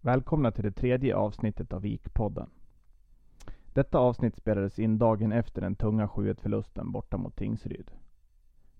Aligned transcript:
Välkomna 0.00 0.50
till 0.50 0.64
det 0.64 0.72
tredje 0.72 1.16
avsnittet 1.16 1.72
av 1.72 1.82
Vikpodden. 1.82 2.50
Detta 3.72 3.98
avsnitt 3.98 4.36
spelades 4.36 4.78
in 4.78 4.98
dagen 4.98 5.32
efter 5.32 5.60
den 5.60 5.76
tunga 5.76 6.06
7-1-förlusten 6.06 6.92
borta 6.92 7.16
mot 7.16 7.36
Tingsryd. 7.36 7.90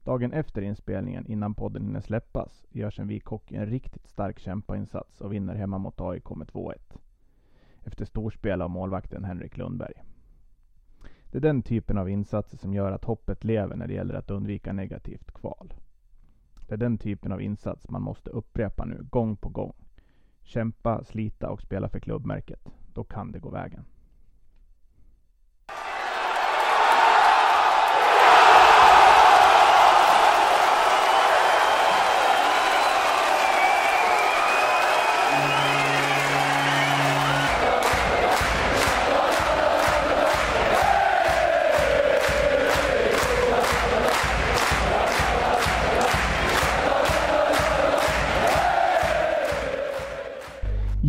Dagen 0.04 0.32
efter 0.32 0.62
inspelningen, 0.62 1.26
innan 1.26 1.54
podden 1.54 1.84
hinner 1.84 2.00
släppas, 2.00 2.66
görs 2.70 2.98
en 2.98 3.08
Vikhockey 3.08 3.56
en 3.56 3.66
riktigt 3.66 4.08
stark 4.08 4.38
kämpainsats 4.38 5.20
och 5.20 5.32
vinner 5.32 5.54
hemma 5.54 5.78
mot 5.78 6.00
AIK 6.00 6.30
med 6.30 6.48
2-1. 6.48 6.74
Efter 7.84 8.04
storspel 8.04 8.62
av 8.62 8.70
målvakten 8.70 9.24
Henrik 9.24 9.56
Lundberg. 9.56 9.94
Det 11.30 11.38
är 11.38 11.42
den 11.42 11.62
typen 11.62 11.98
av 11.98 12.08
insatser 12.10 12.56
som 12.56 12.74
gör 12.74 12.92
att 12.92 13.04
hoppet 13.04 13.44
lever 13.44 13.76
när 13.76 13.86
det 13.86 13.94
gäller 13.94 14.14
att 14.14 14.30
undvika 14.30 14.72
negativt 14.72 15.32
kval. 15.32 15.74
Det 16.68 16.74
är 16.74 16.78
den 16.78 16.98
typen 16.98 17.32
av 17.32 17.42
insats 17.42 17.88
man 17.88 18.02
måste 18.02 18.30
upprepa 18.30 18.84
nu, 18.84 19.06
gång 19.10 19.36
på 19.36 19.48
gång. 19.48 19.87
Kämpa, 20.48 21.04
slita 21.04 21.50
och 21.50 21.62
spela 21.62 21.88
för 21.88 22.00
klubbmärket. 22.00 22.60
Då 22.94 23.04
kan 23.04 23.32
det 23.32 23.38
gå 23.38 23.50
vägen. 23.50 23.84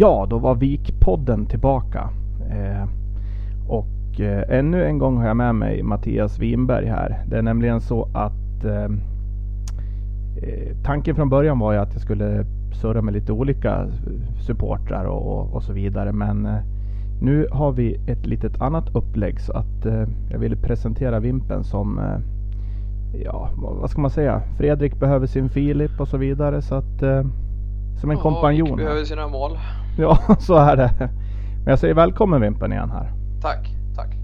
Ja, 0.02 0.28
då 0.30 0.38
var 0.38 0.56
Vikpodden 0.56 1.46
tillbaka. 1.46 2.10
Eh, 2.50 2.88
och 3.68 4.20
eh, 4.20 4.60
ännu 4.60 4.86
en 4.86 4.98
gång 4.98 5.18
har 5.18 5.28
jag 5.28 5.38
med 5.38 5.56
mig 5.56 5.84
Mattias 5.84 6.40
Winberg 6.40 6.86
här. 6.86 7.24
Det 7.28 7.38
är 7.38 7.42
nämligen 7.42 7.82
så 7.82 8.10
att 8.14 8.66
eh, 8.66 8.84
eh 10.44 10.76
tanken 10.84 11.16
från 11.16 11.30
början 11.30 11.60
var 11.60 11.74
ju 11.74 11.80
att 11.80 11.94
jag 11.94 12.02
skulle 12.02 12.46
surra 12.82 13.02
med 13.02 13.14
lite 13.14 13.32
olika 13.32 13.88
supportrar 14.48 15.06
och, 15.06 15.54
och 15.54 15.64
så 15.64 15.74
vidare. 15.74 16.12
Men 16.12 16.46
eh, 16.46 16.60
nu 17.22 17.48
har 17.52 17.72
vi 17.72 18.00
ett 18.08 18.26
litet 18.26 18.62
annat 18.62 18.96
upplägg 18.96 19.40
så 19.40 19.54
att 19.54 19.86
eh, 19.86 20.08
jag 20.32 20.40
ville 20.40 20.56
presentera 20.56 21.20
Vimpen 21.20 21.64
som 21.64 22.00
ja, 23.24 23.50
vad 23.58 23.90
ska 23.90 24.02
man 24.02 24.12
säga? 24.12 24.42
Fredrik 24.58 25.00
behöver 25.00 25.28
sin 25.28 25.50
Filip 25.50 26.00
och 26.00 26.08
så 26.08 26.18
vidare. 26.18 26.62
Så 26.62 26.76
att 26.76 27.00
som 28.02 28.12
en 28.12 28.18
ja, 28.18 28.24
kompanjon. 28.24 28.78
behöver 28.78 29.04
sina 29.04 29.28
mål. 29.28 29.58
Ja, 30.02 30.36
så 30.40 30.56
är 30.56 30.76
det. 30.76 30.92
Men 31.00 31.66
jag 31.66 31.80
säger 31.80 31.94
välkommen 31.94 32.42
Vimpen 32.42 32.72
igen 32.72 32.92
här. 32.92 33.12
Tack, 33.42 33.70
tack. 33.96 34.16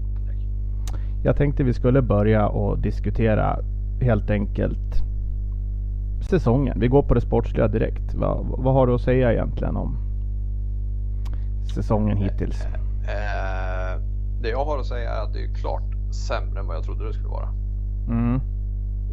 Jag 1.24 1.36
tänkte 1.36 1.64
vi 1.64 1.74
skulle 1.74 2.02
börja 2.02 2.48
och 2.48 2.78
diskutera 2.78 3.58
helt 4.00 4.30
enkelt 4.30 5.02
säsongen. 6.20 6.80
Vi 6.80 6.88
går 6.88 7.02
på 7.02 7.14
det 7.14 7.20
sportsliga 7.20 7.68
direkt. 7.68 8.14
Va, 8.14 8.38
vad 8.42 8.74
har 8.74 8.86
du 8.86 8.94
att 8.94 9.00
säga 9.00 9.32
egentligen 9.32 9.76
om 9.76 9.96
säsongen 11.74 12.16
hittills? 12.16 12.64
Eh, 12.64 14.00
det 14.42 14.48
jag 14.48 14.64
har 14.64 14.78
att 14.78 14.86
säga 14.86 15.10
är 15.10 15.22
att 15.22 15.32
det 15.32 15.42
är 15.42 15.54
klart 15.54 16.14
sämre 16.28 16.60
än 16.60 16.66
vad 16.66 16.76
jag 16.76 16.84
trodde 16.84 17.06
det 17.06 17.12
skulle 17.12 17.28
vara. 17.28 17.48
Mm. 18.08 18.40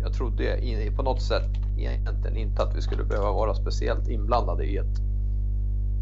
Jag 0.02 0.14
trodde 0.14 0.59
på 0.95 1.03
något 1.03 1.22
sätt 1.22 1.52
egentligen 1.77 2.38
inte 2.38 2.64
att 2.64 2.77
vi 2.77 2.81
skulle 2.81 3.03
behöva 3.03 3.31
vara 3.31 3.53
speciellt 3.53 4.08
inblandade 4.08 4.64
i 4.64 4.77
ett 4.77 5.12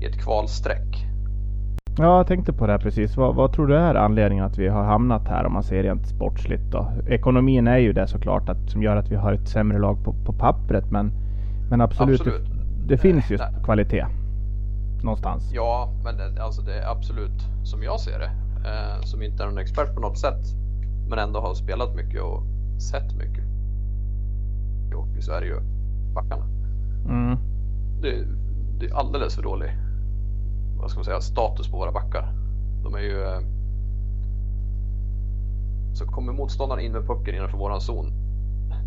i 0.02 0.06
ett 0.06 0.24
kvalstreck. 0.24 1.12
Ja, 1.98 2.18
jag 2.18 2.28
tänkte 2.28 2.54
på 2.54 2.68
det 2.68 2.72
här 2.72 2.80
precis. 2.80 3.18
Vad, 3.18 3.36
vad, 3.36 3.54
tror 3.54 3.68
du 3.68 3.78
är 3.78 3.96
anledningen 3.96 4.46
att 4.46 4.58
vi 4.58 4.68
har 4.68 4.84
hamnat 4.84 5.28
här 5.28 5.46
om 5.46 5.54
man 5.54 5.64
ser 5.64 5.84
rent 5.84 6.08
sportsligt 6.08 6.64
då? 6.72 6.92
Ekonomin 7.08 7.68
är 7.68 7.78
ju 7.78 7.94
det 7.94 8.08
såklart 8.08 8.50
att, 8.50 8.70
som 8.70 8.84
gör 8.84 8.96
att 8.96 9.12
vi 9.12 9.16
har 9.16 9.34
ett 9.34 9.48
sämre 9.48 9.80
lag 9.80 10.04
på, 10.04 10.14
på 10.26 10.34
pappret 10.34 10.92
men, 10.92 11.12
men 11.70 11.82
absolut, 11.82 12.22
absolut. 12.22 12.50
Det, 12.50 12.88
det 12.88 12.98
finns 12.98 13.32
ju 13.32 13.38
Nej. 13.38 13.48
kvalitet 13.64 14.06
någonstans. 15.04 15.52
Ja, 15.54 15.94
men 16.04 16.18
det, 16.18 16.44
alltså 16.44 16.62
det 16.62 16.74
är 16.74 16.92
absolut 16.92 17.48
som 17.64 17.84
jag 17.84 18.00
ser 18.00 18.20
det, 18.20 18.32
eh, 18.70 19.02
som 19.02 19.24
inte 19.24 19.44
är 19.44 19.48
någon 19.48 19.58
expert 19.58 19.96
på 19.96 20.02
något 20.02 20.18
sätt, 20.18 20.46
men 21.10 21.20
ändå 21.20 21.40
har 21.40 21.54
spelat 21.54 21.96
mycket 21.96 22.22
och 22.22 22.44
sett 22.82 23.16
mycket. 23.16 23.44
Och 24.96 25.24
så 25.24 25.32
är 25.32 25.42
det 25.42 25.48
ju 25.48 25.60
backarna. 26.14 26.46
Mm. 27.10 27.38
Det, 28.02 28.26
det 28.80 28.86
är 28.86 28.96
alldeles 28.96 29.36
för 29.36 29.44
dåligt 29.44 29.91
vad 30.82 30.90
ska 30.90 30.98
man 30.98 31.06
säga, 31.06 31.22
status 31.22 31.72
på 31.72 31.78
våra 31.78 31.92
backar. 31.92 32.34
De 32.84 32.96
är 32.96 33.00
ju... 33.00 33.24
Eh, 33.24 33.42
så 35.94 36.06
kommer 36.06 36.34
motståndaren 36.34 36.86
in 36.86 36.92
med 36.92 37.08
pucken 37.08 37.36
innanför 37.36 37.58
våran 37.58 37.82
zon. 37.82 38.14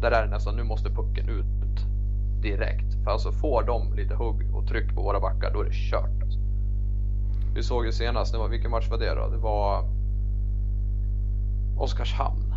Där 0.00 0.10
är 0.10 0.24
det 0.24 0.30
nästan, 0.30 0.56
nu 0.56 0.62
måste 0.62 0.90
pucken 0.90 1.28
ut 1.28 1.86
direkt. 2.42 3.04
För 3.04 3.10
alltså 3.10 3.32
får 3.32 3.62
de 3.62 3.94
lite 3.94 4.14
hugg 4.14 4.54
och 4.54 4.68
tryck 4.68 4.94
på 4.94 5.02
våra 5.02 5.20
backar, 5.20 5.52
då 5.52 5.60
är 5.60 5.64
det 5.64 5.74
kört. 5.90 6.22
Alltså. 6.22 6.38
Vi 7.54 7.62
såg 7.62 7.86
ju 7.86 7.92
senast, 7.92 8.32
det 8.32 8.38
var, 8.38 8.48
vilken 8.48 8.70
match 8.70 8.90
var 8.90 8.98
det 8.98 9.14
då? 9.14 9.28
Det 9.28 9.36
var 9.36 9.84
Oskarshamn. 11.78 12.54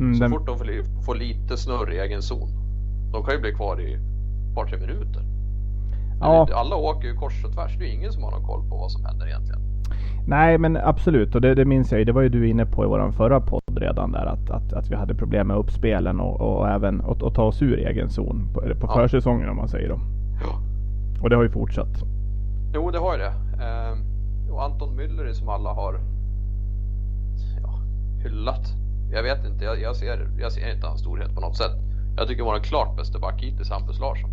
Mm, 0.00 0.14
så 0.14 0.20
den... 0.20 0.30
fort 0.30 0.46
de 0.46 0.58
får, 0.58 1.02
får 1.02 1.14
lite 1.14 1.56
snurr 1.56 1.92
i 1.92 1.98
egen 1.98 2.22
zon, 2.22 2.48
de 3.12 3.24
kan 3.24 3.34
ju 3.34 3.40
bli 3.40 3.52
kvar 3.52 3.80
i 3.80 3.94
ett 3.94 4.54
par, 4.54 4.66
tre 4.66 4.78
minuter. 4.78 5.31
Ja. 6.22 6.48
Alla 6.54 6.76
åker 6.76 7.08
ju 7.08 7.14
kors 7.14 7.44
och 7.44 7.52
tvärs. 7.52 7.78
Det 7.78 7.84
är 7.84 7.94
ingen 7.94 8.12
som 8.12 8.22
har 8.22 8.30
någon 8.30 8.46
koll 8.46 8.68
på 8.68 8.76
vad 8.76 8.90
som 8.90 9.04
händer 9.04 9.26
egentligen. 9.26 9.60
Nej, 10.26 10.58
men 10.58 10.76
absolut. 10.76 11.34
Och 11.34 11.40
det, 11.40 11.54
det 11.54 11.64
minns 11.64 11.92
jag 11.92 11.98
ju. 11.98 12.04
Det 12.04 12.12
var 12.12 12.22
ju 12.22 12.28
du 12.28 12.48
inne 12.48 12.66
på 12.66 12.84
i 12.84 12.86
vår 12.86 13.10
förra 13.10 13.40
podd 13.40 13.78
redan 13.78 14.12
där. 14.12 14.26
Att, 14.26 14.50
att, 14.50 14.72
att 14.72 14.90
vi 14.90 14.94
hade 14.94 15.14
problem 15.14 15.46
med 15.46 15.56
uppspelen 15.56 16.20
och, 16.20 16.40
och 16.40 16.68
även 16.68 17.00
att, 17.00 17.22
att 17.22 17.34
ta 17.34 17.42
oss 17.42 17.62
ur 17.62 17.78
egen 17.78 18.10
zon 18.10 18.48
på, 18.54 18.60
på 18.60 18.86
ja. 18.86 18.94
försäsongen 18.94 19.48
om 19.48 19.56
man 19.56 19.68
säger 19.68 19.88
då. 19.88 20.00
Ja. 20.40 20.60
Och 21.22 21.30
det 21.30 21.36
har 21.36 21.42
ju 21.42 21.50
fortsatt. 21.50 22.02
Jo, 22.74 22.90
det 22.90 22.98
har 22.98 23.12
ju 23.12 23.18
det. 23.18 23.32
Eh, 23.64 24.52
och 24.52 24.62
Anton 24.64 25.00
Müller 25.00 25.32
som 25.32 25.48
alla 25.48 25.72
har 25.72 26.00
ja, 27.62 27.80
hyllat. 28.22 28.66
Jag 29.12 29.22
vet 29.22 29.46
inte, 29.46 29.64
jag, 29.64 29.80
jag, 29.80 29.96
ser, 29.96 30.28
jag 30.40 30.52
ser 30.52 30.74
inte 30.74 30.86
hans 30.86 31.00
storhet 31.00 31.34
på 31.34 31.40
något 31.40 31.56
sätt. 31.56 31.76
Jag 32.16 32.28
tycker 32.28 32.42
vår 32.42 32.58
klart 32.58 32.96
bästa 32.96 33.18
back 33.18 33.42
hittills 33.42 33.70
Hampus 33.70 34.00
Larsson. 34.00 34.30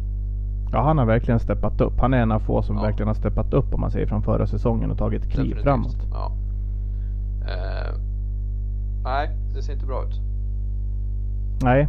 Ja, 0.71 0.81
han 0.81 0.97
har 0.97 1.05
verkligen 1.05 1.39
steppat 1.39 1.81
upp. 1.81 1.99
Han 1.99 2.13
är 2.13 2.17
en 2.17 2.31
av 2.31 2.39
få 2.39 2.61
som 2.61 2.75
ja. 2.75 2.81
verkligen 2.81 3.07
har 3.07 3.15
steppat 3.15 3.53
upp 3.53 3.73
om 3.73 3.81
man 3.81 3.91
säger 3.91 4.07
från 4.07 4.21
förra 4.21 4.47
säsongen 4.47 4.91
och 4.91 4.97
tagit 4.97 5.21
kliv 5.21 5.35
Definitivt. 5.35 5.63
framåt. 5.63 5.97
Ja. 6.11 6.31
Eh, 7.41 7.95
nej, 9.03 9.29
det 9.55 9.61
ser 9.61 9.73
inte 9.73 9.85
bra 9.85 10.03
ut. 10.03 10.19
Nej. 11.63 11.87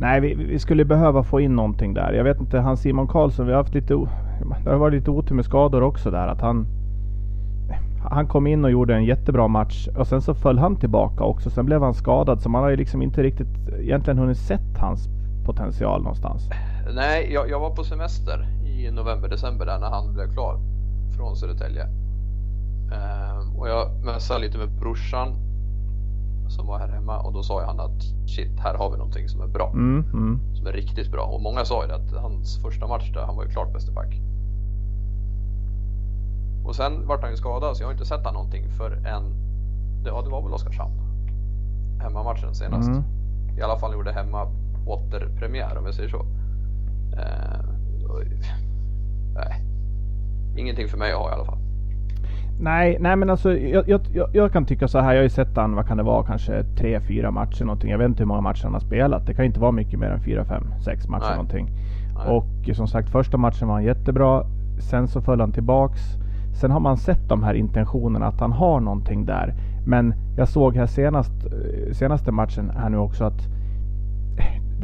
Nej, 0.00 0.20
vi, 0.20 0.34
vi, 0.34 0.58
skulle 0.58 0.84
behöva 0.84 1.22
få 1.22 1.40
in 1.40 1.56
någonting 1.56 1.94
där. 1.94 2.12
Jag 2.12 2.24
vet 2.24 2.40
inte, 2.40 2.60
han 2.60 2.76
Simon 2.76 3.08
Karlsson, 3.08 3.46
vi 3.46 3.52
har 3.52 3.58
haft 3.58 3.74
lite, 3.74 3.94
det 4.64 4.70
har 4.70 4.78
varit 4.78 4.94
lite 4.94 5.10
otur 5.10 5.34
med 5.34 5.44
skador 5.44 5.82
också 5.82 6.10
där. 6.10 6.26
Att 6.26 6.40
han, 6.40 6.66
han 8.10 8.26
kom 8.26 8.46
in 8.46 8.64
och 8.64 8.70
gjorde 8.70 8.94
en 8.94 9.04
jättebra 9.04 9.48
match 9.48 9.88
och 9.96 10.06
sen 10.06 10.22
så 10.22 10.34
föll 10.34 10.58
han 10.58 10.76
tillbaka 10.76 11.24
också. 11.24 11.50
Sen 11.50 11.66
blev 11.66 11.82
han 11.82 11.94
skadad 11.94 12.40
så 12.40 12.48
man 12.48 12.62
har 12.62 12.70
ju 12.70 12.76
liksom 12.76 13.02
inte 13.02 13.22
riktigt 13.22 13.68
egentligen 13.80 14.18
hunnit 14.18 14.38
sett 14.38 14.78
hans 14.78 15.08
potential 15.46 16.02
någonstans. 16.02 16.48
Nej, 16.90 17.32
jag, 17.32 17.50
jag 17.50 17.60
var 17.60 17.70
på 17.70 17.84
semester 17.84 18.48
i 18.64 18.90
november, 18.90 19.28
december 19.28 19.66
där 19.66 19.78
när 19.78 19.90
han 19.90 20.14
blev 20.14 20.32
klar 20.32 20.60
från 21.16 21.36
Södertälje. 21.36 21.88
Ehm, 22.92 23.56
och 23.56 23.68
jag 23.68 24.04
mässade 24.04 24.40
lite 24.40 24.58
med 24.58 24.68
brorsan 24.68 25.34
som 26.48 26.66
var 26.66 26.78
här 26.78 26.88
hemma 26.88 27.18
och 27.18 27.32
då 27.32 27.42
sa 27.42 27.64
han 27.64 27.80
att 27.80 28.02
shit, 28.26 28.60
här 28.60 28.74
har 28.74 28.90
vi 28.90 28.96
någonting 28.96 29.28
som 29.28 29.40
är 29.40 29.46
bra. 29.46 29.70
Mm, 29.70 30.04
mm. 30.12 30.40
Som 30.54 30.66
är 30.66 30.72
riktigt 30.72 31.10
bra. 31.10 31.24
Och 31.24 31.40
många 31.40 31.64
sa 31.64 31.82
ju 31.82 31.88
det 31.88 31.94
att 31.94 32.12
hans 32.22 32.62
första 32.62 32.86
match 32.86 33.12
där, 33.14 33.22
han 33.22 33.36
var 33.36 33.44
ju 33.44 33.50
klart 33.50 33.72
bäste 33.72 33.92
back. 33.92 34.20
Och 36.64 36.76
sen 36.76 37.06
vart 37.06 37.22
han 37.22 37.30
ju 37.30 37.36
skadad 37.36 37.76
så 37.76 37.82
jag 37.82 37.88
har 37.88 37.92
inte 37.92 38.04
sett 38.04 38.24
han 38.24 38.34
någonting 38.34 38.68
för 38.68 38.90
en, 38.92 39.34
ja 40.04 40.22
det 40.22 40.30
var 40.30 40.42
väl 40.42 40.52
Oskarshamn. 40.52 40.94
Hemmamatchen 42.00 42.54
senast. 42.54 42.88
Mm. 42.88 43.02
I 43.58 43.62
alla 43.62 43.78
fall 43.78 43.92
gjorde 43.92 44.12
hemma 44.12 44.46
återpremiär 44.86 45.78
om 45.78 45.84
jag 45.84 45.94
säger 45.94 46.08
så. 46.08 46.26
Eh, 47.18 47.60
nej, 49.34 49.60
ingenting 50.56 50.88
för 50.88 50.98
mig 50.98 51.12
att 51.12 51.18
ha 51.18 51.30
i 51.30 51.32
alla 51.32 51.44
fall. 51.44 51.58
Nej, 52.60 52.96
nej 53.00 53.16
men 53.16 53.30
alltså 53.30 53.58
jag, 53.58 53.88
jag, 53.88 54.00
jag, 54.32 54.52
kan 54.52 54.66
tycka 54.66 54.88
så 54.88 54.98
här. 54.98 55.12
Jag 55.12 55.18
har 55.18 55.22
ju 55.22 55.28
sett 55.28 55.56
han, 55.56 55.74
vad 55.74 55.86
kan 55.86 55.96
det 55.96 56.02
vara, 56.02 56.24
kanske 56.24 56.64
tre, 56.64 57.00
fyra 57.00 57.30
matcher 57.30 57.64
någonting. 57.64 57.90
Jag 57.90 57.98
vet 57.98 58.08
inte 58.08 58.22
hur 58.22 58.26
många 58.26 58.40
matcher 58.40 58.64
han 58.64 58.72
har 58.72 58.80
spelat. 58.80 59.26
Det 59.26 59.34
kan 59.34 59.44
inte 59.44 59.60
vara 59.60 59.72
mycket 59.72 59.98
mer 59.98 60.10
än 60.10 60.20
fyra, 60.20 60.44
fem, 60.44 60.74
sex 60.84 61.08
matcher 61.08 61.26
nej. 61.26 61.36
någonting. 61.36 61.70
Nej. 62.14 62.36
Och 62.36 62.76
som 62.76 62.88
sagt, 62.88 63.10
första 63.10 63.36
matchen 63.36 63.68
var 63.68 63.74
han 63.74 63.84
jättebra. 63.84 64.44
Sen 64.78 65.08
så 65.08 65.20
föll 65.20 65.40
han 65.40 65.52
tillbaks. 65.52 66.00
Sen 66.60 66.70
har 66.70 66.80
man 66.80 66.96
sett 66.96 67.28
de 67.28 67.42
här 67.42 67.54
intentionerna 67.54 68.26
att 68.26 68.40
han 68.40 68.52
har 68.52 68.80
någonting 68.80 69.24
där. 69.24 69.54
Men 69.86 70.14
jag 70.36 70.48
såg 70.48 70.76
här 70.76 70.86
senast, 70.86 71.32
eh, 71.46 71.92
senaste 71.92 72.32
matchen 72.32 72.70
här 72.76 72.88
nu 72.88 72.96
också 72.96 73.24
att 73.24 73.48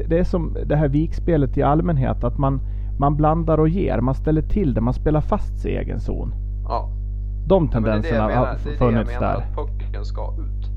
det 0.07 0.19
är 0.19 0.25
som 0.25 0.57
det 0.67 0.77
här 0.77 0.89
vikspelet 0.89 1.59
i 1.59 1.63
allmänhet, 1.63 2.25
att 2.25 2.39
man, 2.39 2.61
man 2.99 3.17
blandar 3.17 3.59
och 3.59 3.69
ger. 3.69 4.01
Man 4.01 4.15
ställer 4.15 4.43
till 4.43 4.75
det. 4.75 4.81
Man 4.81 4.95
spelar 4.95 5.21
fast 5.21 5.61
sig 5.61 5.73
i 5.73 5.77
egen 5.77 6.01
zon. 6.01 6.35
Ja. 6.65 6.89
De 7.47 7.69
tendenserna 7.69 8.23
har 8.23 8.57
funnits 8.57 8.79
där. 8.79 8.79
Det 8.79 8.85
är 8.85 9.05
det 9.05 9.13
jag 9.13 9.21
menar 9.21 9.35
att 9.35 9.55
pucken 9.55 10.05
ska 10.05 10.35
ut. 10.39 10.71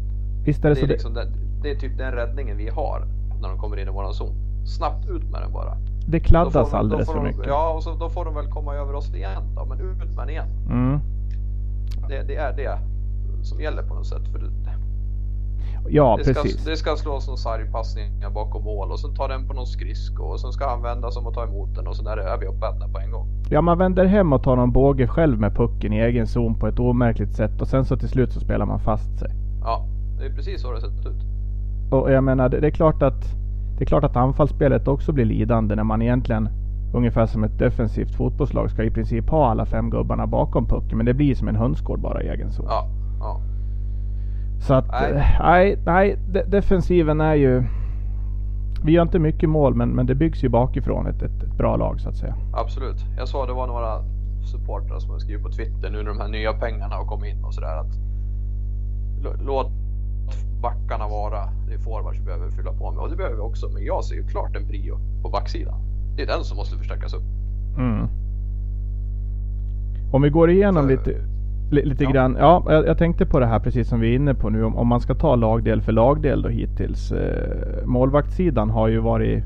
Visst 0.45 0.65
är 0.65 0.69
det, 0.69 0.75
det 0.75 0.81
är 0.81 0.81
så. 0.81 0.87
Liksom 0.87 1.13
det... 1.13 1.23
Den, 1.23 1.61
det 1.61 1.71
är 1.71 1.75
typ 1.75 1.97
den 1.97 2.11
räddningen 2.11 2.57
vi 2.57 2.69
har 2.69 3.07
när 3.41 3.49
de 3.49 3.57
kommer 3.57 3.79
in 3.79 3.87
i 3.87 3.91
våran 3.91 4.13
zon. 4.13 4.35
Snabbt 4.65 5.09
ut 5.09 5.23
med 5.23 5.41
den 5.41 5.53
bara. 5.53 5.77
Det 6.07 6.19
kladdas 6.19 6.71
de, 6.71 6.77
alldeles 6.77 7.11
för 7.11 7.21
mycket. 7.21 7.47
ja, 7.47 7.73
och 7.73 7.83
så, 7.83 7.95
då 7.95 8.09
får 8.09 8.25
de 8.25 8.35
väl 8.35 8.47
komma 8.47 8.75
över 8.75 8.93
oss 8.93 9.13
igen 9.13 9.43
då, 9.55 9.65
men 9.65 9.79
ut 9.79 9.97
med 9.97 10.17
den 10.17 10.29
igen. 10.29 10.47
Mm. 10.69 10.99
Det, 12.09 12.23
det, 12.23 12.35
är 12.35 12.55
det 12.55 12.79
som 13.43 13.61
gäller 13.61 13.83
på 13.83 13.93
något 13.93 14.07
sätt. 14.07 14.27
För 14.31 14.39
det, 14.39 14.70
Ja, 15.89 16.17
det 16.17 16.33
precis. 16.33 16.61
Ska, 16.61 16.69
det 16.69 16.77
ska 16.77 16.95
slås 16.95 17.27
någon 17.27 17.37
sargpassningar 17.37 18.29
bakom 18.29 18.63
mål 18.63 18.91
och 18.91 18.99
sen 18.99 19.15
tar 19.15 19.29
den 19.29 19.47
på 19.47 19.53
någon 19.53 19.67
skridsko 19.67 20.23
och 20.23 20.39
sen 20.39 20.51
ska 20.51 20.69
han 20.69 20.81
vända 20.81 21.11
som 21.11 21.27
och 21.27 21.33
ta 21.33 21.43
emot 21.43 21.75
den 21.75 21.87
och 21.87 21.95
sen 21.95 22.07
är 22.07 22.37
vi 22.37 22.45
uppätna 22.45 22.87
på 22.87 22.99
en 22.99 23.11
gång. 23.11 23.27
Ja, 23.49 23.61
man 23.61 23.77
vänder 23.77 24.05
hem 24.05 24.33
och 24.33 24.43
tar 24.43 24.55
någon 24.55 24.71
båge 24.71 25.07
själv 25.07 25.39
med 25.39 25.55
pucken 25.55 25.93
i 25.93 25.99
egen 25.99 26.27
zon 26.27 26.59
på 26.59 26.67
ett 26.67 26.79
omärkligt 26.79 27.33
sätt 27.33 27.61
och 27.61 27.67
sen 27.67 27.85
så 27.85 27.97
till 27.97 28.09
slut 28.09 28.33
så 28.33 28.39
spelar 28.39 28.65
man 28.65 28.79
fast 28.79 29.19
sig. 29.19 29.29
Ja, 29.61 29.85
det 30.19 30.25
är 30.25 30.35
precis 30.35 30.61
så 30.61 30.67
det 30.67 30.73
har 30.73 30.81
sett 30.81 31.05
ut. 31.05 31.21
Och 31.91 32.11
jag 32.11 32.23
menar, 32.23 32.49
det, 32.49 32.59
det 32.59 32.67
är 32.67 32.71
klart 32.71 33.03
att 33.03 33.23
det 33.77 33.83
är 33.83 33.87
klart 33.87 34.03
att 34.03 34.15
anfallsspelet 34.15 34.87
också 34.87 35.11
blir 35.11 35.25
lidande 35.25 35.75
när 35.75 35.83
man 35.83 36.01
egentligen 36.01 36.49
ungefär 36.93 37.25
som 37.25 37.43
ett 37.43 37.59
defensivt 37.59 38.15
fotbollslag 38.15 38.71
ska 38.71 38.83
i 38.83 38.91
princip 38.91 39.29
ha 39.29 39.51
alla 39.51 39.65
fem 39.65 39.89
gubbarna 39.89 40.27
bakom 40.27 40.67
pucken. 40.67 40.97
Men 40.97 41.05
det 41.05 41.13
blir 41.13 41.35
som 41.35 41.47
en 41.47 41.55
hönsgård 41.55 41.99
bara 41.99 42.23
i 42.23 42.27
egen 42.27 42.51
zon. 42.51 42.65
Ja. 42.69 42.87
Så 44.61 44.73
att, 44.73 44.87
nej, 45.39 45.79
nej, 45.85 46.17
de, 46.27 46.43
defensiven 46.43 47.21
är 47.21 47.35
ju... 47.35 47.63
Vi 48.83 48.91
gör 48.91 49.01
inte 49.01 49.19
mycket 49.19 49.49
mål 49.49 49.75
men, 49.75 49.89
men 49.89 50.05
det 50.05 50.15
byggs 50.15 50.43
ju 50.43 50.49
bakifrån 50.49 51.07
ett, 51.07 51.21
ett, 51.21 51.43
ett 51.43 51.57
bra 51.57 51.75
lag 51.75 52.01
så 52.01 52.09
att 52.09 52.15
säga. 52.15 52.35
Absolut. 52.53 53.05
Jag 53.17 53.27
såg 53.27 53.47
det 53.47 53.53
var 53.53 53.67
några 53.67 54.03
supportrar 54.45 54.99
som 54.99 55.19
skrivit 55.19 55.43
på 55.43 55.51
Twitter 55.51 55.89
nu 55.89 55.97
när 55.97 56.09
de 56.09 56.19
här 56.19 56.27
nya 56.27 56.53
pengarna 56.53 56.95
har 56.95 57.05
kommit 57.05 57.35
in 57.35 57.43
och 57.43 57.53
sådär 57.53 57.77
att 57.77 57.93
låt 59.45 59.71
backarna 60.61 61.07
vara. 61.07 61.49
Det 61.67 61.73
är 61.73 61.77
forwards 61.77 62.19
vi 62.19 62.23
behöver 62.25 62.49
fylla 62.49 62.73
på 62.73 62.91
med 62.91 62.99
och 62.99 63.09
det 63.09 63.15
behöver 63.15 63.35
vi 63.35 63.41
också. 63.41 63.69
Men 63.69 63.83
jag 63.83 64.03
ser 64.03 64.15
ju 64.15 64.27
klart 64.27 64.55
en 64.55 64.67
prio 64.67 64.97
på 65.21 65.29
backsidan. 65.29 65.79
Det 66.15 66.23
är 66.23 66.27
den 66.27 66.43
som 66.43 66.57
måste 66.57 66.77
förstärkas 66.77 67.13
upp. 67.13 67.23
Mm. 67.77 68.07
Om 70.11 70.21
vi 70.21 70.29
går 70.29 70.49
igenom 70.49 70.83
För, 70.83 70.91
lite, 70.91 71.30
lite 71.71 72.03
ja. 72.03 72.09
grann. 72.09 72.37
Ja, 72.39 72.63
jag, 72.67 72.87
jag, 72.87 72.97
tänkte 72.97 73.25
på 73.25 73.39
det 73.39 73.45
här 73.45 73.59
precis 73.59 73.89
som 73.89 73.99
vi 73.99 74.11
är 74.11 74.15
inne 74.15 74.33
på 74.33 74.49
nu. 74.49 74.63
Om, 74.63 74.75
om 74.75 74.87
man 74.87 75.01
ska 75.01 75.15
ta 75.15 75.35
lagdel 75.35 75.81
för 75.81 75.91
lagdel 75.91 76.41
då 76.41 76.49
hittills. 76.49 77.11
Eh, 77.11 77.85
målvaktssidan 77.85 78.69
har 78.69 78.87
ju 78.87 78.99
varit 78.99 79.43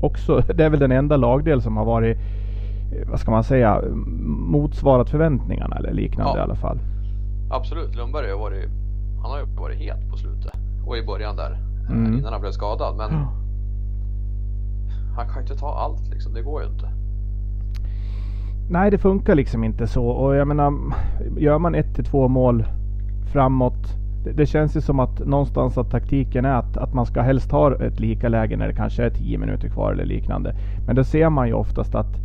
också, 0.00 0.40
det 0.54 0.64
är 0.64 0.70
väl 0.70 0.80
den 0.80 0.92
enda 0.92 1.16
lagdel 1.16 1.62
som 1.62 1.76
har 1.76 1.84
varit, 1.84 2.16
eh, 2.16 3.08
vad 3.10 3.20
ska 3.20 3.30
man 3.30 3.44
säga, 3.44 3.82
motsvarat 4.26 5.10
förväntningarna 5.10 5.76
eller 5.76 5.92
liknande 5.92 6.32
ja. 6.34 6.38
i 6.38 6.40
alla 6.40 6.56
fall. 6.56 6.78
Absolut, 7.50 7.96
Lundberg 7.96 8.30
har 8.30 8.38
varit 8.38 8.70
han 9.24 9.32
har 9.32 9.38
ju 9.38 9.44
varit 9.44 9.78
het 9.78 10.10
på 10.10 10.16
slutet 10.16 10.52
och 10.86 10.96
i 10.96 11.02
början 11.02 11.36
där 11.36 11.58
mm. 11.90 12.18
innan 12.18 12.32
han 12.32 12.40
blev 12.40 12.50
skadad. 12.50 12.96
Men 12.96 13.10
mm. 13.10 13.26
han 15.16 15.26
kan 15.26 15.34
ju 15.34 15.40
inte 15.40 15.56
ta 15.56 15.74
allt 15.74 16.08
liksom. 16.08 16.34
Det 16.34 16.42
går 16.42 16.62
ju 16.62 16.68
inte. 16.68 16.88
Nej, 18.68 18.90
det 18.90 18.98
funkar 18.98 19.34
liksom 19.34 19.64
inte 19.64 19.86
så. 19.86 20.06
Och 20.06 20.36
jag 20.36 20.48
menar, 20.48 20.72
gör 21.38 21.58
man 21.58 21.74
ett 21.74 21.94
till 21.94 22.04
två 22.04 22.28
mål 22.28 22.64
framåt. 23.32 23.96
Det, 24.24 24.32
det 24.32 24.46
känns 24.46 24.76
ju 24.76 24.80
som 24.80 25.00
att 25.00 25.26
någonstans 25.26 25.78
att 25.78 25.90
taktiken 25.90 26.44
är 26.44 26.54
att, 26.54 26.76
att 26.76 26.94
man 26.94 27.06
ska 27.06 27.22
helst 27.22 27.52
ha 27.52 27.74
ett 27.74 28.00
lika 28.00 28.28
läge 28.28 28.56
när 28.56 28.68
det 28.68 28.74
kanske 28.74 29.04
är 29.04 29.10
tio 29.10 29.38
minuter 29.38 29.68
kvar 29.68 29.92
eller 29.92 30.04
liknande. 30.04 30.54
Men 30.86 30.96
då 30.96 31.04
ser 31.04 31.30
man 31.30 31.48
ju 31.48 31.54
oftast 31.54 31.94
att 31.94 32.16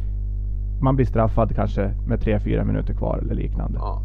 man 0.81 0.95
blir 0.95 1.05
straffad 1.05 1.55
kanske 1.55 1.91
med 2.07 2.21
tre, 2.21 2.39
fyra 2.39 2.63
minuter 2.63 2.93
kvar 2.93 3.17
eller 3.17 3.35
liknande. 3.35 3.79
Ja. 3.81 4.01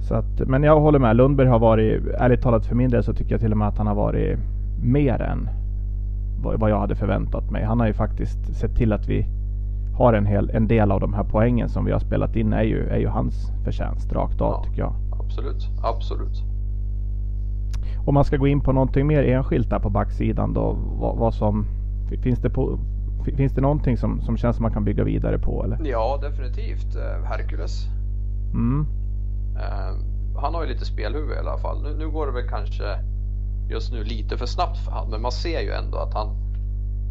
Så 0.00 0.14
att, 0.14 0.48
men 0.48 0.62
jag 0.62 0.80
håller 0.80 0.98
med. 0.98 1.16
Lundberg 1.16 1.48
har 1.48 1.58
varit, 1.58 2.06
ärligt 2.18 2.42
talat 2.42 2.66
för 2.66 2.74
min 2.74 2.90
del 2.90 3.04
så 3.04 3.14
tycker 3.14 3.30
jag 3.30 3.40
till 3.40 3.52
och 3.52 3.58
med 3.58 3.68
att 3.68 3.78
han 3.78 3.86
har 3.86 3.94
varit 3.94 4.38
mer 4.82 5.22
än 5.22 5.48
vad, 6.42 6.70
jag 6.70 6.80
hade 6.80 6.94
förväntat 6.94 7.50
mig. 7.50 7.64
Han 7.64 7.80
har 7.80 7.86
ju 7.86 7.92
faktiskt 7.92 8.56
sett 8.56 8.76
till 8.76 8.92
att 8.92 9.08
vi 9.08 9.26
har 9.94 10.12
en, 10.12 10.26
hel, 10.26 10.50
en 10.50 10.68
del 10.68 10.92
av 10.92 11.00
de 11.00 11.14
här 11.14 11.24
poängen 11.24 11.68
som 11.68 11.84
vi 11.84 11.92
har 11.92 11.98
spelat 11.98 12.36
in 12.36 12.52
är 12.52 12.62
ju, 12.62 12.88
är 12.88 12.98
ju 12.98 13.08
hans 13.08 13.52
förtjänst 13.64 14.12
rakt 14.12 14.40
av 14.40 14.52
ja, 14.52 14.64
tycker 14.64 14.80
jag. 14.80 14.94
Absolut, 15.20 15.68
absolut. 15.82 16.42
Om 18.06 18.14
man 18.14 18.24
ska 18.24 18.36
gå 18.36 18.46
in 18.46 18.60
på 18.60 18.72
någonting 18.72 19.06
mer 19.06 19.22
enskilt 19.22 19.70
där 19.70 19.78
på 19.78 19.90
backsidan 19.90 20.54
då, 20.54 20.76
vad, 21.00 21.16
vad 21.16 21.34
som 21.34 21.66
finns 22.22 22.38
det 22.38 22.50
på 22.50 22.78
Finns 23.24 23.52
det 23.52 23.60
någonting 23.60 23.96
som, 23.96 24.22
som 24.22 24.36
känns 24.36 24.56
som 24.56 24.62
man 24.62 24.72
kan 24.72 24.84
bygga 24.84 25.04
vidare 25.04 25.38
på 25.38 25.64
eller? 25.64 25.78
Ja 25.84 26.18
definitivt. 26.22 26.96
Eh, 26.96 27.24
Hercules. 27.24 27.86
Mm. 28.52 28.86
Uh, 29.56 30.40
han 30.40 30.54
har 30.54 30.62
ju 30.62 30.68
lite 30.68 30.84
spelhuvud 30.84 31.36
i 31.36 31.38
alla 31.38 31.58
fall. 31.58 31.82
Nu, 31.82 31.94
nu, 31.98 32.10
går 32.10 32.26
det 32.26 32.32
väl 32.32 32.48
kanske 32.48 32.84
just 33.70 33.92
nu 33.92 34.04
lite 34.04 34.38
för 34.38 34.46
snabbt 34.46 34.78
för 34.78 34.92
han, 34.92 35.10
men 35.10 35.22
man 35.22 35.32
ser 35.32 35.60
ju 35.60 35.70
ändå 35.70 35.98
att 35.98 36.14
han, 36.14 36.28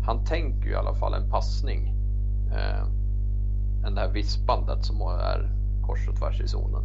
han 0.05 0.25
tänker 0.25 0.65
ju 0.65 0.71
i 0.71 0.75
alla 0.75 0.95
fall 0.95 1.13
en 1.13 1.29
passning. 1.29 1.98
Uh, 2.51 2.83
än 3.87 3.95
det 3.95 4.01
här 4.01 4.11
vispandet 4.13 4.85
som 4.85 5.01
är 5.01 5.49
kors 5.81 6.07
och 6.09 6.15
tvärs 6.15 6.41
i 6.41 6.47
zonen. 6.47 6.83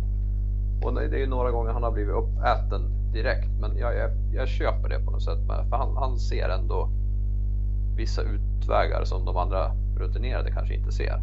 Och 0.83 0.95
det 0.95 1.17
är 1.17 1.21
ju 1.21 1.27
några 1.27 1.51
gånger 1.51 1.73
han 1.73 1.83
har 1.83 1.91
blivit 1.91 2.15
uppäten 2.15 3.13
direkt, 3.13 3.51
men 3.61 3.77
jag, 3.77 3.97
jag, 3.97 4.11
jag 4.33 4.49
köper 4.49 4.89
det 4.89 5.05
på 5.05 5.11
något 5.11 5.23
sätt 5.23 5.39
med, 5.47 5.67
för 5.71 5.77
han, 5.77 5.97
han 5.97 6.19
ser 6.19 6.49
ändå 6.49 6.89
vissa 7.97 8.23
utvägar 8.23 9.05
som 9.05 9.25
de 9.25 9.37
andra 9.37 9.73
rutinerade 9.97 10.51
kanske 10.51 10.75
inte 10.75 10.93
ser. 10.93 11.21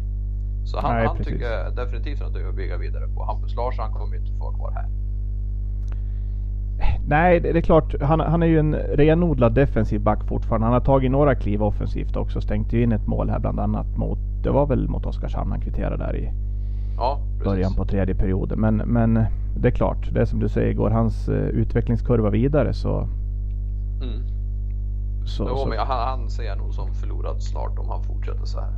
Så 0.64 0.80
han, 0.80 0.94
Nej, 0.94 1.06
han 1.06 1.16
tycker 1.16 1.70
definitivt 1.70 2.22
att 2.22 2.34
det 2.34 2.40
är 2.40 2.48
att 2.48 2.54
bygga 2.54 2.76
vidare 2.76 3.08
på. 3.08 3.24
Hampus 3.24 3.54
Larsson 3.54 3.92
kommer 3.92 4.16
inte 4.16 4.32
få 4.32 4.44
vara 4.44 4.54
kvar 4.54 4.70
här. 4.70 4.88
Nej, 7.06 7.40
det 7.40 7.48
är 7.48 7.60
klart. 7.60 7.94
Han, 8.00 8.20
han 8.20 8.42
är 8.42 8.46
ju 8.46 8.58
en 8.58 8.74
renodlad 8.74 9.54
defensiv 9.54 10.00
back 10.00 10.28
fortfarande. 10.28 10.66
Han 10.66 10.74
har 10.74 10.80
tagit 10.80 11.10
några 11.10 11.34
kliv 11.34 11.62
offensivt 11.62 12.16
också. 12.16 12.40
Stängt 12.40 12.72
ju 12.72 12.82
in 12.82 12.92
ett 12.92 13.06
mål 13.06 13.30
här 13.30 13.38
bland 13.38 13.60
annat 13.60 13.96
mot, 13.96 14.18
det 14.42 14.50
var 14.50 14.66
väl 14.66 14.88
mot 14.88 15.06
Oskarshamn 15.06 15.50
han 15.50 15.60
kvitterade 15.60 15.96
där 15.96 16.16
i 16.16 16.32
ja, 16.96 17.18
början 17.44 17.74
på 17.74 17.84
tredje 17.84 18.14
perioden. 18.14 18.60
Men, 18.60 18.76
men 18.76 19.24
det 19.56 19.68
är 19.68 19.72
klart, 19.72 20.08
det 20.12 20.20
är 20.20 20.24
som 20.24 20.40
du 20.40 20.48
säger, 20.48 20.74
går 20.74 20.90
hans 20.90 21.28
uh, 21.28 21.34
utvecklingskurva 21.34 22.30
vidare 22.30 22.72
så... 22.74 23.08
Mm. 24.02 24.22
så, 25.24 25.46
jo, 25.48 25.56
så. 25.56 25.68
Men 25.68 25.78
han, 25.78 26.08
han 26.08 26.30
ser 26.30 26.42
jag 26.42 26.58
nog 26.58 26.74
som 26.74 26.94
förlorad 26.94 27.42
snart 27.42 27.78
om 27.78 27.88
han 27.88 28.02
fortsätter 28.02 28.44
så 28.44 28.60
här. 28.60 28.72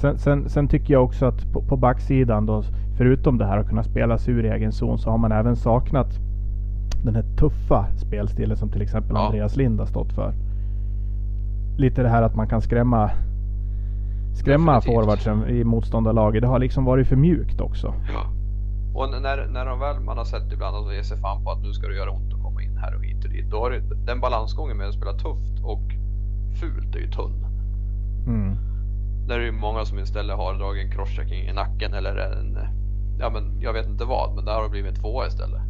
Sen, 0.00 0.18
sen, 0.18 0.48
sen, 0.48 0.68
tycker 0.68 0.94
jag 0.94 1.04
också 1.04 1.26
att 1.26 1.52
på, 1.52 1.62
på 1.62 1.76
backsidan 1.76 2.46
då, 2.46 2.62
förutom 2.96 3.38
det 3.38 3.46
här 3.46 3.58
att 3.58 3.68
kunna 3.68 3.82
spela 3.82 4.18
sig 4.18 4.34
ur 4.34 4.44
egen 4.44 4.72
zon, 4.72 4.98
så 4.98 5.10
har 5.10 5.18
man 5.18 5.32
även 5.32 5.56
saknat 5.56 6.18
den 7.04 7.14
här 7.14 7.24
tuffa 7.36 7.86
spelstilen 7.96 8.56
som 8.56 8.70
till 8.70 8.82
exempel 8.82 9.16
ja. 9.16 9.26
Andreas 9.26 9.56
Lind 9.56 9.80
har 9.80 9.86
stått 9.86 10.12
för. 10.12 10.34
Lite 11.76 12.02
det 12.02 12.08
här 12.08 12.22
att 12.22 12.36
man 12.36 12.48
kan 12.48 12.62
skrämma 12.62 13.10
skrämma 14.40 14.80
forwardsen 14.80 15.48
i 15.48 15.64
motståndarlaget. 15.64 16.42
Det 16.42 16.48
har 16.48 16.58
liksom 16.58 16.84
varit 16.84 17.08
för 17.08 17.16
mjukt 17.16 17.60
också. 17.60 17.94
Ja. 18.08 18.26
Och 18.94 19.10
när, 19.10 19.46
när 19.46 19.66
de 19.66 19.80
väl, 19.80 20.00
man 20.00 20.18
har 20.18 20.24
sett 20.24 20.52
ibland 20.52 20.76
att 20.76 20.84
de 20.86 20.94
ger 20.94 21.02
sig 21.02 21.18
fan 21.18 21.44
på 21.44 21.50
att 21.50 21.62
nu 21.62 21.72
ska 21.72 21.88
det 21.88 21.96
göra 21.96 22.10
ont 22.10 22.34
att 22.34 22.42
komma 22.42 22.62
in 22.62 22.76
här 22.76 22.96
och 22.96 23.04
hit 23.04 23.24
och 23.24 23.30
dit. 23.30 23.50
Då 23.50 23.56
har 23.60 23.70
det, 23.70 23.80
den 24.06 24.20
balansgången 24.20 24.76
med 24.76 24.88
att 24.88 24.94
spela 24.94 25.12
tufft 25.12 25.64
och 25.64 25.82
fult 26.60 26.96
är 26.96 27.00
ju 27.00 27.10
tunn. 27.10 27.46
Mm. 28.26 28.56
Där 29.28 29.40
är 29.40 29.44
det 29.46 29.52
många 29.52 29.84
som 29.84 29.98
istället 29.98 30.36
har 30.36 30.54
dragit 30.54 30.84
en 30.84 30.92
crosschecking 30.92 31.48
i 31.48 31.52
nacken 31.52 31.94
eller 31.94 32.16
en, 32.16 32.58
ja 33.18 33.30
men 33.30 33.60
jag 33.60 33.72
vet 33.72 33.86
inte 33.86 34.04
vad, 34.04 34.34
men 34.34 34.44
där 34.44 34.52
har 34.52 34.62
det 34.62 34.70
blivit 34.70 35.00
tvåa 35.00 35.26
istället. 35.26 35.62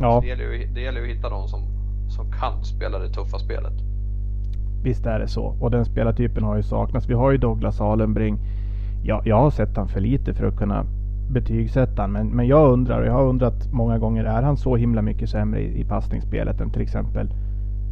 Ja. 0.00 0.20
Det 0.20 0.26
gäller, 0.26 0.44
ju, 0.44 0.66
det 0.66 0.80
gäller 0.80 1.00
ju 1.00 1.10
att 1.10 1.16
hitta 1.16 1.28
de 1.28 1.48
som, 1.48 1.62
som 2.08 2.32
kan 2.32 2.64
spela 2.64 2.98
det 2.98 3.08
tuffa 3.08 3.38
spelet. 3.38 3.89
Visst 4.82 5.06
är 5.06 5.18
det 5.18 5.28
så. 5.28 5.56
Och 5.60 5.70
den 5.70 5.84
spelartypen 5.84 6.44
har 6.44 6.56
ju 6.56 6.62
saknats. 6.62 7.06
Vi 7.08 7.14
har 7.14 7.30
ju 7.30 7.38
Douglas 7.38 7.80
Alenbring. 7.80 8.38
Ja, 9.02 9.22
jag 9.24 9.36
har 9.36 9.50
sett 9.50 9.76
han 9.76 9.88
för 9.88 10.00
lite 10.00 10.34
för 10.34 10.46
att 10.46 10.56
kunna 10.56 10.84
betygsätta 11.30 12.06
men, 12.06 12.28
men 12.28 12.46
jag 12.46 12.72
undrar, 12.72 13.00
och 13.00 13.06
jag 13.06 13.12
har 13.12 13.26
undrat 13.26 13.72
många 13.72 13.98
gånger, 13.98 14.24
är 14.24 14.42
han 14.42 14.56
så 14.56 14.76
himla 14.76 15.02
mycket 15.02 15.30
sämre 15.30 15.60
i, 15.60 15.80
i 15.80 15.84
passningsspelet 15.84 16.60
än 16.60 16.70
till 16.70 16.82
exempel 16.82 17.28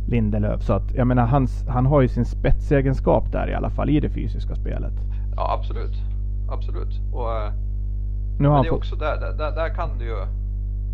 Lindelöf. 0.09 0.63
Så 0.63 0.73
att 0.73 0.95
jag 0.95 1.07
menar, 1.07 1.27
hans, 1.27 1.65
han 1.69 1.87
har 1.87 2.01
ju 2.01 2.09
sin 2.09 2.25
spetsegenskap 2.25 3.33
där 3.33 3.51
i 3.51 3.55
alla 3.55 3.71
fall 3.71 3.91
i 3.91 4.01
det 4.01 4.11
fysiska 4.11 4.55
spelet. 4.55 4.93
Ja, 5.37 5.55
absolut. 5.59 5.95
Absolut. 6.51 7.01
Och, 7.13 7.37
eh, 7.37 7.53
nu 8.39 8.49
men 8.49 8.63
det 8.63 8.69
är 8.69 8.75
också 8.75 8.97
där, 8.97 9.21
där, 9.21 9.55
där 9.55 9.75
kan 9.75 9.99
du 9.99 10.05
ju... 10.05 10.17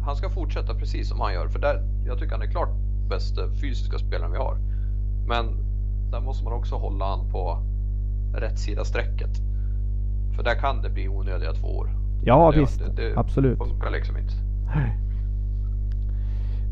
Han 0.04 0.16
ska 0.16 0.30
fortsätta 0.30 0.74
precis 0.74 1.08
som 1.08 1.20
han 1.20 1.32
gör, 1.32 1.48
för 1.48 1.58
där, 1.58 1.82
jag 2.06 2.18
tycker 2.18 2.32
han 2.32 2.42
är 2.42 2.50
klart 2.50 2.68
bästa 3.08 3.40
fysiska 3.60 3.98
spelaren 3.98 4.32
vi 4.32 4.38
har. 4.38 4.56
Men 5.26 5.63
där 6.14 6.20
måste 6.20 6.44
man 6.44 6.52
också 6.52 6.74
hålla 6.74 7.04
han 7.04 7.30
på 7.30 7.58
rätt 8.34 8.58
sida 8.58 8.84
strecket. 8.84 9.30
För 10.36 10.42
där 10.42 10.54
kan 10.54 10.82
det 10.82 10.90
bli 10.90 11.08
onödiga 11.08 11.52
två 11.52 11.68
år. 11.68 11.90
Ja, 12.24 12.52
det, 12.52 12.60
visst. 12.60 12.78
Det, 12.78 13.08
det 13.08 13.18
absolut. 13.18 13.58
Funkar 13.58 13.90
liksom 13.90 14.16
inte. 14.16 14.34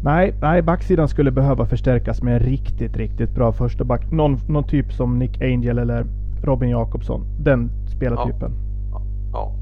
Nej, 0.04 0.34
nej, 0.40 0.62
backsidan 0.62 1.08
skulle 1.08 1.30
behöva 1.30 1.66
förstärkas 1.66 2.22
med 2.22 2.34
en 2.34 2.40
riktigt, 2.40 2.96
riktigt 2.96 3.34
bra 3.34 3.52
första 3.52 3.84
back. 3.84 4.10
Någon, 4.10 4.38
någon 4.48 4.64
typ 4.64 4.92
som 4.92 5.18
Nick 5.18 5.40
Angel 5.42 5.78
eller 5.78 6.06
Robin 6.42 6.70
Jakobsson. 6.70 7.26
Den 7.38 7.70
spelartypen. 7.86 8.52
Ja. 8.92 9.00
ja. 9.32 9.52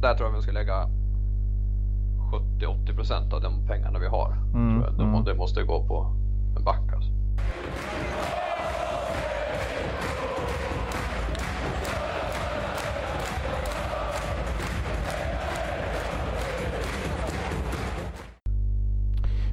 Där 0.00 0.14
tror 0.14 0.28
jag 0.28 0.36
vi 0.36 0.42
ska 0.42 0.52
lägga 0.52 0.88
70-80 2.60 2.94
procent 2.94 3.32
av 3.32 3.40
de 3.40 3.66
pengarna 3.66 3.98
vi 3.98 4.06
har. 4.06 4.32
Mm, 4.54 4.82
tror 4.82 4.94
jag. 4.96 5.08
Mm. 5.08 5.24
Det 5.24 5.34
måste 5.34 5.62
gå 5.62 5.86
på 5.86 6.06
en 6.56 6.64
back 6.64 6.92
alltså. 6.94 7.10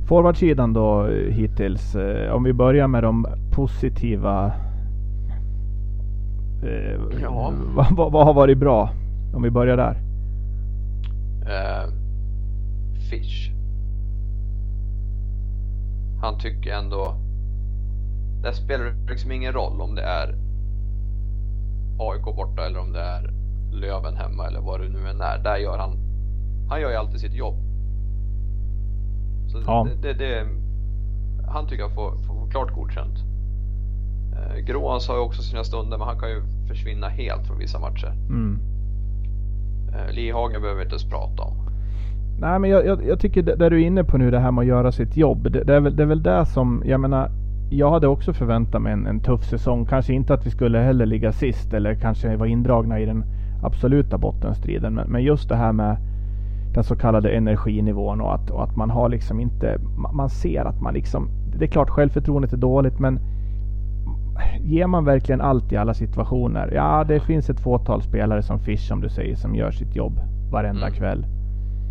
Forwardsidan 0.10 0.74
då 0.74 1.08
eh, 1.08 1.34
hittills. 1.34 1.96
Eh, 1.96 2.32
om 2.32 2.44
vi 2.44 2.54
börjar 2.54 2.88
med 2.88 3.04
de 3.04 3.28
positiva. 3.52 4.54
Eh, 6.64 7.22
ja. 7.22 7.54
Vad, 7.76 8.12
vad, 8.12 8.26
har 8.26 8.34
varit 8.34 8.58
bra? 8.58 8.90
Om 9.34 9.42
vi 9.42 9.50
börjar 9.50 9.78
där. 9.78 10.02
Uh, 11.42 11.94
Fish. 13.10 13.52
Han 16.22 16.40
tycker 16.40 16.74
ändå. 16.74 17.16
Det 18.44 18.54
spelar 18.54 19.08
liksom 19.10 19.32
ingen 19.32 19.54
roll 19.54 19.82
om 19.82 19.96
det 19.96 20.04
är 20.04 20.36
AIK 22.00 22.24
borta 22.24 22.66
eller 22.66 22.80
om 22.80 22.92
det 22.92 23.02
är 23.02 23.34
Löven 23.72 24.16
hemma 24.16 24.48
eller 24.48 24.62
vad 24.62 24.82
det 24.82 24.90
nu 24.90 25.10
än 25.10 25.22
är. 25.22 25.44
Där 25.44 25.58
gör 25.58 25.78
han. 25.78 25.98
Han 26.70 26.82
gör 26.82 26.90
ju 26.90 26.96
alltid 26.96 27.20
sitt 27.20 27.34
jobb. 27.34 27.69
Så 29.52 29.58
ja. 29.66 29.88
det, 30.02 30.14
det, 30.14 30.48
han 31.48 31.68
tycker 31.68 31.84
jag 31.84 31.94
får, 31.94 32.12
får 32.12 32.52
klart 32.52 32.76
godkänt. 32.76 33.18
Eh, 34.34 34.60
Gråans 34.60 35.08
har 35.08 35.16
ju 35.16 35.22
också 35.22 35.42
sina 35.42 35.64
stunder 35.64 35.98
men 35.98 36.08
han 36.08 36.20
kan 36.20 36.30
ju 36.30 36.42
försvinna 36.68 37.08
helt 37.08 37.48
från 37.48 37.60
vissa 37.60 37.80
matcher. 37.80 38.14
Mm. 38.30 38.60
Eh, 39.94 40.14
Lihagen 40.14 40.62
behöver 40.62 40.80
vi 40.80 40.84
inte 40.84 40.94
ens 40.94 41.10
prata 41.10 41.44
om. 41.44 41.54
Nej 42.40 42.60
men 42.60 42.70
jag, 42.70 42.86
jag, 42.86 43.08
jag, 43.08 43.20
tycker 43.20 43.44
det, 43.44 43.56
det 43.56 43.70
du 43.70 43.82
är 43.82 43.88
inne 43.88 44.04
på 44.04 44.18
nu 44.18 44.32
det 44.32 44.40
här 44.40 44.52
med 44.52 44.62
att 44.62 44.68
göra 44.68 44.92
sitt 44.92 45.18
jobb. 45.18 45.52
Det, 45.52 45.64
det, 45.64 45.76
är 45.76 45.80
väl, 45.80 45.96
det 45.96 46.04
är 46.04 46.08
väl 46.08 46.24
det 46.24 46.46
som, 46.46 46.84
jag 46.86 47.00
menar 47.00 47.32
jag 47.70 47.92
hade 47.92 48.08
också 48.08 48.34
förväntat 48.34 48.82
mig 48.82 48.94
en, 48.94 49.08
en, 49.08 49.20
tuff 49.20 49.44
säsong. 49.44 49.86
Kanske 49.86 50.14
inte 50.14 50.34
att 50.34 50.46
vi 50.46 50.52
skulle 50.52 50.80
heller 50.80 51.06
ligga 51.06 51.32
sist 51.32 51.74
eller 51.74 51.96
kanske 51.96 52.36
vara 52.36 52.50
indragna 52.50 53.00
i 53.00 53.06
den 53.06 53.24
absoluta 53.64 54.18
bottenstriden. 54.18 54.94
Men, 54.94 55.10
men 55.10 55.24
just 55.24 55.50
det 55.50 55.56
här 55.56 55.74
med 55.74 55.98
den 56.80 56.84
så 56.84 56.96
kallade 56.96 57.30
energinivån 57.30 58.22
och 58.22 58.34
att, 58.34 58.50
och 58.50 58.64
att 58.64 58.76
man 58.76 58.90
har 58.90 59.10
liksom 59.10 59.40
inte, 59.40 59.78
man 60.14 60.30
ser 60.30 60.66
att 60.66 60.82
man 60.82 60.94
liksom, 60.94 61.30
det 61.58 61.66
är 61.66 61.70
klart 61.70 61.90
självförtroendet 61.90 62.54
är 62.54 62.58
dåligt 62.58 63.00
men 63.00 63.20
ger 64.60 64.88
man 64.88 65.06
verkligen 65.06 65.42
allt 65.42 65.72
i 65.72 65.78
alla 65.78 65.94
situationer? 65.94 66.72
Ja, 66.76 67.04
det 67.04 67.20
finns 67.20 67.50
ett 67.50 67.60
fåtal 67.60 68.02
spelare 68.02 68.44
som 68.44 68.60
Fish 68.60 68.88
som 68.88 69.02
du 69.02 69.10
säger 69.10 69.36
som 69.36 69.56
gör 69.56 69.72
sitt 69.72 69.96
jobb 69.96 70.20
varenda 70.52 70.88
mm. 70.88 71.00
kväll. 71.00 71.26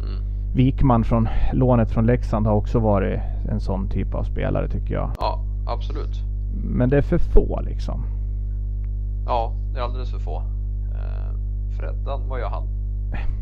Mm. 0.02 0.54
Wikman 0.54 1.04
från 1.04 1.28
lånet 1.52 1.90
från 1.90 2.07
Leksand 2.07 2.47
har 2.47 2.54
också 2.54 2.78
varit 2.78 3.21
en 3.49 3.61
sån 3.61 3.88
typ 3.88 4.14
av 4.14 4.23
spelare 4.23 4.68
tycker 4.68 4.95
jag. 4.95 5.11
Ja, 5.21 5.45
absolut. 5.66 6.23
Men 6.64 6.90
det 6.90 6.97
är 6.97 7.02
för 7.02 7.18
få 7.18 7.61
liksom. 7.61 8.04
Ja, 9.26 9.52
det 9.73 9.78
är 9.78 9.83
alldeles 9.83 10.11
för 10.11 10.18
få. 10.18 10.37
Eh, 10.95 11.33
Freddan, 11.78 12.28
vad 12.28 12.40
gör 12.40 12.49
han? 12.49 12.66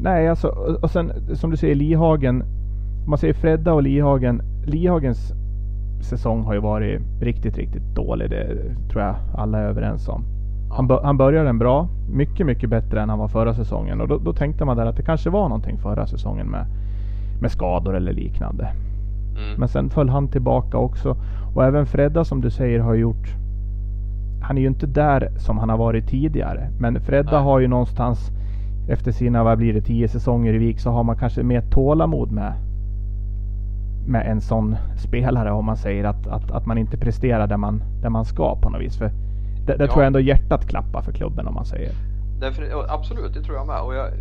Nej, 0.00 0.28
alltså 0.28 0.48
och 0.82 0.90
sen 0.90 1.12
som 1.36 1.50
du 1.50 1.56
säger 1.56 1.74
Lihagen. 1.74 2.42
Om 3.04 3.10
man 3.10 3.18
säger 3.18 3.34
Fredda 3.34 3.72
och 3.72 3.82
Lihagen. 3.82 4.42
Lihagens 4.66 5.32
säsong 6.00 6.42
har 6.42 6.54
ju 6.54 6.60
varit 6.60 7.00
riktigt, 7.20 7.56
riktigt 7.56 7.94
dålig. 7.94 8.30
Det 8.30 8.46
tror 8.90 9.02
jag 9.02 9.16
alla 9.34 9.58
är 9.58 9.68
överens 9.68 10.08
om. 10.08 10.24
Han, 10.70 10.90
han 11.02 11.16
började 11.16 11.46
den 11.46 11.58
bra. 11.58 11.88
Mycket, 12.10 12.46
mycket 12.46 12.70
bättre 12.70 13.00
än 13.00 13.08
han 13.08 13.18
var 13.18 13.28
förra 13.28 13.54
säsongen. 13.54 14.00
Och 14.00 14.08
då, 14.08 14.18
då, 14.18 14.32
tänkte 14.32 14.64
man 14.64 14.76
där 14.76 14.86
att 14.86 14.96
det 14.96 15.02
kanske 15.02 15.30
var 15.30 15.48
någonting 15.48 15.78
förra 15.78 16.06
säsongen 16.06 16.46
med, 16.46 16.66
med 17.40 17.50
skador 17.50 17.96
eller 17.96 18.12
liknande. 18.12 18.64
Mm. 19.36 19.58
Men 19.60 19.68
sen 19.68 19.90
föll 19.90 20.08
han 20.08 20.28
tillbaka 20.28 20.78
också. 20.78 21.16
Och 21.54 21.64
även 21.64 21.86
Fredda 21.86 22.24
som 22.24 22.40
du 22.40 22.50
säger 22.50 22.80
har 22.80 22.94
gjort 22.94 23.36
han 24.46 24.58
är 24.58 24.62
ju 24.62 24.68
inte 24.68 24.86
där 24.86 25.32
som 25.36 25.58
han 25.58 25.68
har 25.68 25.76
varit 25.76 26.08
tidigare. 26.08 26.68
Men 26.78 27.00
Fredda 27.00 27.32
Nej. 27.32 27.42
har 27.42 27.60
ju 27.60 27.68
någonstans 27.68 28.30
efter 28.88 29.12
sina, 29.12 29.44
vad 29.44 29.58
blir 29.58 29.74
det, 29.74 29.80
tio 29.80 30.08
säsonger 30.08 30.54
i 30.54 30.58
VIK 30.58 30.80
så 30.80 30.90
har 30.90 31.04
man 31.04 31.16
kanske 31.16 31.42
mer 31.42 31.60
tålamod 31.60 32.30
med 32.30 32.52
med 34.06 34.26
en 34.26 34.40
sån 34.40 34.76
spelare 34.96 35.52
om 35.52 35.64
man 35.64 35.76
säger 35.76 36.04
att, 36.04 36.26
att, 36.26 36.50
att 36.50 36.66
man 36.66 36.78
inte 36.78 36.96
presterar 36.96 37.46
där 37.46 37.56
man, 37.56 37.82
där 38.02 38.10
man 38.10 38.24
ska 38.24 38.56
på 38.56 38.70
något 38.70 38.80
vis. 38.80 38.98
För 38.98 39.10
det, 39.66 39.76
det 39.76 39.84
ja. 39.84 39.90
tror 39.90 40.02
jag 40.02 40.06
ändå 40.06 40.20
hjärtat 40.20 40.66
klappar 40.66 41.02
för 41.02 41.12
klubben 41.12 41.46
om 41.46 41.54
man 41.54 41.64
säger. 41.64 41.92
Därför, 42.40 42.94
absolut, 42.94 43.34
det 43.34 43.42
tror 43.42 43.56
jag 43.56 43.66
med. 43.66 43.80
Och 43.80 43.94
jag, 43.94 44.12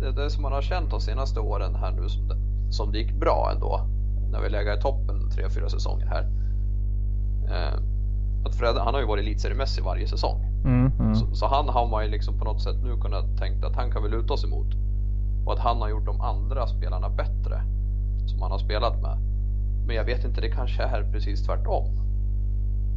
det, 0.00 0.22
det 0.22 0.30
som 0.30 0.42
man 0.42 0.52
har 0.52 0.62
känt 0.62 0.90
de 0.90 1.00
senaste 1.00 1.40
åren 1.40 1.74
här 1.74 1.92
nu 1.92 2.08
som 2.08 2.28
det, 2.28 2.36
som 2.70 2.92
det 2.92 2.98
gick 2.98 3.12
bra 3.12 3.50
ändå. 3.54 3.80
När 4.32 4.40
vi 4.40 4.48
lägger 4.48 4.78
i 4.78 4.80
toppen 4.80 5.30
tre, 5.30 5.48
fyra 5.50 5.68
säsonger 5.68 6.06
här. 6.06 6.22
Eh, 7.44 7.80
att 8.44 8.54
Fred, 8.54 8.76
han 8.76 8.94
har 8.94 9.00
ju 9.00 9.06
varit 9.06 9.22
elitseriemässig 9.22 9.84
varje 9.84 10.06
säsong. 10.06 10.44
Mm, 10.64 10.92
mm. 10.98 11.14
Så, 11.14 11.34
så, 11.34 11.46
han 11.46 11.68
har 11.68 11.86
man 11.86 12.04
ju 12.04 12.10
liksom 12.10 12.38
på 12.38 12.44
något 12.44 12.62
sätt 12.62 12.76
nu 12.82 12.96
kunnat 12.96 13.38
tänka 13.38 13.66
att 13.66 13.76
han 13.76 13.90
kan 13.90 14.02
vi 14.02 14.08
luta 14.08 14.32
oss 14.32 14.44
emot. 14.44 14.66
Och 15.46 15.52
att 15.52 15.58
han 15.58 15.80
har 15.80 15.88
gjort 15.88 16.06
de 16.06 16.20
andra 16.20 16.66
spelarna 16.66 17.08
bättre 17.08 17.62
som 18.26 18.42
han 18.42 18.50
har 18.50 18.58
spelat 18.58 19.02
med. 19.02 19.18
Men 19.86 19.96
jag 19.96 20.04
vet 20.04 20.24
inte, 20.24 20.40
det 20.40 20.50
kanske 20.50 20.82
är 20.82 21.12
precis 21.12 21.46
tvärtom. 21.46 21.84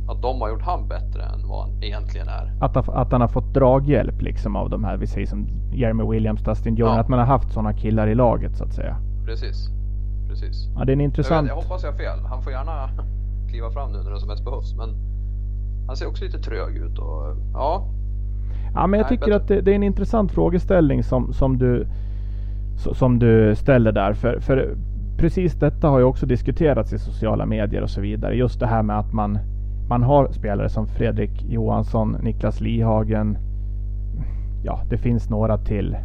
Att 0.09 0.21
de 0.21 0.41
har 0.41 0.49
gjort 0.49 0.61
han 0.61 0.87
bättre 0.87 1.23
än 1.23 1.47
vad 1.47 1.61
han 1.61 1.83
egentligen 1.83 2.27
är. 2.27 2.53
Att, 2.61 2.89
att 2.89 3.11
han 3.11 3.21
har 3.21 3.27
fått 3.27 3.53
draghjälp 3.53 4.21
liksom 4.21 4.55
av 4.55 4.69
de 4.69 4.83
här, 4.83 4.97
vi 4.97 5.07
säger 5.07 5.27
som 5.27 5.47
Jeremy 5.73 6.03
Williams, 6.03 6.43
Dustin 6.43 6.75
Jones, 6.75 6.95
ja. 6.95 6.99
att 6.99 7.07
man 7.07 7.19
har 7.19 7.25
haft 7.25 7.53
sådana 7.53 7.73
killar 7.73 8.07
i 8.07 8.15
laget 8.15 8.57
så 8.57 8.63
att 8.63 8.73
säga. 8.73 8.97
Precis, 9.25 9.69
precis. 10.29 10.67
Ja, 10.75 10.85
det 10.85 10.91
är 10.91 10.93
en 10.93 11.01
intressant... 11.01 11.47
Jag, 11.47 11.55
vet, 11.55 11.63
jag 11.63 11.69
hoppas 11.69 11.83
jag 11.83 11.91
har 11.91 11.97
fel. 11.97 12.25
Han 12.25 12.41
får 12.43 12.51
gärna 12.51 12.89
kliva 13.49 13.71
fram 13.71 13.91
nu 13.91 14.03
när 14.03 14.11
det 14.11 14.19
som 14.19 14.27
mest 14.27 14.45
behövs. 14.45 14.75
Men 14.75 15.10
han 15.87 15.95
ser 15.95 16.07
också 16.07 16.25
lite 16.25 16.39
trög 16.39 16.77
ut 16.77 16.99
och 16.99 17.37
ja. 17.53 17.87
Ja, 18.73 18.87
men 18.87 18.99
jag 18.99 19.05
Nej, 19.05 19.09
tycker 19.09 19.25
bättre. 19.25 19.35
att 19.35 19.47
det, 19.47 19.61
det, 19.61 19.71
är 19.71 19.75
en 19.75 19.83
intressant 19.83 20.31
frågeställning 20.31 21.03
som, 21.03 21.33
som, 21.33 21.57
du, 21.57 21.87
som 22.75 23.19
du 23.19 23.55
ställer 23.55 23.91
där. 23.91 24.13
För, 24.13 24.39
för 24.39 24.75
precis 25.17 25.53
detta 25.53 25.87
har 25.87 25.99
ju 25.99 26.05
också 26.05 26.25
diskuterats 26.25 26.93
i 26.93 26.99
sociala 26.99 27.45
medier 27.45 27.81
och 27.81 27.89
så 27.89 28.01
vidare. 28.01 28.35
Just 28.35 28.59
det 28.59 28.67
här 28.67 28.83
med 28.83 28.99
att 28.99 29.13
man, 29.13 29.39
man 29.89 30.03
har 30.03 30.31
spelare 30.31 30.69
som 30.69 30.87
Fredrik 30.87 31.43
Johansson, 31.43 32.17
Niklas 32.23 32.61
Lihagen. 32.61 33.37
Ja, 34.63 34.81
det 34.89 34.97
finns 34.97 35.29
några 35.29 35.57
till. 35.57 35.97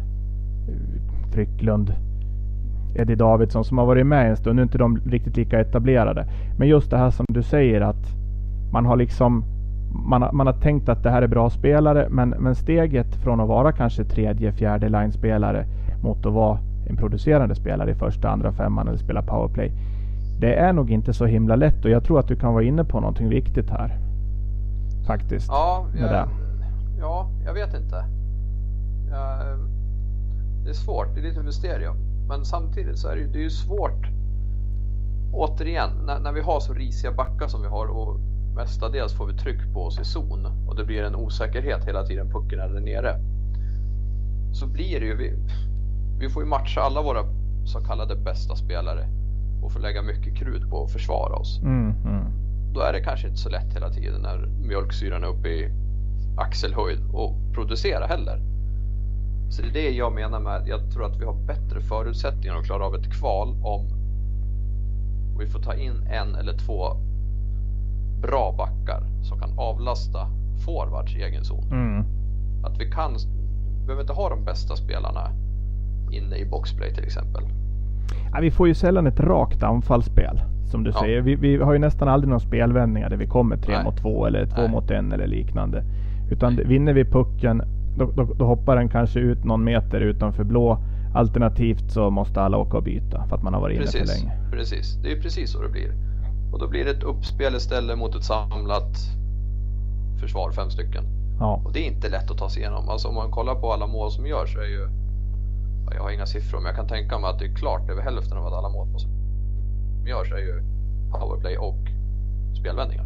Frycklund, 1.33 1.93
Eddie 2.95 3.15
Davidsson 3.15 3.63
som 3.63 3.77
har 3.77 3.85
varit 3.85 4.05
med 4.05 4.29
en 4.29 4.37
stund. 4.37 4.55
Nu 4.55 4.61
är 4.61 4.63
inte 4.63 4.77
de 4.77 4.97
riktigt 4.97 5.37
lika 5.37 5.59
etablerade. 5.59 6.27
Men 6.57 6.67
just 6.67 6.91
det 6.91 6.97
här 6.97 7.09
som 7.09 7.25
du 7.29 7.43
säger 7.43 7.81
att 7.81 8.15
man 8.71 8.85
har 8.85 8.97
liksom 8.97 9.43
man 10.05 10.21
har, 10.21 10.31
man 10.31 10.47
har 10.47 10.53
tänkt 10.53 10.89
att 10.89 11.03
det 11.03 11.09
här 11.09 11.21
är 11.21 11.27
bra 11.27 11.49
spelare 11.49 12.07
men, 12.09 12.29
men 12.29 12.55
steget 12.55 13.15
från 13.15 13.39
att 13.39 13.47
vara 13.47 13.71
kanske 13.71 14.03
tredje, 14.03 14.51
fjärde 14.51 14.89
line-spelare 14.89 15.65
mot 16.03 16.25
att 16.25 16.33
vara 16.33 16.59
en 16.89 16.97
producerande 16.97 17.55
spelare 17.55 17.91
i 17.91 17.95
första, 17.95 18.29
andra 18.29 18.51
femman 18.51 18.87
eller 18.87 18.97
spela 18.97 19.21
powerplay. 19.21 19.71
Det 20.39 20.55
är 20.55 20.73
nog 20.73 20.91
inte 20.91 21.13
så 21.13 21.25
himla 21.25 21.55
lätt 21.55 21.85
och 21.85 21.91
jag 21.91 22.03
tror 22.03 22.19
att 22.19 22.27
du 22.27 22.35
kan 22.35 22.53
vara 22.53 22.63
inne 22.63 22.83
på 22.83 22.99
någonting 22.99 23.29
viktigt 23.29 23.69
här. 23.69 23.97
Faktiskt. 25.07 25.47
Ja, 25.47 25.85
jag, 25.99 26.27
ja, 26.99 27.29
jag 27.45 27.53
vet 27.53 27.73
inte. 27.73 28.05
Ja, 29.11 29.39
det 30.63 30.69
är 30.69 30.73
svårt, 30.73 31.07
det 31.15 31.19
är 31.19 31.23
lite 31.23 31.43
mysterium. 31.43 31.95
Men 32.27 32.45
samtidigt 32.45 32.97
så 32.97 33.07
är 33.07 33.15
det, 33.15 33.25
det 33.25 33.39
är 33.39 33.43
ju 33.43 33.49
svårt. 33.49 34.07
Återigen, 35.33 35.89
när, 36.05 36.19
när 36.19 36.31
vi 36.31 36.41
har 36.41 36.59
så 36.59 36.73
risiga 36.73 37.11
backar 37.11 37.47
som 37.47 37.61
vi 37.61 37.67
har 37.67 37.85
och 37.85 38.19
mestadels 38.57 39.13
får 39.13 39.27
vi 39.27 39.33
tryck 39.33 39.73
på 39.73 39.85
oss 39.85 39.99
i 39.99 40.03
zon 40.03 40.45
och 40.67 40.75
det 40.75 40.83
blir 40.83 41.03
en 41.03 41.15
osäkerhet 41.15 41.85
hela 41.85 42.05
tiden 42.05 42.31
pucken 42.31 42.59
är 42.59 42.69
där 42.69 42.79
nere. 42.79 43.19
Så 44.53 44.67
blir 44.67 44.99
det 44.99 45.05
ju, 45.05 45.15
vi, 45.15 45.33
vi 46.19 46.29
får 46.29 46.43
ju 46.43 46.49
matcha 46.49 46.81
alla 46.81 47.01
våra 47.01 47.23
så 47.65 47.79
kallade 47.79 48.15
bästa 48.15 48.55
spelare 48.55 49.07
och 49.63 49.71
får 49.71 49.79
lägga 49.79 50.01
mycket 50.01 50.37
krut 50.37 50.69
på 50.69 50.83
att 50.83 50.91
försvara 50.91 51.35
oss. 51.35 51.59
Mm, 51.63 51.93
mm. 52.05 52.25
Då 52.73 52.81
är 52.81 52.93
det 52.93 52.99
kanske 52.99 53.27
inte 53.27 53.39
så 53.39 53.49
lätt 53.49 53.75
hela 53.75 53.89
tiden 53.89 54.21
när 54.21 54.47
mjölksyran 54.67 55.23
är 55.23 55.27
uppe 55.27 55.49
i 55.49 55.69
axelhöjd 56.37 56.99
och 57.13 57.35
producera 57.53 58.05
heller. 58.05 58.41
Så 59.49 59.61
det 59.61 59.67
är 59.67 59.73
det 59.73 59.89
jag 59.89 60.13
menar 60.13 60.39
med, 60.39 60.67
jag 60.67 60.91
tror 60.91 61.05
att 61.05 61.21
vi 61.21 61.25
har 61.25 61.33
bättre 61.33 61.81
förutsättningar 61.81 62.55
att 62.55 62.65
klara 62.65 62.85
av 62.85 62.95
ett 62.95 63.13
kval 63.19 63.55
om 63.63 63.97
vi 65.39 65.47
får 65.47 65.59
ta 65.59 65.73
in 65.73 66.07
en 66.11 66.35
eller 66.35 66.57
två 66.57 67.06
bra 68.21 68.53
backar 68.57 69.03
som 69.23 69.39
kan 69.39 69.59
avlasta 69.59 70.27
forwards 70.65 71.15
i 71.15 71.21
egen 71.21 71.43
zon. 71.43 71.63
Mm. 71.71 72.05
Att 72.63 72.79
vi 72.79 72.91
kan, 72.91 73.13
vi 73.79 73.85
behöver 73.85 74.01
inte 74.01 74.13
ha 74.13 74.29
de 74.29 74.45
bästa 74.45 74.75
spelarna 74.75 75.31
inne 76.11 76.37
i 76.37 76.45
boxplay 76.45 76.93
till 76.93 77.03
exempel. 77.03 77.43
Ja, 78.33 78.39
vi 78.41 78.51
får 78.51 78.67
ju 78.67 78.73
sällan 78.73 79.07
ett 79.07 79.19
rakt 79.19 79.63
anfallsspel. 79.63 80.41
Som 80.71 80.83
du 80.83 80.91
ja. 80.91 80.99
säger. 80.99 81.21
Vi, 81.21 81.35
vi, 81.35 81.57
har 81.57 81.73
ju 81.73 81.79
nästan 81.79 82.07
aldrig 82.07 82.29
några 82.29 82.39
spelvändningar 82.39 83.09
där 83.09 83.17
vi 83.17 83.27
kommer 83.27 83.57
tre 83.57 83.75
Nej. 83.75 83.83
mot 83.83 83.97
två 83.97 84.25
eller 84.25 84.45
två 84.45 84.61
Nej. 84.61 84.71
mot 84.71 84.91
en 84.91 85.11
eller 85.11 85.27
liknande. 85.27 85.83
Utan 86.31 86.55
vinner 86.55 86.93
vi 86.93 87.05
pucken 87.05 87.61
då, 87.97 88.11
då, 88.11 88.33
då, 88.33 88.45
hoppar 88.45 88.75
den 88.75 88.89
kanske 88.89 89.19
ut 89.19 89.43
någon 89.43 89.63
meter 89.63 90.01
utanför 90.01 90.43
blå. 90.43 90.77
Alternativt 91.15 91.91
så 91.91 92.09
måste 92.09 92.41
alla 92.41 92.57
åka 92.57 92.77
och 92.77 92.83
byta 92.83 93.27
för 93.27 93.35
att 93.35 93.43
man 93.43 93.53
har 93.53 93.61
varit 93.61 93.79
precis, 93.79 93.95
inne 93.95 94.05
för 94.05 94.13
länge. 94.13 94.51
Precis, 94.51 94.95
det 95.03 95.11
är 95.11 95.21
precis 95.21 95.51
så 95.51 95.61
det 95.61 95.69
blir. 95.69 96.06
Och 96.51 96.59
då 96.59 96.67
blir 96.67 96.85
det 96.85 96.91
ett 96.91 97.03
uppspel 97.03 97.55
istället 97.55 97.97
mot 97.97 98.15
ett 98.15 98.23
samlat 98.23 98.97
försvar, 100.19 100.51
fem 100.51 100.69
stycken. 100.69 101.03
Ja. 101.39 101.61
Och 101.65 101.73
det 101.73 101.79
är 101.79 101.87
inte 101.87 102.09
lätt 102.09 102.31
att 102.31 102.37
ta 102.37 102.49
sig 102.49 102.61
igenom. 102.61 102.89
Alltså 102.89 103.07
om 103.07 103.15
man 103.15 103.31
kollar 103.31 103.55
på 103.55 103.73
alla 103.73 103.87
mål 103.87 104.11
som 104.11 104.27
görs 104.27 104.53
så 104.53 104.59
är 104.59 104.65
ju, 104.65 104.87
jag 105.93 106.03
har 106.03 106.11
inga 106.11 106.25
siffror 106.25 106.59
men 106.59 106.67
jag 106.67 106.75
kan 106.75 106.87
tänka 106.87 107.19
mig 107.19 107.29
att 107.29 107.39
det 107.39 107.45
är 107.45 107.55
klart 107.55 107.89
över 107.89 108.01
hälften 108.01 108.37
av 108.37 108.53
alla 108.53 108.69
mål 108.69 108.87
som 108.99 109.09
görs 110.07 110.31
är 110.31 110.37
ju 110.37 110.63
powerplay 111.11 111.57
och 111.57 111.79
spelvändningar. 112.59 113.05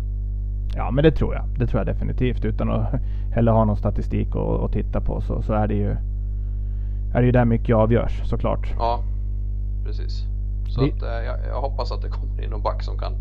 Ja 0.76 0.92
men 0.92 1.04
det 1.04 1.12
tror 1.12 1.36
jag. 1.36 1.46
Det 1.60 1.68
tror 1.68 1.80
jag 1.80 1.96
definitivt. 1.96 2.46
Utan 2.46 2.72
att 2.72 2.94
heller 3.34 3.52
ha 3.52 3.66
någon 3.66 3.78
statistik 3.78 4.28
att 4.36 4.72
titta 4.72 5.02
på 5.02 5.22
så, 5.22 5.42
så 5.42 5.54
är 5.54 5.68
det 5.68 5.76
ju 5.76 5.96
är 7.14 7.22
det 7.22 7.26
ju 7.26 7.32
där 7.32 7.46
mycket 7.46 7.76
avgörs 7.76 8.22
såklart. 8.30 8.74
Ja, 8.78 9.04
precis. 9.86 10.26
Så 10.68 10.82
det... 10.82 10.94
att, 10.94 11.04
eh, 11.04 11.10
jag, 11.10 11.40
jag, 11.48 11.62
hoppas 11.62 11.92
att 11.92 12.02
det 12.02 12.10
kommer 12.10 12.44
in 12.44 12.50
någon 12.50 12.64
back 12.64 12.84
som 12.84 12.98
kan 12.98 13.14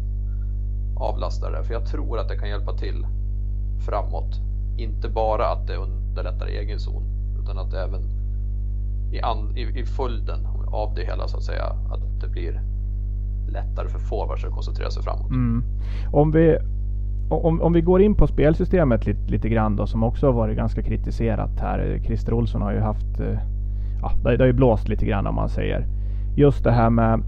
avlasta 1.01 1.51
det. 1.51 1.65
För 1.65 1.75
jag 1.75 1.87
tror 1.87 2.19
att 2.19 2.29
det 2.29 2.37
kan 2.39 2.49
hjälpa 2.49 2.73
till 2.73 3.07
framåt. 3.87 4.41
Inte 4.79 5.09
bara 5.09 5.47
att 5.47 5.67
det 5.67 5.77
underlättar 5.77 6.47
egen 6.47 6.79
zon 6.79 7.03
utan 7.43 7.59
att 7.59 7.71
det 7.71 7.83
även 7.83 8.01
i, 9.13 9.21
an, 9.21 9.57
i, 9.57 9.81
i 9.81 9.85
följden 9.85 10.47
av 10.73 10.95
det 10.95 11.05
hela 11.05 11.29
så 11.29 11.37
att 11.37 11.43
säga 11.43 11.65
att 11.65 12.21
det 12.21 12.29
blir 12.29 12.61
lättare 13.49 13.89
för 13.89 13.99
forwards 13.99 14.45
att 14.45 14.53
koncentrera 14.53 14.91
sig 14.91 15.03
framåt. 15.03 15.31
Mm. 15.31 15.65
Om, 16.13 16.31
vi, 16.31 16.59
om, 17.31 17.61
om 17.61 17.73
vi 17.73 17.81
går 17.81 18.03
in 18.03 18.15
på 18.15 18.27
spelsystemet 18.27 19.07
lite, 19.07 19.31
lite 19.31 19.49
grann 19.49 19.77
då 19.77 19.87
som 19.87 20.03
också 20.03 20.27
har 20.27 20.33
varit 20.33 20.57
ganska 20.57 20.83
kritiserat 20.83 21.61
här. 21.61 22.03
Christer 22.07 22.33
Olsson 22.33 22.63
har 22.63 22.73
ju 22.73 22.81
haft, 22.81 23.21
eh, 23.21 23.39
ja 24.03 24.13
det, 24.25 24.37
det 24.37 24.43
har 24.43 24.47
ju 24.47 24.53
blåst 24.53 24.89
lite 24.89 25.07
grann 25.07 25.27
om 25.27 25.35
man 25.35 25.49
säger. 25.49 25.87
Just 26.37 26.65
det 26.65 26.73
här 26.73 26.91
med 26.91 27.23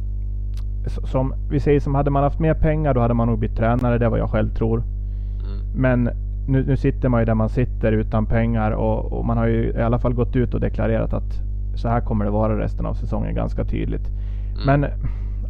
som 0.86 1.34
vi 1.50 1.60
säger 1.60 1.80
som 1.80 1.94
hade 1.94 2.10
man 2.10 2.22
haft 2.22 2.38
mer 2.38 2.54
pengar 2.54 2.94
då 2.94 3.00
hade 3.00 3.14
man 3.14 3.28
nog 3.28 3.38
blivit 3.38 3.56
tränare. 3.56 3.98
Det 3.98 4.04
är 4.04 4.10
vad 4.10 4.18
jag 4.18 4.30
själv 4.30 4.54
tror. 4.54 4.78
Mm. 4.78 5.60
Men 5.74 6.10
nu, 6.48 6.64
nu, 6.66 6.76
sitter 6.76 7.08
man 7.08 7.20
ju 7.20 7.24
där 7.24 7.34
man 7.34 7.48
sitter 7.48 7.92
utan 7.92 8.26
pengar 8.26 8.70
och, 8.70 9.12
och, 9.12 9.24
man 9.24 9.36
har 9.36 9.46
ju 9.46 9.72
i 9.72 9.82
alla 9.82 9.98
fall 9.98 10.14
gått 10.14 10.36
ut 10.36 10.54
och 10.54 10.60
deklarerat 10.60 11.12
att 11.12 11.40
så 11.74 11.88
här 11.88 12.00
kommer 12.00 12.24
det 12.24 12.30
vara 12.30 12.58
resten 12.58 12.86
av 12.86 12.94
säsongen 12.94 13.34
ganska 13.34 13.64
tydligt. 13.64 14.08
Mm. 14.08 14.66
Men 14.66 14.90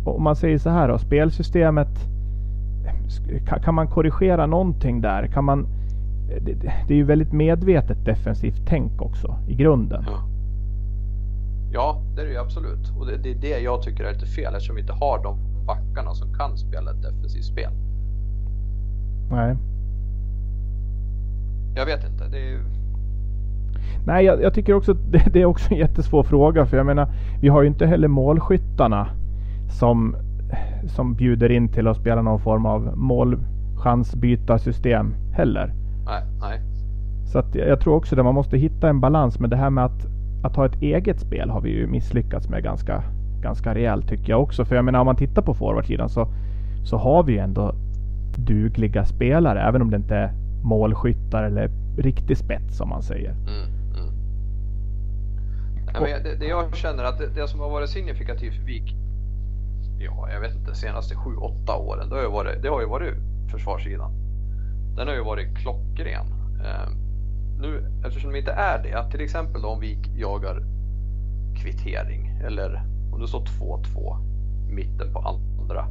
om 0.04 0.22
man 0.22 0.36
säger 0.36 0.58
så 0.58 0.70
här 0.70 0.88
då, 0.88 0.98
spelsystemet. 0.98 1.88
Kan, 3.64 3.74
man 3.74 3.86
korrigera 3.86 4.46
någonting 4.46 5.00
där? 5.00 5.26
Kan 5.26 5.44
man, 5.44 5.66
det, 6.40 6.52
det, 6.88 6.94
är 6.94 6.98
ju 6.98 7.04
väldigt 7.04 7.32
medvetet 7.32 8.04
defensivt 8.04 8.62
tänk 8.66 9.02
också 9.02 9.36
i 9.48 9.54
grunden. 9.54 10.04
Ja, 10.06 10.22
ja 11.72 12.02
det 12.14 12.22
är 12.22 12.26
det 12.26 12.32
ju 12.32 12.38
absolut. 12.38 12.92
Och 12.98 13.06
det, 13.06 13.16
det 13.16 13.30
är 13.30 13.34
det 13.34 13.60
jag 13.60 13.82
tycker 13.82 14.04
är 14.04 14.12
lite 14.12 14.26
fel 14.26 14.54
eftersom 14.54 14.76
vi 14.76 14.80
inte 14.80 14.92
har 14.92 15.22
de 15.22 15.38
backarna 15.66 16.14
som 16.14 16.34
kan 16.34 16.58
spela 16.58 16.90
ett 16.90 17.02
defensivt 17.02 17.44
spel. 17.44 17.70
Nej. 19.30 19.56
Jag 21.76 21.86
vet 21.86 22.04
inte. 22.04 22.28
Det 22.28 22.38
är 22.38 22.60
Nej, 24.06 24.24
jag, 24.24 24.42
jag, 24.42 24.54
tycker 24.54 24.74
också 24.74 24.92
att 24.92 24.98
det, 25.12 25.24
det, 25.32 25.42
är 25.42 25.44
också 25.44 25.72
en 25.72 25.78
jättesvår 25.78 26.22
fråga. 26.22 26.66
För 26.66 26.76
jag 26.76 26.86
menar, 26.86 27.08
vi 27.40 27.48
har 27.48 27.62
ju 27.62 27.68
inte 27.68 27.86
heller 27.86 28.08
målskyttarna 28.08 29.08
som, 29.78 30.16
som 30.86 31.14
bjuder 31.14 31.52
in 31.52 31.68
till 31.68 31.88
att 31.88 31.96
spela 31.96 32.22
någon 32.22 32.40
form 32.40 32.66
av 32.66 32.96
målchansbytarsystem 32.96 35.14
heller. 35.32 35.72
Nej, 36.04 36.22
nej. 36.40 36.60
Så 37.32 37.38
att 37.38 37.54
jag 37.54 37.80
tror 37.80 37.94
också 37.94 38.18
att 38.18 38.24
man 38.24 38.34
måste 38.34 38.58
hitta 38.58 38.88
en 38.88 39.00
balans. 39.00 39.38
Men 39.38 39.50
det 39.50 39.56
här 39.56 39.70
med 39.70 39.84
att, 39.84 40.06
att 40.42 40.56
ha 40.56 40.66
ett 40.66 40.82
eget 40.82 41.20
spel 41.20 41.50
har 41.50 41.60
vi 41.60 41.70
ju 41.70 41.86
misslyckats 41.86 42.48
med 42.48 42.62
ganska, 42.62 43.02
ganska 43.40 43.74
rejält 43.74 44.08
tycker 44.08 44.30
jag 44.32 44.42
också. 44.42 44.64
För 44.64 44.76
jag 44.76 44.84
menar 44.84 45.00
om 45.00 45.06
man 45.06 45.16
tittar 45.16 45.42
på 45.42 45.54
forwardsidan 45.54 46.08
så, 46.08 46.28
så 46.84 46.96
har 46.96 47.22
vi 47.22 47.32
ju 47.32 47.38
ändå 47.38 47.74
dugliga 48.36 49.04
spelare. 49.04 49.62
Även 49.62 49.82
om 49.82 49.90
det 49.90 49.96
inte 49.96 50.16
är 50.16 50.32
målskyttar 50.62 51.42
eller 51.42 51.70
riktig 51.96 52.38
spets 52.38 52.76
som 52.76 52.88
man 52.88 53.02
säger. 53.02 53.30
Mm, 53.30 53.68
mm. 53.98 54.12
Nej, 56.00 56.20
det, 56.24 56.36
det, 56.36 56.46
jag 56.46 56.76
känner 56.76 57.04
att 57.04 57.18
det, 57.18 57.26
det, 57.26 57.48
som 57.48 57.60
har 57.60 57.70
varit 57.70 57.88
signifikativt 57.88 58.54
för 58.54 58.62
Vik 58.62 58.94
ja, 60.04 60.30
jag 60.32 60.40
vet 60.40 60.54
inte, 60.54 60.74
senaste 60.74 61.14
7-8 61.14 61.76
åren, 61.76 62.08
det 62.08 62.14
har, 62.14 62.22
ju 62.22 62.30
varit, 62.30 62.62
det 62.62 62.68
har 62.68 62.80
ju 62.80 62.86
varit 62.86 63.14
försvarssidan. 63.50 64.12
Den 64.96 65.08
har 65.08 65.14
ju 65.14 65.24
varit 65.24 65.56
klockren. 65.58 66.26
Eh, 66.64 66.88
nu, 67.58 68.02
eftersom 68.06 68.32
de 68.32 68.38
inte 68.38 68.52
är 68.52 68.82
det, 68.82 69.10
till 69.10 69.20
exempel 69.20 69.64
om 69.64 69.80
vi 69.80 69.98
jagar 70.16 70.62
kvittering 71.56 72.26
eller 72.44 72.82
om 73.12 73.20
det 73.20 73.28
står 73.28 73.44
2-2 73.44 74.16
mitten 74.70 75.12
på 75.12 75.18
andra. 75.18 75.86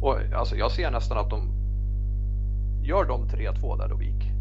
Och 0.00 0.16
alltså 0.34 0.56
jag 0.56 0.70
ser 0.70 0.90
nästan 0.90 1.18
att 1.18 1.30
de 1.30 1.52
gör 2.82 3.04
de 3.04 3.28
3-2 3.28 3.78
där 3.78 3.88
då 3.88 3.96
Vik 3.96 4.32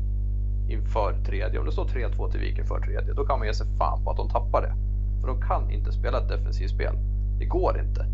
inför 0.70 1.24
tredje. 1.26 1.60
Om 1.60 1.66
det 1.66 1.72
står 1.72 1.86
3-2 1.86 2.32
till 2.32 2.40
Vik 2.40 2.60
inför 2.60 2.80
tredje, 2.80 3.14
då 3.14 3.26
kan 3.26 3.40
man 3.40 3.48
ge 3.48 3.54
sig 3.54 3.68
fan 3.78 4.04
på 4.04 4.12
att 4.12 4.18
de 4.18 4.30
tappar 4.30 4.62
det. 4.62 4.74
För 5.22 5.28
de 5.28 5.42
kan 5.42 5.72
inte 5.72 5.92
spela 5.92 6.18
ett 6.18 6.30
defensivt 6.30 6.72
spel. 6.72 6.96
Det 7.40 7.46
går 7.46 7.80
inte. 7.80 8.06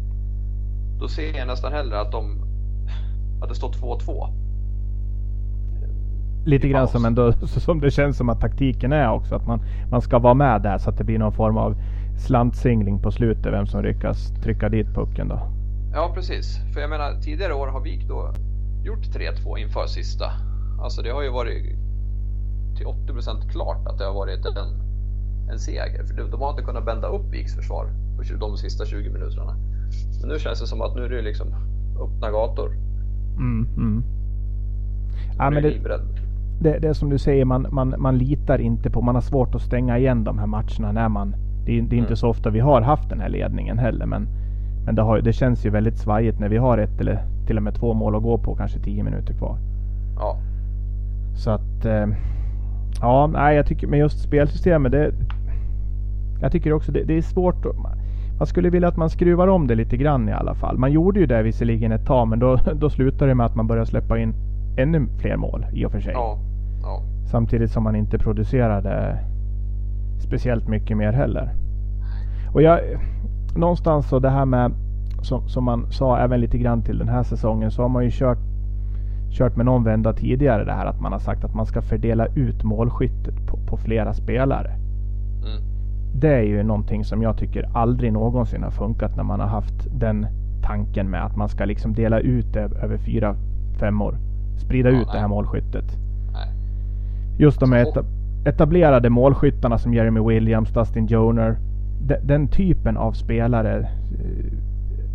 Då 1.00 1.08
ser 1.08 1.38
jag 1.38 1.48
nästan 1.48 1.74
hellre 1.74 2.00
att 2.00 2.12
de 2.12 2.42
att 3.42 3.50
det 3.50 3.56
står 3.56 3.72
2-2. 3.72 4.28
Lite 6.46 6.68
grann 6.68 6.88
som, 6.88 7.06
ändå, 7.06 7.32
som 7.48 7.80
det 7.80 7.92
känns 7.92 8.18
som 8.18 8.30
att 8.30 8.42
taktiken 8.42 8.94
är 8.94 9.12
också. 9.12 9.36
Att 9.36 9.48
man, 9.48 9.62
man 9.92 10.02
ska 10.02 10.20
vara 10.20 10.34
med 10.34 10.62
där 10.62 10.78
så 10.78 10.90
att 10.90 10.98
det 10.98 11.04
blir 11.04 11.20
någon 11.20 11.34
form 11.34 11.58
av 11.58 11.76
slantsingling 12.18 13.00
på 13.00 13.12
slutet. 13.12 13.54
Vem 13.54 13.68
som 13.68 13.84
lyckas 13.84 14.34
trycka 14.44 14.70
dit 14.70 14.88
pucken 14.88 15.28
då. 15.28 15.40
Ja 15.94 16.12
precis. 16.16 16.60
För 16.74 16.82
jag 16.82 16.90
menar 16.90 17.22
tidigare 17.22 17.54
år 17.54 17.68
har 17.68 17.82
Vik 17.82 18.08
då 18.08 18.34
gjort 18.84 19.06
3-2 19.06 19.58
inför 19.58 19.86
sista. 19.88 20.26
Alltså 20.82 21.02
det 21.02 21.10
har 21.10 21.22
ju 21.22 21.30
varit 21.30 21.64
till 22.78 22.86
80% 22.86 23.50
klart 23.52 23.88
att 23.88 23.98
det 23.98 24.06
har 24.06 24.14
varit 24.14 24.46
en, 24.46 24.58
en 25.52 25.60
seger. 25.60 26.04
För 26.04 26.32
de 26.32 26.42
har 26.42 26.50
inte 26.50 26.64
kunnat 26.64 26.86
bända 26.86 27.08
upp 27.08 27.34
Viks 27.34 27.56
försvar 27.56 27.86
på 28.18 28.24
de 28.40 28.58
sista 28.58 28.86
20 28.86 29.10
minuterna. 29.10 29.56
Men 30.22 30.30
nu 30.30 30.40
känns 30.40 30.60
det 30.60 30.68
som 30.68 30.82
att 30.82 30.96
nu 30.96 31.06
är 31.06 31.10
det 31.10 31.22
liksom 31.22 31.48
öppna 32.02 32.32
gator. 32.32 32.72
Mm, 33.38 33.68
mm. 33.78 34.04
Ja, 35.38 35.50
men 35.50 35.64
det, 35.64 35.70
det, 36.64 36.80
det 36.80 36.88
är 36.88 36.94
som 36.94 37.10
du 37.10 37.18
säger, 37.18 37.46
man, 37.46 37.68
man, 37.72 37.96
man 37.98 38.18
litar 38.18 38.62
inte 38.62 38.90
på, 38.90 39.02
man 39.02 39.16
har 39.16 39.22
svårt 39.22 39.56
att 39.56 39.62
stänga 39.62 39.98
igen 39.98 40.24
de 40.24 40.40
här 40.40 40.48
matcherna 40.48 40.92
när 40.92 41.10
man, 41.10 41.36
det, 41.66 41.78
är, 41.78 41.82
det 41.82 41.96
är 41.96 41.98
inte 41.98 42.08
mm. 42.08 42.16
så 42.16 42.30
ofta 42.30 42.50
vi 42.50 42.60
har 42.60 42.82
haft 42.82 43.10
den 43.10 43.20
här 43.20 43.30
ledningen 43.30 43.78
heller. 43.78 44.06
Men, 44.06 44.28
men 44.86 44.96
det, 44.96 45.02
har, 45.02 45.22
det 45.22 45.34
känns 45.34 45.66
ju 45.66 45.70
väldigt 45.70 45.98
svajigt 45.98 46.40
när 46.40 46.50
vi 46.50 46.58
har 46.58 46.78
ett 46.78 47.02
eller 47.02 47.24
till 47.48 47.58
och 47.58 47.64
med 47.64 47.76
två 47.76 47.94
mål 47.94 48.16
att 48.16 48.24
gå 48.24 48.38
på, 48.38 48.56
kanske 48.56 48.80
tio 48.80 49.04
minuter 49.04 49.34
kvar. 49.34 49.58
Ja. 50.16 50.38
Så 51.36 51.52
att, 51.52 51.86
eh, 51.86 52.08
ja, 53.02 53.28
nej, 53.28 53.56
jag 53.56 53.66
tycker 53.66 53.88
med 53.88 54.00
just 54.00 54.20
spelsystemet, 54.20 54.92
det, 54.92 55.12
jag 56.42 56.52
tycker 56.52 56.74
också 56.74 56.92
det, 56.92 57.04
det 57.04 57.18
är 57.18 57.22
svårt 57.22 57.66
att, 57.66 57.76
man 58.38 58.48
skulle 58.48 58.70
vilja 58.70 58.88
att 58.88 58.98
man 58.98 59.10
skruvar 59.10 59.48
om 59.48 59.68
det 59.68 59.76
lite 59.76 59.98
grann 59.98 60.30
i 60.30 60.32
alla 60.32 60.56
fall. 60.56 60.78
Man 60.78 60.92
gjorde 60.92 61.20
ju 61.20 61.26
det 61.26 61.44
visserligen 61.44 61.92
ett 61.92 62.06
tag 62.06 62.28
men 62.28 62.40
då, 62.40 62.56
då 62.76 62.90
slutade 62.90 63.32
det 63.32 63.36
med 63.36 63.46
att 63.46 63.56
man 63.56 63.68
började 63.68 63.86
släppa 63.86 64.20
in 64.20 64.34
ännu 64.78 65.08
fler 65.20 65.38
mål 65.38 65.66
i 65.74 65.86
och 65.86 65.92
för 65.92 66.00
sig. 66.00 66.14
Ja, 66.14 66.38
ja. 66.84 67.02
Samtidigt 67.32 67.72
som 67.72 67.84
man 67.84 67.96
inte 67.96 68.18
producerade 68.18 69.20
speciellt 70.20 70.68
mycket 70.68 70.98
mer 70.98 71.12
heller. 71.12 71.54
Och 72.54 72.62
jag, 72.62 72.80
någonstans 73.56 74.10
så 74.10 74.20
det 74.20 74.30
här 74.30 74.46
med 74.46 74.72
som, 75.22 75.50
som 75.50 75.64
man 75.64 75.92
sa 75.92 76.18
även 76.18 76.40
lite 76.40 76.58
grann 76.58 76.84
till 76.84 76.98
den 76.98 77.10
här 77.10 77.24
säsongen 77.24 77.72
så 77.72 77.82
har 77.82 77.90
man 77.90 78.04
ju 78.04 78.12
kört 78.12 78.40
kört 79.32 79.56
med 79.56 79.66
någon 79.66 79.84
vända 79.84 80.14
tidigare 80.14 80.66
det 80.66 80.74
här 80.74 80.86
att 80.86 81.02
man 81.02 81.12
har 81.12 81.20
sagt 81.20 81.44
att 81.44 81.56
man 81.56 81.66
ska 81.66 81.82
fördela 81.82 82.26
ut 82.26 82.64
målskyttet 82.64 83.48
på, 83.48 83.58
på 83.58 83.78
flera 83.78 84.14
spelare. 84.14 84.72
Mm 85.44 85.74
det 86.14 86.34
är 86.34 86.42
ju 86.42 86.64
någonting 86.64 87.06
som 87.06 87.22
jag 87.22 87.38
tycker 87.38 87.70
aldrig 87.74 88.14
någonsin 88.14 88.64
har 88.64 88.72
funkat 88.72 89.16
när 89.16 89.24
man 89.24 89.40
har 89.40 89.48
haft 89.48 89.88
den 90.00 90.28
tanken 90.62 91.10
med 91.10 91.26
att 91.26 91.36
man 91.36 91.50
ska 91.50 91.66
liksom 91.66 91.94
dela 91.94 92.20
ut 92.20 92.54
det 92.54 92.60
över 92.60 92.98
fyra 92.98 93.36
femmor. 93.80 94.18
Sprida 94.58 94.90
ja, 94.90 94.96
ut 94.96 95.08
nej. 95.08 95.14
det 95.14 95.20
här 95.20 95.28
målskyttet. 95.28 95.86
Just 97.38 97.60
de 97.60 97.74
eta 97.74 98.04
etablerade 98.46 99.10
målskyttarna 99.10 99.78
som 99.78 99.94
Jeremy 99.94 100.20
Williams, 100.20 100.70
Dustin 100.70 101.08
Joner. 101.08 101.58
De, 102.02 102.16
den 102.16 102.48
typen 102.48 102.98
av 102.98 103.12
spelare. 103.12 103.80
Eh, 103.80 104.54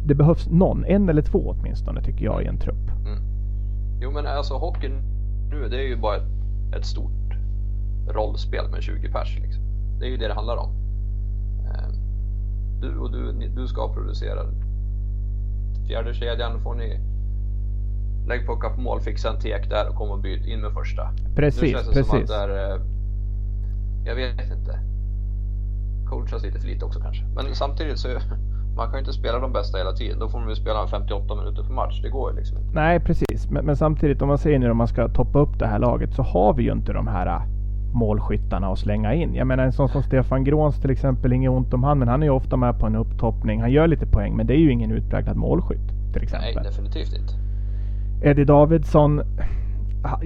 det 0.06 0.14
behövs 0.14 0.48
någon, 0.48 0.84
en 0.84 1.08
eller 1.08 1.22
två 1.22 1.38
åtminstone 1.38 2.02
tycker 2.02 2.24
jag 2.24 2.42
i 2.42 2.46
en 2.46 2.58
trupp. 2.58 2.90
Mm. 3.06 3.22
Jo 4.00 4.10
men 4.10 4.26
alltså 4.26 4.54
hockeyn 4.54 5.02
nu 5.50 5.68
det 5.68 5.76
är 5.76 5.88
ju 5.88 5.96
bara 5.96 6.16
ett, 6.16 6.28
ett 6.76 6.86
stort 6.86 7.34
rollspel 8.08 8.70
med 8.70 8.82
20 8.82 9.12
pers. 9.12 9.38
Liksom. 9.42 9.62
Det 9.98 10.06
är 10.06 10.10
ju 10.10 10.16
det 10.16 10.28
det 10.28 10.34
handlar 10.34 10.56
om. 10.56 10.78
Du 12.80 12.98
och 12.98 13.12
du, 13.12 13.32
du 13.56 13.66
ska 13.66 13.94
producera. 13.94 14.40
Fjärde 15.86 16.14
kedjan 16.14 16.62
får 16.62 16.74
ni 16.74 17.00
lägg 18.28 18.46
puckar 18.46 18.70
på 18.70 18.80
mål, 18.80 19.00
fixa 19.00 19.28
en 19.28 19.40
tek 19.40 19.70
där 19.70 19.88
och 19.88 19.94
kom 19.94 20.10
och 20.10 20.18
byt 20.18 20.46
in 20.46 20.60
med 20.60 20.72
första. 20.72 21.10
Precis, 21.36 21.62
nu 21.62 21.68
känns 21.68 21.86
det 21.86 21.92
precis. 21.92 22.10
som 22.10 22.20
att 22.20 22.28
det 22.28 22.34
är, 22.34 22.74
eh, 22.74 22.80
jag 24.04 24.14
vet 24.14 24.52
inte. 24.58 24.78
Coachas 26.10 26.42
lite 26.42 26.58
för 26.60 26.68
lite 26.68 26.84
också 26.84 27.00
kanske. 27.00 27.24
Men 27.34 27.54
samtidigt 27.54 27.98
så 27.98 28.08
man 28.76 28.86
kan 28.86 28.94
ju 28.94 28.98
inte 28.98 29.12
spela 29.12 29.38
de 29.38 29.52
bästa 29.52 29.78
hela 29.78 29.92
tiden. 29.92 30.18
Då 30.18 30.28
får 30.28 30.38
man 30.38 30.48
ju 30.48 30.54
spela 30.54 30.86
58 30.86 31.34
minuter 31.34 31.62
per 31.62 31.72
match. 31.72 32.00
Det 32.02 32.08
går 32.08 32.30
ju 32.30 32.36
liksom 32.36 32.58
inte. 32.58 32.74
Nej, 32.74 33.00
precis. 33.00 33.50
Men, 33.50 33.66
men 33.66 33.76
samtidigt 33.76 34.22
om 34.22 34.28
man 34.28 34.38
säger 34.38 34.58
nu 34.58 34.70
om 34.70 34.76
man 34.76 34.88
ska 34.88 35.08
toppa 35.08 35.38
upp 35.38 35.58
det 35.58 35.66
här 35.66 35.78
laget 35.78 36.14
så 36.14 36.22
har 36.22 36.54
vi 36.54 36.62
ju 36.62 36.72
inte 36.72 36.92
de 36.92 37.06
här 37.06 37.26
äh, 37.26 37.42
målskyttarna 37.92 38.68
att 38.68 38.78
slänga 38.78 39.14
in. 39.14 39.34
Jag 39.34 39.46
menar 39.46 39.64
en 39.64 39.72
sån 39.72 39.88
som 39.88 40.02
Stefan 40.02 40.44
Gråns 40.44 40.80
till 40.80 40.90
exempel, 40.90 41.32
inget 41.32 41.50
ont 41.50 41.74
om 41.74 41.82
han, 41.84 41.98
men 41.98 42.08
han 42.08 42.22
är 42.22 42.26
ju 42.26 42.32
ofta 42.32 42.56
med 42.56 42.78
på 42.78 42.86
en 42.86 42.96
upptoppning. 42.96 43.60
Han 43.60 43.70
gör 43.70 43.86
lite 43.86 44.06
poäng, 44.06 44.36
men 44.36 44.46
det 44.46 44.54
är 44.54 44.58
ju 44.58 44.72
ingen 44.72 44.90
utpräglad 44.90 45.36
målskytt 45.36 46.12
till 46.12 46.22
exempel. 46.22 46.54
Nej, 46.54 46.64
definitivt 46.64 47.12
inte. 47.16 47.47
Eddie 48.22 48.44
Davidsson, 48.44 49.22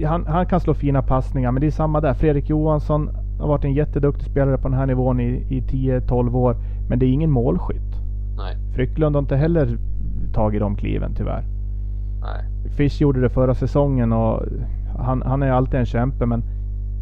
han, 0.05 0.25
han 0.27 0.45
kan 0.45 0.59
slå 0.59 0.73
fina 0.73 1.01
passningar, 1.01 1.51
men 1.51 1.61
det 1.61 1.67
är 1.67 1.71
samma 1.71 2.01
där. 2.01 2.13
Fredrik 2.13 2.49
Johansson 2.49 3.09
har 3.39 3.47
varit 3.47 3.63
en 3.65 3.73
jätteduktig 3.73 4.25
spelare 4.25 4.57
på 4.57 4.67
den 4.67 4.77
här 4.77 4.85
nivån 4.85 5.19
i, 5.19 5.45
i 5.49 5.61
10-12 5.61 6.35
år, 6.35 6.55
men 6.89 6.99
det 6.99 7.05
är 7.05 7.09
ingen 7.09 7.31
målskytt. 7.31 7.95
Nej, 8.37 8.57
Frycklund 8.75 9.15
har 9.15 9.21
inte 9.21 9.35
heller 9.35 9.77
tagit 10.33 10.59
de 10.61 10.75
kliven 10.75 11.13
tyvärr. 11.15 11.43
nej. 12.21 12.69
Fish 12.77 13.01
gjorde 13.01 13.21
det 13.21 13.29
förra 13.29 13.55
säsongen 13.55 14.13
och 14.13 14.43
han, 14.97 15.21
han 15.25 15.43
är 15.43 15.51
alltid 15.51 15.79
en 15.79 15.85
kämpe, 15.85 16.25
men 16.25 16.43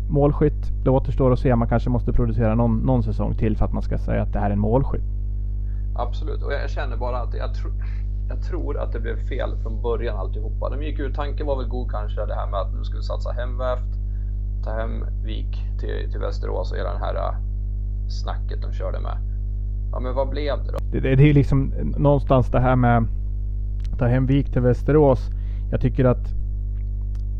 målskytt, 0.09 0.71
det 0.83 0.89
återstår 0.89 1.33
att 1.33 1.39
se. 1.39 1.55
Man 1.55 1.67
kanske 1.69 1.89
måste 1.89 2.13
producera 2.13 2.55
någon, 2.55 2.77
någon 2.77 3.03
säsong 3.03 3.35
till 3.35 3.57
för 3.57 3.65
att 3.65 3.73
man 3.73 3.83
ska 3.83 3.97
säga 3.97 4.21
att 4.21 4.33
det 4.33 4.39
här 4.39 4.49
är 4.49 4.53
en 4.53 4.59
målskytt. 4.59 5.03
Absolut. 5.95 6.43
Och 6.43 6.53
jag 6.53 6.69
känner 6.69 6.97
bara 6.97 7.17
att 7.17 7.33
jag, 7.33 7.53
tro, 7.55 7.69
jag 8.31 8.41
tror 8.41 8.79
att 8.79 8.91
det 8.93 8.99
blev 8.99 9.27
fel 9.27 9.57
från 9.63 9.81
början 9.81 10.17
alltihopa. 10.17 10.69
De 10.69 10.83
gick 10.83 10.99
ut, 10.99 11.15
tanken 11.15 11.45
var 11.47 11.57
väl 11.57 11.67
god 11.67 11.91
kanske 11.91 12.25
det 12.25 12.35
här 12.35 12.47
med 12.47 12.59
att 12.59 12.73
nu 12.73 12.83
ska 12.83 12.97
vi 12.97 13.03
satsa 13.03 13.31
hemvävt, 13.31 13.91
ta 14.63 14.71
hem 14.71 15.05
Vik 15.23 15.51
till, 15.79 16.11
till 16.11 16.19
Västerås 16.19 16.71
och 16.71 16.77
hela 16.77 16.93
den 16.93 17.01
här 17.01 17.15
äh, 17.15 17.35
snacket 18.09 18.61
de 18.61 18.73
körde 18.73 18.99
med. 18.99 19.17
Ja 19.91 19.99
men 19.99 20.15
vad 20.15 20.29
blev 20.29 20.63
det 20.63 20.71
då? 20.71 20.77
Det, 20.91 20.99
det, 20.99 21.15
det 21.15 21.29
är 21.29 21.33
liksom 21.33 21.71
någonstans 21.97 22.51
det 22.51 22.59
här 22.59 22.75
med 22.75 23.07
ta 23.99 24.07
hem 24.07 24.25
Vik 24.25 24.51
till 24.51 24.61
Västerås. 24.61 25.29
Jag 25.71 25.81
tycker 25.81 26.05
att 26.05 26.33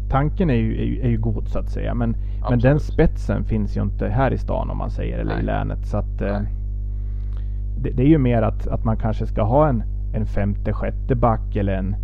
tanken 0.10 0.50
är 0.50 0.56
ju, 0.56 0.82
är 0.82 0.86
ju, 0.86 1.02
är 1.02 1.10
ju 1.10 1.18
god 1.18 1.48
så 1.48 1.60
att 1.60 1.70
säga. 1.70 1.94
Men, 1.94 2.16
men 2.50 2.60
den 2.60 2.80
spetsen 2.80 3.44
finns 3.44 3.78
ju 3.78 3.82
inte 3.82 4.08
här 4.08 4.34
i 4.34 4.38
stan 4.38 4.70
om 4.70 4.78
man 4.78 4.92
säger 4.92 5.20
eller 5.20 5.34
i 5.34 5.36
Nej. 5.36 5.46
länet. 5.46 5.88
Så 5.88 5.98
att, 5.98 6.20
Nej. 6.20 6.42
det, 7.78 7.90
det 7.90 8.04
är 8.04 8.08
ju 8.08 8.18
mer 8.18 8.42
att, 8.42 8.68
att 8.68 8.84
man 8.84 8.98
kanske 8.98 9.28
ska 9.28 9.44
ha 9.44 9.70
en, 9.70 9.84
en 10.14 10.26
femte, 10.26 10.74
sjätte 10.74 11.16
back 11.16 11.56
eller 11.56 11.74
en 11.74 11.96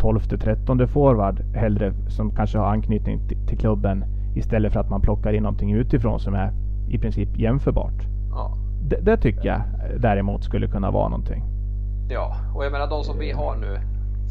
tolfte, 0.00 0.38
trettonde 0.38 0.86
forward 0.86 1.40
hellre 1.54 1.92
som 2.08 2.30
kanske 2.30 2.58
har 2.58 2.66
anknytning 2.66 3.28
till, 3.46 3.58
klubben 3.58 4.04
istället 4.34 4.72
för 4.72 4.80
att 4.80 4.90
man 4.90 5.00
plockar 5.00 5.32
in 5.32 5.42
någonting 5.42 5.72
utifrån 5.72 6.20
som 6.20 6.34
är 6.34 6.52
i 6.88 6.98
princip 6.98 7.38
jämförbart. 7.38 8.06
Ja. 8.30 8.56
Det, 8.88 8.96
det 8.96 9.16
tycker 9.16 9.48
jag 9.48 9.62
däremot 10.00 10.44
skulle 10.44 10.68
kunna 10.68 10.90
vara 10.90 11.08
någonting. 11.08 11.44
ja, 12.08 12.36
och 12.54 12.64
jag 12.64 12.72
menar 12.72 12.86
de 12.90 13.04
som 13.04 13.18
vi 13.18 13.30
har 13.30 13.56
nu 13.56 13.78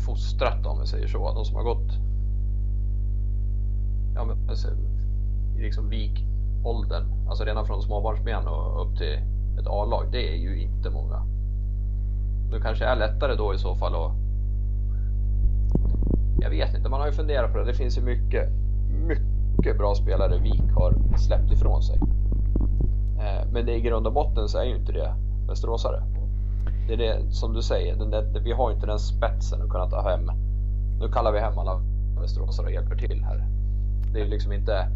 fostrat 0.05 0.65
om 0.65 0.79
vi 0.81 0.87
säger 0.87 1.07
så, 1.07 1.33
de 1.33 1.45
som 1.45 1.55
har 1.55 1.63
gått 1.63 1.91
ja, 4.15 4.25
men, 4.25 4.49
alltså, 4.49 4.67
i 5.57 5.61
liksom 5.61 5.89
Vik-åldern, 5.89 7.27
alltså 7.29 7.43
redan 7.43 7.65
från 7.65 7.81
småbarnsben 7.81 8.47
och 8.47 8.85
upp 8.85 8.97
till 8.97 9.13
ett 9.59 9.67
A-lag, 9.67 10.05
det 10.11 10.33
är 10.33 10.37
ju 10.37 10.61
inte 10.61 10.89
många. 10.89 11.25
Det 12.51 12.59
kanske 12.61 12.85
är 12.85 12.95
lättare 12.95 13.35
då 13.35 13.53
i 13.53 13.57
så 13.57 13.75
fall 13.75 13.95
att 13.95 14.11
jag 16.41 16.49
vet 16.49 16.75
inte, 16.75 16.89
man 16.89 16.99
har 16.99 17.07
ju 17.07 17.13
funderat 17.13 17.51
på 17.51 17.57
det. 17.57 17.65
Det 17.65 17.73
finns 17.73 17.97
ju 17.97 18.01
mycket, 18.01 18.49
mycket 19.07 19.77
bra 19.77 19.95
spelare 19.95 20.37
Vik 20.37 20.71
har 20.75 21.17
släppt 21.17 21.51
ifrån 21.51 21.83
sig. 21.83 21.99
Eh, 23.19 23.51
men 23.51 23.65
det 23.65 23.75
i 23.75 23.81
grund 23.81 24.07
och 24.07 24.13
botten 24.13 24.49
så 24.49 24.57
är 24.57 24.63
ju 24.63 24.75
inte 24.75 24.91
det 24.91 25.15
västeråsare. 25.47 26.03
Det 26.87 26.93
är 26.93 26.97
det 26.97 27.31
som 27.31 27.53
du 27.53 27.61
säger, 27.61 27.95
den 27.95 28.11
där, 28.11 28.39
vi 28.43 28.51
har 28.51 28.69
ju 28.69 28.75
inte 28.75 28.87
den 28.87 28.99
spetsen 28.99 29.61
att 29.61 29.69
kunna 29.69 29.89
ta 29.89 30.09
hem. 30.09 30.31
Nu 30.99 31.11
kallar 31.11 31.31
vi 31.31 31.39
hem 31.39 31.57
alla 31.57 31.81
västeråsare 32.21 32.65
och 32.65 32.71
hjälper 32.71 32.95
till 32.95 33.23
här. 33.23 33.47
Det 34.13 34.21
är 34.21 34.25
liksom 34.25 34.51
inte... 34.51 34.87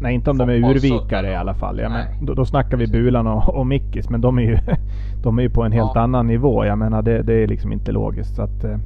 Nej, 0.00 0.14
inte 0.14 0.30
om 0.30 0.38
de 0.38 0.48
är 0.48 0.54
urvikare 0.54 1.30
i 1.30 1.34
alla 1.36 1.54
fall. 1.54 1.78
Ja, 1.78 1.88
men 1.88 2.26
då, 2.26 2.34
då 2.34 2.44
snackar 2.44 2.76
vi 2.76 2.86
Bulan 2.86 3.26
och, 3.26 3.54
och 3.54 3.66
Mickis, 3.66 4.10
men 4.10 4.20
de 4.20 4.38
är 4.38 4.42
ju, 4.42 4.58
de 5.22 5.38
är 5.38 5.42
ju 5.42 5.50
på 5.50 5.62
en 5.62 5.72
helt 5.72 5.92
Ja. 5.94 6.00
annan 6.00 6.26
nivå. 6.26 6.64
Jag 6.64 6.78
menar, 6.78 7.02
det, 7.02 7.22
det 7.22 7.34
är 7.34 7.46
liksom 7.46 7.72
inte 7.72 7.92
logiskt. 7.92 8.34
Så 8.36 8.42
att, 8.42 8.64
eh, 8.64 8.78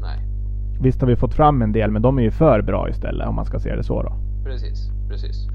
Nej, 0.00 0.18
visst 0.80 1.00
har 1.00 1.08
vi 1.08 1.16
fått 1.16 1.34
fram 1.34 1.62
en 1.62 1.72
del, 1.72 1.90
men 1.90 2.02
de 2.02 2.18
är 2.18 2.22
ju 2.22 2.30
för 2.30 2.62
bra 2.62 2.88
istället 2.88 3.28
om 3.28 3.34
man 3.34 3.44
ska 3.44 3.58
se 3.58 3.76
det 3.76 3.82
så 3.82 4.02
då. 4.02 4.12
precis, 4.44 4.90
precis. 5.08 5.46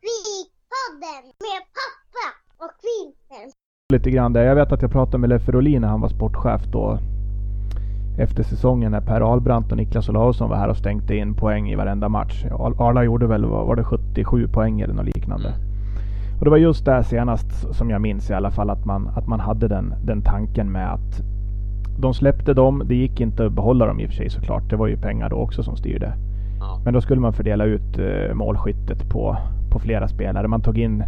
Vi-podden 0.00 1.24
med 1.24 1.62
pappa 1.78 2.26
och 2.64 2.72
Vincent. 2.86 3.54
Lite 3.92 4.10
grann 4.10 4.32
där. 4.32 4.42
Jag 4.44 4.54
vet 4.54 4.72
att 4.72 4.82
jag 4.82 4.90
pratade 4.90 5.18
med 5.18 5.28
Leffe 5.30 5.52
Rolin 5.52 5.80
när 5.80 5.88
han 5.88 6.00
var 6.00 6.08
sportchef 6.08 6.62
då. 6.72 6.98
Efter 8.18 8.42
säsongen 8.42 8.92
när 8.92 9.00
Per 9.00 9.20
Ahlbrandt 9.20 9.72
och 9.72 9.76
Niklas 9.76 10.08
Olausson 10.08 10.50
var 10.50 10.56
här 10.56 10.68
och 10.68 10.76
stänkte 10.76 11.16
in 11.16 11.34
poäng 11.34 11.70
i 11.70 11.74
varenda 11.74 12.08
match. 12.08 12.44
Ar- 12.44 12.88
Arla 12.88 13.04
gjorde 13.04 13.26
väl, 13.26 13.44
var 13.44 13.76
det 13.76 13.84
77 13.84 14.48
poäng 14.48 14.80
eller 14.80 14.94
något 14.94 15.16
liknande. 15.16 15.48
Mm. 15.48 15.60
Och 16.38 16.44
det 16.44 16.50
var 16.50 16.56
just 16.56 16.84
där 16.84 17.02
senast 17.02 17.74
som 17.74 17.90
jag 17.90 18.00
minns 18.00 18.30
i 18.30 18.34
alla 18.34 18.50
fall 18.50 18.70
att 18.70 18.84
man, 18.84 19.08
att 19.16 19.26
man 19.26 19.40
hade 19.40 19.68
den, 19.68 19.94
den 20.04 20.22
tanken 20.22 20.72
med 20.72 20.92
att 20.92 21.22
de 21.98 22.14
släppte 22.14 22.54
dem. 22.54 22.82
Det 22.86 22.94
gick 22.94 23.20
inte 23.20 23.46
att 23.46 23.52
behålla 23.52 23.86
dem 23.86 24.00
i 24.00 24.04
och 24.06 24.08
för 24.08 24.16
sig 24.16 24.30
såklart. 24.30 24.70
Det 24.70 24.76
var 24.76 24.86
ju 24.86 24.96
pengar 24.96 25.28
då 25.30 25.36
också 25.36 25.62
som 25.62 25.76
styrde. 25.76 26.12
Ja. 26.60 26.80
Men 26.84 26.94
då 26.94 27.00
skulle 27.00 27.20
man 27.20 27.32
fördela 27.32 27.64
ut 27.64 27.98
eh, 27.98 28.34
målskyttet 28.34 29.08
på, 29.08 29.36
på 29.70 29.78
flera 29.78 30.08
spelare. 30.08 30.48
Man 30.48 30.60
tog 30.60 30.78
in 30.78 31.04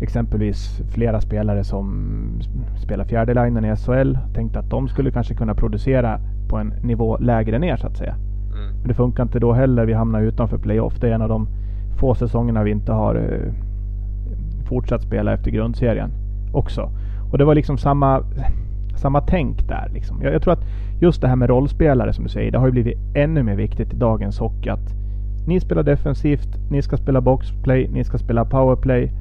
exempelvis 0.00 0.80
flera 0.88 1.20
spelare 1.20 1.64
som 1.64 2.40
spelar 2.76 3.04
fjärde 3.04 3.34
linjen 3.34 3.64
i 3.64 3.76
SHL. 3.76 4.18
Tänkte 4.34 4.58
att 4.58 4.70
de 4.70 4.88
skulle 4.88 5.10
kanske 5.10 5.34
kunna 5.34 5.54
producera 5.54 6.20
på 6.48 6.56
en 6.56 6.72
nivå 6.82 7.16
lägre 7.18 7.58
ner 7.58 7.76
så 7.76 7.86
att 7.86 7.96
säga. 7.96 8.14
Mm. 8.14 8.78
Men 8.78 8.88
det 8.88 8.94
funkar 8.94 9.22
inte 9.22 9.38
då 9.38 9.52
heller. 9.52 9.86
Vi 9.86 9.92
hamnar 9.92 10.22
utanför 10.22 10.58
playoff. 10.58 11.00
Det 11.00 11.08
är 11.08 11.12
en 11.12 11.22
av 11.22 11.28
de 11.28 11.48
få 11.96 12.14
säsongerna 12.14 12.62
vi 12.62 12.70
inte 12.70 12.92
har 12.92 13.14
eh, 13.14 13.52
fortsatt 14.68 15.02
spela 15.02 15.32
efter 15.32 15.50
grundserien 15.50 16.10
också. 16.52 16.90
Och 17.32 17.38
det 17.38 17.44
var 17.44 17.54
liksom 17.54 17.78
samma, 17.78 18.22
samma 18.96 19.20
tänk 19.20 19.68
där. 19.68 19.90
Liksom. 19.94 20.22
Jag, 20.22 20.34
jag 20.34 20.42
tror 20.42 20.52
att 20.52 20.64
just 21.00 21.20
det 21.20 21.28
här 21.28 21.36
med 21.36 21.48
rollspelare 21.48 22.12
som 22.12 22.24
du 22.24 22.30
säger, 22.30 22.52
det 22.52 22.58
har 22.58 22.66
ju 22.66 22.72
blivit 22.72 22.98
ännu 23.14 23.42
mer 23.42 23.56
viktigt 23.56 23.92
i 23.92 23.96
dagens 23.96 24.38
hockey. 24.38 24.68
Att 24.68 24.94
ni 25.46 25.60
spelar 25.60 25.82
defensivt, 25.82 26.48
ni 26.70 26.82
ska 26.82 26.96
spela 26.96 27.20
boxplay, 27.20 27.88
ni 27.88 28.04
ska 28.04 28.18
spela 28.18 28.44
powerplay. 28.44 29.12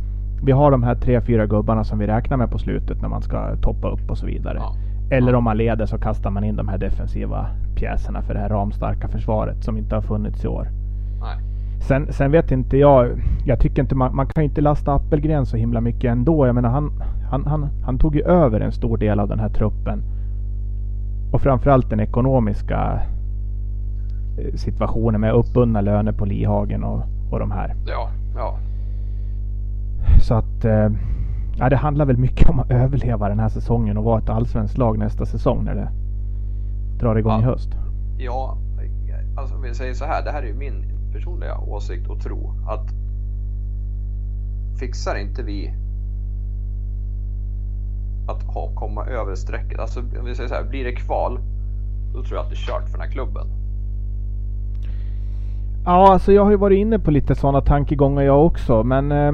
Vi 0.46 0.52
har 0.52 0.72
de 0.72 0.84
här 0.84 0.96
tre, 0.96 1.22
fyra 1.22 1.46
gubbarna 1.46 1.84
som 1.84 2.00
vi 2.00 2.08
räknar 2.08 2.38
med 2.38 2.52
på 2.52 2.58
slutet 2.58 3.02
när 3.02 3.10
man 3.10 3.22
ska 3.22 3.56
toppa 3.56 3.90
upp 3.90 4.10
och 4.10 4.18
så 4.18 4.26
vidare. 4.26 4.58
Ja. 4.58 4.76
Eller 5.12 5.36
om 5.36 5.44
man 5.44 5.58
leder 5.58 5.86
så 5.86 5.98
kastar 5.98 6.30
man 6.30 6.44
in 6.44 6.56
de 6.56 6.68
här 6.68 6.78
defensiva 6.78 7.48
pjäserna 7.76 8.22
för 8.22 8.34
det 8.34 8.40
här 8.40 8.50
ramstarka 8.50 9.08
försvaret 9.08 9.64
som 9.64 9.78
inte 9.78 9.96
har 9.96 10.02
funnits 10.02 10.46
i 10.46 10.48
år. 10.48 10.68
Nej. 11.22 11.38
Sen, 11.88 12.14
sen 12.14 12.32
vet 12.32 12.52
inte 12.52 12.78
jag. 12.78 13.10
Jag 13.46 13.60
tycker 13.60 13.82
inte 13.82 13.96
man, 13.96 14.16
man 14.16 14.28
kan 14.28 14.44
ju 14.44 14.50
inte 14.50 14.62
lasta 14.62 14.94
Appelgren 14.94 15.46
så 15.46 15.58
himla 15.58 15.82
mycket 15.82 16.12
ändå. 16.12 16.48
Jag 16.48 16.56
menar 16.56 16.70
han, 16.70 16.92
han, 17.30 17.46
han, 17.46 17.70
han 17.86 17.98
tog 17.98 18.16
ju 18.16 18.22
över 18.22 18.60
en 18.60 18.72
stor 18.72 18.98
del 18.98 19.20
av 19.20 19.28
den 19.28 19.40
här 19.40 19.50
truppen. 19.50 20.04
Och 21.32 21.42
framförallt 21.42 21.90
den 21.90 22.00
ekonomiska 22.00 23.02
eh, 24.38 24.56
situationen 24.56 25.22
med 25.22 25.34
uppbundna 25.34 25.82
löner 25.82 26.12
på 26.12 26.26
Lihagen 26.26 26.84
och, 26.84 27.04
och 27.32 27.40
de 27.40 27.52
här. 27.52 27.76
Ja, 27.86 28.10
ja. 28.36 28.58
Så 30.22 30.34
att 30.34 30.66
eh, 30.66 30.90
ja, 31.56 31.70
det 31.70 31.76
handlar 31.76 32.06
väl 32.06 32.18
mycket 32.18 32.50
om 32.50 32.60
att 32.60 32.72
överleva 32.72 33.30
den 33.30 33.40
här 33.40 33.50
säsongen 33.50 33.98
och 33.98 34.04
vara 34.04 34.20
ett 34.20 34.30
allsvenskt 34.30 34.78
lag 34.78 34.98
nästa 34.98 35.26
säsong 35.26 35.64
när 35.64 35.76
det 35.76 35.90
drar 37.00 37.16
igång 37.16 37.40
i 37.40 37.44
Ja. 37.44 37.50
höst. 37.50 37.70
Ja, 38.18 38.58
alltså 39.36 39.56
om 39.56 39.62
vi 39.62 39.74
säger 39.74 39.94
så 39.94 40.06
här, 40.06 40.24
det 40.26 40.32
här 40.32 40.44
är 40.44 40.48
ju 40.48 40.54
min 40.54 40.86
personliga 41.14 41.58
åsikt 41.58 42.08
och 42.10 42.20
tro 42.20 42.54
att 42.68 42.90
fixar 44.80 45.16
inte 45.16 45.44
vi 45.44 45.74
att 48.28 48.44
ha, 48.44 48.70
komma 48.76 49.06
över 49.06 49.36
strecket, 49.36 49.80
alltså 49.80 50.00
om 50.00 50.26
vi 50.26 50.36
säger 50.36 50.50
så 50.50 50.56
här, 50.56 50.64
blir 50.64 50.84
det 50.84 50.92
kval, 50.92 51.40
då 52.14 52.24
tror 52.24 52.38
jag 52.38 52.44
att 52.44 52.50
det 52.50 52.56
är 52.56 52.68
kört 52.68 52.90
för 52.90 52.98
den 52.98 53.02
här 53.08 53.12
klubben. 53.14 53.48
Ja, 55.86 56.14
alltså 56.14 56.32
jag 56.32 56.44
har 56.44 56.52
ju 56.52 56.58
varit 56.58 56.78
inne 56.78 57.00
på 57.00 57.12
lite 57.12 57.36
sådana 57.36 57.62
tankegångar 57.62 58.22
jag 58.24 58.46
också, 58.46 58.84
men 58.84 59.12
eh, 59.12 59.34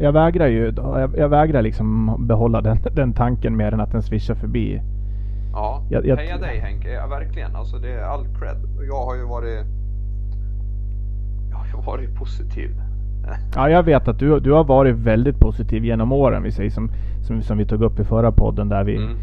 jag 0.00 0.12
vägrar 0.12 0.46
ju. 0.46 0.72
Jag, 0.76 1.10
jag 1.16 1.28
vägrar 1.28 1.62
liksom 1.62 2.16
behålla 2.26 2.60
den, 2.60 2.78
den 2.92 3.12
tanken 3.12 3.56
mer 3.56 3.72
än 3.72 3.80
att 3.80 3.92
den 3.92 4.02
svischar 4.02 4.34
förbi. 4.34 4.82
Ja, 5.52 5.82
Jag- 5.90 6.06
jag- 6.06 6.16
heja 6.16 6.38
dig 6.38 6.58
Henke, 6.58 6.90
ja, 6.92 7.06
verkligen. 7.06 7.56
Alltså 7.56 7.76
det 7.78 7.92
är 7.92 8.02
all 8.04 8.24
cred. 8.38 8.56
Jag 8.88 9.04
har 9.04 9.14
ju 9.16 9.24
varit, 9.26 9.64
jag 11.50 11.56
har 11.56 11.66
ju 11.66 11.86
varit 11.86 12.14
positiv. 12.18 12.70
Ja, 13.56 13.68
jag 13.70 13.82
vet 13.82 14.08
att 14.08 14.18
du, 14.18 14.40
du 14.40 14.52
har 14.52 14.64
varit 14.64 14.96
väldigt 14.96 15.38
positiv 15.40 15.84
genom 15.84 16.12
åren, 16.12 16.42
vi 16.42 16.52
säger 16.52 16.70
som, 16.70 16.90
som, 17.22 17.42
som 17.42 17.58
vi 17.58 17.66
tog 17.66 17.82
upp 17.82 18.00
i 18.00 18.04
förra 18.04 18.32
podden 18.32 18.68
där 18.68 18.84
vi 18.84 18.96
Mm. 18.96 19.16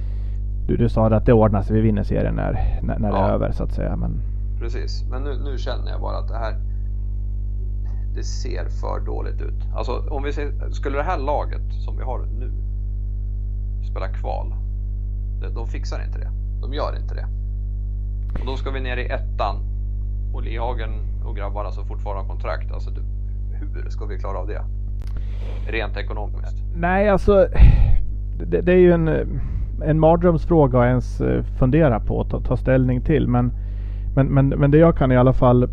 du, 0.67 0.77
du 0.77 0.89
sa 0.89 1.07
att 1.07 1.25
det 1.25 1.33
ordnar 1.33 1.61
sig, 1.61 1.75
vi 1.75 1.81
vinner 1.81 2.03
serien 2.03 2.35
när, 2.35 2.79
när, 2.83 2.99
när 2.99 3.11
det 3.11 3.17
är 3.17 3.21
Ja. 3.21 3.29
över 3.29 3.51
så 3.51 3.63
att 3.63 3.71
säga. 3.71 3.95
Men 3.95 4.11
precis. 4.59 5.05
Men 5.11 5.23
nu, 5.23 5.29
nu 5.51 5.57
känner 5.57 5.91
jag 5.91 6.01
bara 6.01 6.17
att 6.17 6.27
det 6.27 6.37
här 6.37 6.53
det 8.17 8.23
ser 8.23 8.65
för 8.65 8.99
dåligt 9.05 9.41
ut. 9.41 9.61
Alltså 9.75 10.07
om 10.09 10.23
vi 10.23 10.33
ser, 10.33 10.71
skulle 10.71 10.97
det 10.97 11.03
här 11.03 11.17
laget 11.17 11.73
som 11.85 11.97
vi 11.97 12.03
har 12.03 12.19
nu 12.19 12.51
spela 13.91 14.07
kval, 14.07 14.53
de, 15.41 15.47
de 15.53 15.67
fixar 15.67 16.05
inte 16.05 16.19
det. 16.19 16.31
De 16.61 16.73
gör 16.73 16.97
inte 17.01 17.15
det. 17.15 17.27
Och 18.39 18.45
då 18.45 18.55
ska 18.55 18.71
vi 18.71 18.79
ner 18.79 18.97
i 18.97 19.05
ettan 19.07 19.55
och 20.33 20.43
Lihagen 20.43 20.89
och 21.25 21.35
grabbarna 21.35 21.71
som 21.71 21.85
fortfarande 21.85 22.21
har 22.21 22.29
kontrakt. 22.29 22.71
Alltså, 22.71 22.89
du, 22.89 23.01
hur 23.55 23.89
ska 23.89 24.05
vi 24.05 24.19
klara 24.19 24.37
av 24.37 24.47
det? 24.47 24.61
Rent 25.67 25.97
ekonomiskt. 25.97 26.57
Nej, 26.75 27.09
alltså 27.09 27.47
det, 28.45 28.61
det 28.61 28.71
är 28.71 28.79
ju 28.79 28.91
en, 28.91 29.07
en 29.83 29.99
mardrömsfråga 29.99 30.79
att 30.79 30.85
ens 30.85 31.21
eh, 31.21 31.43
fundera 31.43 31.99
på 31.99 32.17
och 32.17 32.29
ta, 32.29 32.41
ta 32.41 32.57
ställning 32.57 33.01
till. 33.01 33.27
Men, 33.27 33.51
men, 34.15 34.27
men, 34.27 34.49
men 34.49 34.71
det 34.71 34.77
jag 34.77 34.97
kan 34.97 35.11
i 35.11 35.17
alla 35.17 35.33
fall 35.33 35.69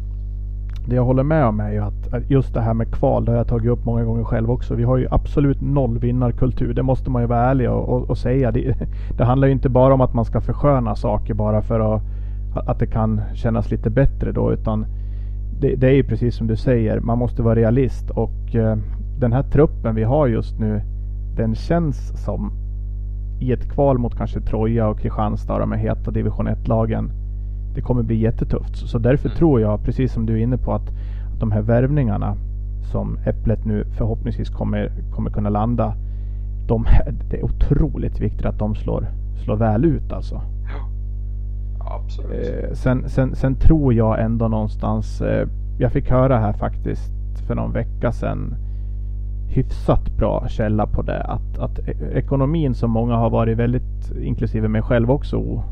det 0.86 0.94
jag 0.94 1.04
håller 1.04 1.22
med 1.22 1.44
om 1.46 1.60
är 1.60 1.72
ju 1.72 1.78
att 1.78 2.30
just 2.30 2.54
det 2.54 2.60
här 2.60 2.74
med 2.74 2.90
kval, 2.90 3.24
det 3.24 3.32
har 3.32 3.36
jag 3.36 3.48
tagit 3.48 3.70
upp 3.70 3.84
många 3.84 4.04
gånger 4.04 4.24
själv 4.24 4.50
också. 4.50 4.74
Vi 4.74 4.84
har 4.84 4.96
ju 4.96 5.06
absolut 5.10 5.60
noll 5.60 5.98
vinnarkultur. 5.98 6.74
Det 6.74 6.82
måste 6.82 7.10
man 7.10 7.22
ju 7.22 7.28
vara 7.28 7.50
ärlig 7.50 7.70
och, 7.70 7.88
och, 7.88 8.10
och 8.10 8.18
säga. 8.18 8.50
Det, 8.50 8.76
det, 9.16 9.24
handlar 9.24 9.48
ju 9.48 9.52
inte 9.52 9.68
bara 9.68 9.94
om 9.94 10.00
att 10.00 10.14
man 10.14 10.24
ska 10.24 10.40
försköna 10.40 10.96
saker 10.96 11.34
bara 11.34 11.62
för 11.62 11.94
att, 11.96 12.02
att 12.66 12.78
det 12.78 12.86
kan 12.86 13.20
kännas 13.34 13.70
lite 13.70 13.90
bättre 13.90 14.32
då. 14.32 14.52
Utan 14.52 14.86
det, 15.60 15.74
det 15.74 15.86
är 15.86 15.94
ju 15.94 16.04
precis 16.04 16.36
som 16.36 16.46
du 16.46 16.56
säger, 16.56 17.00
man 17.00 17.18
måste 17.18 17.42
vara 17.42 17.54
realist. 17.54 18.10
Och 18.10 18.54
eh, 18.54 18.76
den 19.18 19.32
här 19.32 19.42
truppen 19.42 19.94
vi 19.94 20.02
har 20.02 20.26
just 20.26 20.58
nu, 20.58 20.80
den 21.36 21.54
känns 21.54 22.24
som 22.24 22.52
i 23.40 23.52
ett 23.52 23.72
kval 23.72 23.98
mot 23.98 24.16
kanske 24.16 24.40
Troja 24.40 24.88
och 24.88 24.98
Kristianstad, 24.98 25.58
de 25.58 25.72
här 25.72 25.78
heta 25.78 26.10
division 26.10 26.48
1-lagen 26.48 27.10
det 27.74 27.80
kommer 27.80 28.02
bli 28.02 28.16
jättetufft. 28.16 28.76
Så 28.76 28.98
därför 28.98 29.28
mm. 29.28 29.38
tror 29.38 29.60
jag, 29.60 29.82
precis 29.84 30.12
som 30.12 30.26
du 30.26 30.32
är 30.32 30.42
inne 30.42 30.58
på, 30.58 30.72
att, 30.72 30.88
att 31.32 31.40
de 31.40 31.52
här 31.52 31.62
värvningarna 31.62 32.36
som 32.92 33.18
Äpplet 33.24 33.64
nu 33.64 33.84
förhoppningsvis 33.98 34.50
kommer, 34.50 34.92
kommer 35.14 35.30
kunna 35.30 35.48
landa. 35.48 35.94
De, 36.66 36.86
det 37.30 37.36
är 37.36 37.44
otroligt 37.44 38.20
viktigt 38.20 38.46
att 38.46 38.58
de 38.58 38.74
slår, 38.74 39.06
slår 39.44 39.56
väl 39.56 39.84
ut 39.84 40.12
alltså. 40.12 40.40
Ja, 41.78 42.00
absolut. 42.04 42.32
Eh, 42.32 42.72
sen, 42.72 43.08
sen, 43.08 43.36
sen, 43.36 43.54
tror 43.54 43.94
jag 43.94 44.24
ändå 44.24 44.48
någonstans, 44.48 45.20
eh, 45.20 45.48
jag 45.78 45.92
fick 45.92 46.10
höra 46.10 46.38
här 46.38 46.52
faktiskt 46.52 47.12
för 47.46 47.54
någon 47.54 47.72
vecka 47.72 48.12
sedan 48.12 48.54
hyfsat 49.48 50.16
bra 50.16 50.48
källa 50.48 50.86
på 50.86 51.02
det. 51.02 51.22
Att, 51.22 51.58
att 51.58 51.78
e-, 51.78 51.94
ekonomin 52.12 52.74
som 52.74 52.90
många 52.90 53.16
har 53.16 53.30
varit 53.30 53.58
väldigt, 53.58 54.12
inklusive 54.22 54.68
mig 54.68 54.82
själv 54.82 55.10
också, 55.10 55.62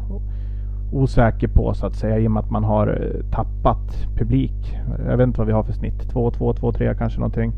osäker 0.92 1.48
på 1.48 1.74
så 1.74 1.86
att 1.86 1.96
säga 1.96 2.18
i 2.18 2.26
och 2.26 2.30
med 2.30 2.40
att 2.40 2.50
man 2.50 2.64
har 2.64 2.86
eh, 2.86 3.30
tappat 3.30 4.06
publik. 4.16 4.78
Jag 5.08 5.16
vet 5.16 5.26
inte 5.26 5.38
vad 5.38 5.46
vi 5.46 5.52
har 5.52 5.62
för 5.62 5.72
snitt. 5.72 6.10
2, 6.12 6.30
2, 6.30 6.52
2, 6.52 6.72
3 6.72 6.94
kanske 6.98 7.20
någonting. 7.20 7.52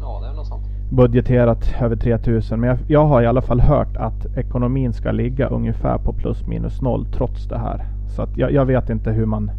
Ja, 0.00 0.20
det 0.22 0.28
är 0.28 0.32
något 0.32 0.46
sånt. 0.46 0.64
Budgeterat 0.90 1.74
över 1.80 1.96
3000. 1.96 2.60
Men 2.60 2.68
jag, 2.68 2.78
jag, 2.86 3.06
har 3.06 3.22
i 3.22 3.26
alla 3.26 3.42
fall 3.42 3.60
hört 3.60 3.96
att 3.96 4.36
ekonomin 4.36 4.92
ska 4.92 5.12
ligga 5.12 5.46
ungefär 5.46 5.98
på 5.98 6.12
plus 6.12 6.46
minus 6.46 6.82
noll 6.82 7.06
trots 7.06 7.48
det 7.48 7.58
här. 7.58 7.84
Så 8.16 8.22
att 8.22 8.36
jag, 8.36 8.52
jag 8.52 8.64
vet 8.64 8.90
inte 8.90 9.10
hur 9.10 9.26
man 9.26 9.50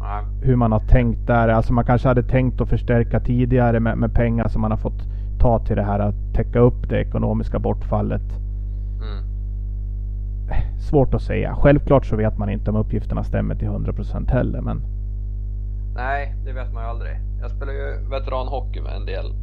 Nej. 0.00 0.24
hur 0.42 0.56
man 0.56 0.72
har 0.72 0.80
tänkt 0.80 1.26
där. 1.26 1.48
Alltså 1.48 1.72
man 1.72 1.84
kanske 1.84 2.08
hade 2.08 2.22
tänkt 2.22 2.60
att 2.60 2.68
förstärka 2.68 3.20
tidigare 3.20 3.80
med, 3.80 3.98
med 3.98 4.14
pengar 4.14 4.48
som 4.48 4.60
man 4.60 4.70
har 4.70 4.78
fått 4.78 5.02
ta 5.38 5.58
till 5.58 5.76
det 5.76 5.82
här 5.82 5.98
att 5.98 6.34
täcka 6.34 6.58
upp 6.58 6.88
det 6.88 7.00
ekonomiska 7.00 7.58
bortfallet 7.58 8.22
svårt 10.78 11.14
att 11.14 11.22
säga. 11.22 11.54
Självklart 11.54 12.06
så 12.06 12.16
vet 12.16 12.38
man 12.38 12.50
inte 12.50 12.70
om 12.70 12.76
uppgifterna 12.76 13.24
stämmer 13.24 13.54
till 13.54 13.68
100% 13.68 14.30
heller. 14.30 14.60
Men... 14.60 14.82
Nej, 15.94 16.34
det 16.44 16.52
vet 16.52 16.72
man 16.72 16.82
ju 16.82 16.88
aldrig. 16.88 17.12
Jag 17.40 17.50
spelar 17.50 17.72
ju 17.72 18.08
veteranhockey 18.10 18.80
med 18.80 18.96
en 18.96 19.06
del 19.06 19.34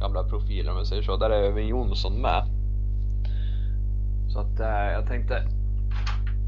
gamla 0.00 0.24
profiler 0.24 0.70
om 0.70 0.76
jag 0.76 0.86
säger 0.86 1.02
så. 1.02 1.16
Där 1.16 1.30
är 1.30 1.42
även 1.42 1.66
Jonsson 1.66 2.22
med. 2.22 2.42
Så 4.28 4.40
att 4.40 4.60
äh, 4.60 4.92
jag 4.92 5.06
tänkte 5.06 5.42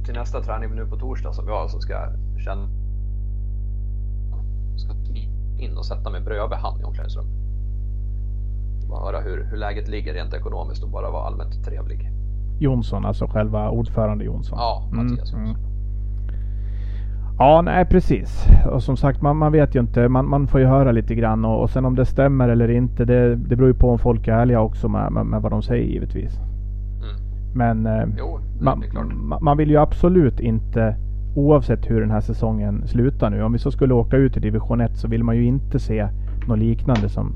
till 0.04 0.14
nästa 0.14 0.42
träning 0.42 0.74
nu 0.74 0.86
på 0.86 0.96
torsdag 0.96 1.32
som 1.32 1.46
vi 1.46 1.52
har 1.52 1.68
så 1.68 1.80
ska 1.80 1.92
jag 1.92 2.12
känna 2.44 2.68
ska 4.76 4.94
in 5.58 5.76
och 5.76 5.86
sätta 5.86 6.10
mig 6.10 6.20
bredvid 6.20 6.58
han 6.58 6.80
i 6.80 6.84
omklädningsrummet. 6.84 7.32
Bara 8.88 9.04
höra 9.04 9.20
hur, 9.20 9.44
hur 9.44 9.56
läget 9.56 9.88
ligger 9.88 10.14
rent 10.14 10.34
ekonomiskt 10.34 10.82
och 10.82 10.90
bara 10.90 11.10
vara 11.10 11.26
allmänt 11.26 11.64
trevlig. 11.64 12.10
Jonsson, 12.60 13.04
alltså 13.04 13.26
själva 13.26 13.70
ordförande 13.70 14.24
Jonsson. 14.24 14.58
Ja, 14.58 14.88
mm, 14.92 15.04
Mattias 15.06 15.32
mm, 15.32 15.46
Jonsson. 15.46 15.70
Ja, 17.38 17.62
nej 17.62 17.84
precis. 17.84 18.46
Och 18.72 18.82
som 18.82 18.96
sagt, 18.96 19.22
man, 19.22 19.36
man 19.36 19.52
vet 19.52 19.74
ju 19.74 19.80
inte. 19.80 20.08
Man, 20.08 20.28
man 20.28 20.46
får 20.46 20.60
ju 20.60 20.66
höra 20.66 20.92
lite 20.92 21.14
grann 21.14 21.44
och, 21.44 21.62
och 21.62 21.70
sen 21.70 21.84
om 21.84 21.96
det 21.96 22.04
stämmer 22.04 22.48
eller 22.48 22.70
inte, 22.70 23.04
det, 23.04 23.36
det 23.36 23.56
beror 23.56 23.68
ju 23.68 23.74
på 23.74 23.90
om 23.90 23.98
folk 23.98 24.28
är 24.28 24.32
ärliga 24.32 24.60
också 24.60 24.88
med, 24.88 25.12
med, 25.12 25.26
med 25.26 25.42
vad 25.42 25.52
de 25.52 25.62
säger 25.62 25.84
givetvis. 25.84 26.38
Mm. 26.38 26.54
Men 27.54 27.86
eh, 27.86 28.08
jo, 28.18 28.40
man, 28.60 28.84
man 29.40 29.56
vill 29.56 29.70
ju 29.70 29.76
absolut 29.76 30.40
inte, 30.40 30.96
oavsett 31.36 31.90
hur 31.90 32.00
den 32.00 32.10
här 32.10 32.20
säsongen 32.20 32.88
slutar 32.88 33.30
nu, 33.30 33.42
om 33.42 33.52
vi 33.52 33.58
så 33.58 33.70
skulle 33.70 33.94
åka 33.94 34.16
ut 34.16 34.36
i 34.36 34.40
division 34.40 34.80
1 34.80 34.96
så 34.96 35.08
vill 35.08 35.24
man 35.24 35.36
ju 35.36 35.44
inte 35.44 35.78
se 35.78 36.08
något 36.46 36.58
liknande 36.58 37.08
som 37.08 37.32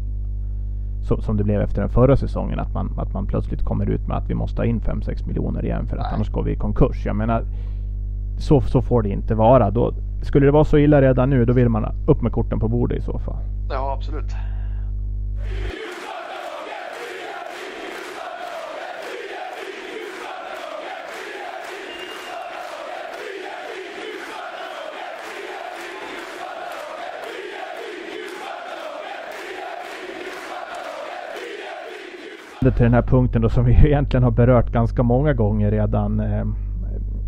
så, 1.04 1.20
som 1.20 1.36
det 1.36 1.44
blev 1.44 1.60
efter 1.60 1.80
den 1.80 1.90
förra 1.90 2.16
säsongen. 2.16 2.58
Att 2.58 2.74
man, 2.74 2.90
att 2.98 3.12
man 3.12 3.26
plötsligt 3.26 3.64
kommer 3.64 3.90
ut 3.90 4.08
med 4.08 4.16
att 4.16 4.30
vi 4.30 4.34
måste 4.34 4.60
ha 4.60 4.66
in 4.66 4.80
5-6 4.80 5.26
miljoner 5.26 5.64
igen 5.64 5.86
för 5.86 5.96
att 5.96 6.02
Nej. 6.02 6.12
annars 6.14 6.30
går 6.30 6.42
vi 6.42 6.52
i 6.52 6.56
konkurs. 6.56 7.06
Jag 7.06 7.16
menar, 7.16 7.44
så, 8.38 8.60
så 8.60 8.82
får 8.82 9.02
det 9.02 9.08
inte 9.08 9.34
vara. 9.34 9.70
Då, 9.70 9.92
skulle 10.22 10.46
det 10.46 10.52
vara 10.52 10.64
så 10.64 10.78
illa 10.78 11.02
redan 11.02 11.30
nu, 11.30 11.44
då 11.44 11.52
vill 11.52 11.68
man 11.68 11.86
upp 12.06 12.22
med 12.22 12.32
korten 12.32 12.60
på 12.60 12.68
bordet 12.68 12.98
i 12.98 13.02
så 13.02 13.18
fall. 13.18 13.36
Ja, 13.70 13.92
absolut. 13.96 14.32
Till 32.70 32.84
den 32.84 32.94
här 32.94 33.02
punkten 33.02 33.42
då 33.42 33.48
som 33.48 33.64
vi 33.64 33.72
egentligen 33.86 34.24
har 34.24 34.30
berört 34.30 34.72
ganska 34.72 35.02
många 35.02 35.32
gånger 35.32 35.70
redan. 35.70 36.20
Eh, 36.20 36.44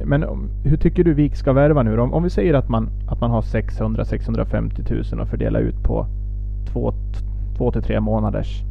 men 0.05 0.25
hur 0.65 0.77
tycker 0.77 1.05
du 1.05 1.15
VIK 1.15 1.37
ska 1.37 1.53
värva 1.53 1.83
nu 1.83 1.97
då? 1.97 2.03
Om 2.03 2.23
vi 2.23 2.31
säger 2.31 2.55
att 2.55 2.69
man, 2.69 2.91
att 3.09 3.21
man 3.21 3.31
har 3.31 3.43
600-650 3.43 5.15
000 5.15 5.21
att 5.21 5.29
fördela 5.29 5.59
ut 5.59 5.83
på 5.83 6.07
två, 6.73 6.93
två 7.57 7.73
till 7.73 7.83
tre 7.83 8.01
månaders 8.01 8.63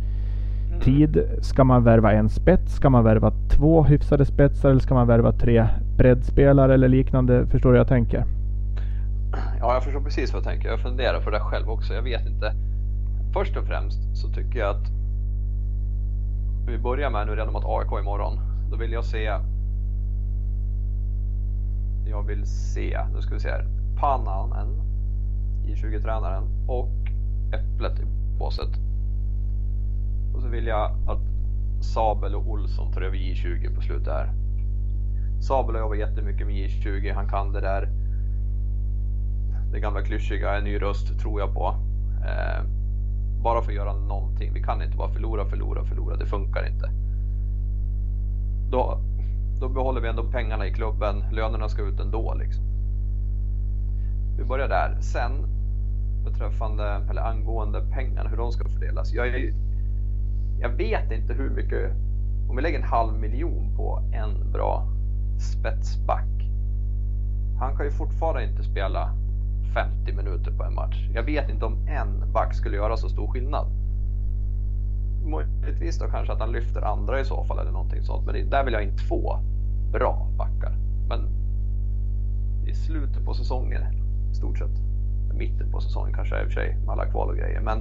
mm. 0.69 0.82
tid. 0.82 1.23
Ska 1.41 1.63
man 1.63 1.84
värva 1.84 2.12
en 2.12 2.30
spets? 2.30 2.75
Ska 2.75 2.89
man 2.89 3.04
värva 3.04 3.32
två 3.49 3.84
hyfsade 3.84 4.25
spetsar? 4.25 4.69
Eller 4.69 4.80
ska 4.80 4.93
man 4.93 5.08
värva 5.08 5.32
tre 5.32 5.67
breddspelare 5.97 6.73
eller 6.73 6.88
liknande? 6.88 7.47
Förstår 7.47 7.69
du 7.69 7.73
vad 7.73 7.80
jag 7.80 7.88
tänker? 7.88 8.25
Ja, 9.60 9.73
jag 9.73 9.84
förstår 9.84 10.01
precis 10.01 10.34
vad 10.34 10.43
jag 10.43 10.51
tänker. 10.51 10.69
Jag 10.69 10.80
funderar 10.80 11.21
på 11.21 11.30
det 11.30 11.39
själv 11.39 11.69
också. 11.69 11.93
Jag 11.93 12.01
vet 12.01 12.28
inte. 12.28 12.54
Först 13.34 13.58
och 13.58 13.65
främst 13.65 14.17
så 14.17 14.30
tycker 14.30 14.60
jag 14.60 14.69
att 14.69 15.04
vi 16.67 16.78
börjar 16.78 17.10
med 17.10 17.28
nu 17.28 17.36
redan 17.36 17.54
mot 17.54 17.65
AIK 17.65 17.99
imorgon. 18.01 18.39
Då 18.71 18.78
vill 18.78 18.91
jag 18.91 19.06
se 19.06 19.39
jag 22.15 22.23
vill 22.23 22.45
se, 22.45 22.99
nu 23.13 23.21
ska 23.21 23.34
vi 23.34 23.39
se 23.39 23.49
här, 23.49 23.65
Pannanen 23.99 24.82
i 25.65 25.73
20-tränaren 25.73 26.67
och 26.67 26.89
Äpplet 27.54 27.99
i 27.99 28.06
båset. 28.39 28.69
Och 30.34 30.41
så 30.41 30.47
vill 30.47 30.67
jag 30.67 30.91
att 31.08 31.21
Sabel 31.84 32.36
och 32.36 32.49
Olsson 32.49 32.91
tar 32.91 33.01
över 33.01 33.17
J20 33.17 33.75
på 33.75 33.82
slutet 33.82 34.13
här. 34.13 34.34
Sabel 35.41 35.75
har 35.75 35.82
jobbat 35.82 35.97
jättemycket 35.97 36.47
med 36.47 36.56
J20, 36.56 37.13
han 37.13 37.30
kan 37.30 37.54
det 37.54 37.62
där. 37.62 37.89
Det 39.71 39.80
gamla 39.80 40.01
klyschiga, 40.01 40.58
en 40.58 40.63
ny 40.63 40.82
röst 40.82 41.19
tror 41.19 41.39
jag 41.39 41.54
på. 41.54 41.75
Eh, 42.25 42.63
bara 43.45 43.62
för 43.62 43.71
att 43.71 43.75
göra 43.75 43.93
någonting. 43.93 44.53
Vi 44.53 44.63
kan 44.63 44.81
inte 44.81 44.97
bara 44.97 45.10
förlora, 45.10 45.45
förlora, 45.45 45.84
förlora. 45.84 46.15
Det 46.15 46.25
funkar 46.25 46.67
inte. 46.67 46.89
Då, 48.71 48.99
då 49.60 49.69
behåller 49.69 50.01
vi 50.01 50.08
ändå 50.08 50.23
pengarna 50.23 50.67
i 50.67 50.73
klubben. 50.73 51.23
Lönerna 51.31 51.69
ska 51.69 51.81
ut 51.81 51.99
ändå 51.99 52.34
liksom. 52.34 52.63
Vi 54.38 54.43
börjar 54.43 54.67
där. 54.67 55.01
Sen 55.01 55.31
beträffande, 56.23 56.84
eller 57.10 57.21
angående 57.21 57.81
pengarna, 57.81 58.29
hur 58.29 58.38
de 58.38 58.51
ska 58.51 58.69
fördelas. 58.69 59.13
Jag, 59.13 59.27
är, 59.27 59.53
jag 60.60 60.69
vet 60.69 61.12
inte 61.12 61.34
hur 61.34 61.49
mycket, 61.49 61.91
om 62.49 62.55
vi 62.55 62.62
lägger 62.62 62.79
en 62.79 62.89
halv 62.89 63.13
miljon 63.13 63.75
på 63.77 64.01
en 64.13 64.51
bra 64.51 64.88
spetsback. 65.39 66.34
Han 67.60 67.77
kan 67.77 67.86
ju 67.86 67.91
fortfarande 67.91 68.49
inte 68.49 68.63
spela 68.63 69.13
50 69.75 70.13
minuter 70.13 70.51
på 70.51 70.63
en 70.63 70.73
match. 70.73 71.09
Jag 71.13 71.23
vet 71.23 71.49
inte 71.49 71.65
om 71.65 71.88
en 71.88 72.33
back 72.33 72.53
skulle 72.53 72.75
göra 72.75 72.97
så 72.97 73.09
stor 73.09 73.27
skillnad. 73.27 73.67
Möjligtvis 75.25 75.99
då 75.99 76.07
kanske 76.07 76.33
att 76.33 76.39
han 76.39 76.51
lyfter 76.51 76.81
andra 76.81 77.19
i 77.19 77.25
så 77.25 77.43
fall 77.43 77.59
eller 77.59 77.71
någonting 77.71 78.01
sånt. 78.03 78.25
Men 78.25 78.49
där 78.49 78.63
vill 78.63 78.73
jag 78.73 78.83
in 78.83 78.97
två 78.97 79.38
bra 79.91 80.27
backar. 80.38 80.73
Men 81.09 81.29
i 82.67 82.73
slutet 82.73 83.25
på 83.25 83.33
säsongen 83.33 83.81
i 84.31 84.35
stort 84.35 84.57
sett. 84.57 84.81
Mitten 85.33 85.71
på 85.71 85.81
säsongen 85.81 86.13
kanske 86.13 86.41
i 86.41 86.43
och 86.43 86.47
för 86.47 86.53
sig 86.53 86.77
med 86.77 86.89
alla 86.89 87.05
kval 87.05 87.29
och 87.29 87.35
grejer 87.35 87.61
men 87.61 87.79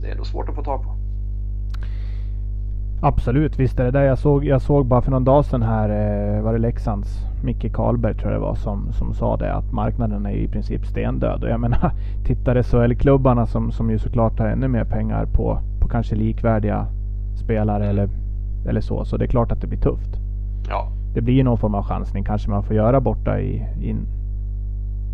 det 0.00 0.10
är 0.10 0.16
nog 0.16 0.26
svårt 0.26 0.48
att 0.48 0.54
få 0.54 0.64
tag 0.64 0.82
på. 0.82 0.99
Absolut, 3.02 3.58
visst 3.58 3.80
är 3.80 3.84
det 3.84 3.90
det. 3.90 4.04
Jag 4.04 4.18
såg, 4.18 4.44
jag 4.44 4.62
såg 4.62 4.86
bara 4.86 5.02
för 5.02 5.10
någon 5.10 5.24
dag 5.24 5.44
sedan 5.44 5.62
här, 5.62 5.88
eh, 5.88 6.42
var 6.42 6.52
det 6.52 6.58
Leksands 6.58 7.18
Micke 7.44 7.72
Karlberg 7.72 8.14
tror 8.14 8.32
jag 8.32 8.40
det 8.40 8.46
var 8.46 8.54
som, 8.54 8.92
som 8.92 9.14
sa 9.14 9.36
det 9.36 9.54
att 9.54 9.72
marknaden 9.72 10.26
är 10.26 10.30
i 10.30 10.48
princip 10.48 10.86
stendöd. 10.86 11.44
Och 11.44 11.50
jag 11.50 11.60
menar, 11.60 11.92
tittar 12.26 12.62
SHL-klubbarna 12.62 13.46
som, 13.46 13.72
som 13.72 13.90
ju 13.90 13.98
såklart 13.98 14.38
har 14.38 14.46
ännu 14.46 14.68
mer 14.68 14.84
pengar 14.84 15.26
på, 15.26 15.60
på 15.80 15.88
kanske 15.88 16.14
likvärdiga 16.14 16.86
spelare 17.44 17.86
eller, 17.88 18.08
eller 18.68 18.80
så. 18.80 19.04
Så 19.04 19.16
det 19.16 19.24
är 19.24 19.28
klart 19.28 19.52
att 19.52 19.60
det 19.60 19.66
blir 19.66 19.80
tufft. 19.80 20.16
Ja, 20.68 20.88
Det 21.14 21.20
blir 21.20 21.34
ju 21.34 21.42
någon 21.42 21.58
form 21.58 21.74
av 21.74 21.82
chansning 21.82 22.24
kanske 22.24 22.50
man 22.50 22.62
får 22.62 22.76
göra 22.76 23.00
borta 23.00 23.40
i, 23.40 23.54
i 23.80 23.96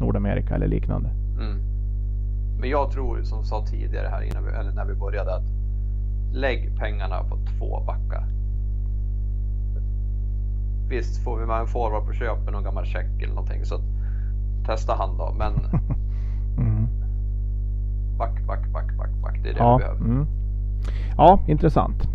Nordamerika 0.01 0.55
eller 0.55 0.69
liknande. 0.69 1.09
mm. 1.41 1.59
Men 2.61 2.71
jag 2.71 2.91
tror 2.91 3.23
som 3.23 3.45
sa 3.45 3.67
tidigare 3.67 4.09
här 4.09 4.23
innan 4.23 4.45
vi, 4.45 4.51
eller 4.51 4.73
när 4.73 4.85
vi 4.85 4.95
började 4.95 5.35
att 5.35 5.45
lägg 6.37 6.77
pengarna 6.79 7.23
på 7.25 7.37
två 7.59 7.81
backar. 7.87 8.25
Visst 10.89 11.25
får 11.25 11.39
vi 11.41 11.47
med 11.47 11.61
en 11.61 11.67
forward 11.67 12.07
på 12.07 12.13
köpet, 12.13 12.53
någon 12.53 12.65
gammal 12.65 12.85
check 12.87 13.23
eller 13.23 13.35
någonting 13.35 13.65
så 13.65 13.81
testa 14.67 14.95
han 14.95 15.19
då. 15.19 15.35
Men 15.39 15.53
Mm. 16.59 16.87
back, 18.19 18.47
back, 18.47 18.73
back, 18.73 18.97
back, 18.99 19.11
back. 19.23 19.41
Det 19.43 19.49
är 19.51 19.53
det 19.55 19.59
Ja, 19.59 19.77
vi 19.77 19.83
behöver. 19.83 20.01
mm. 20.05 20.27
ja, 21.17 21.41
intressant. 21.47 22.09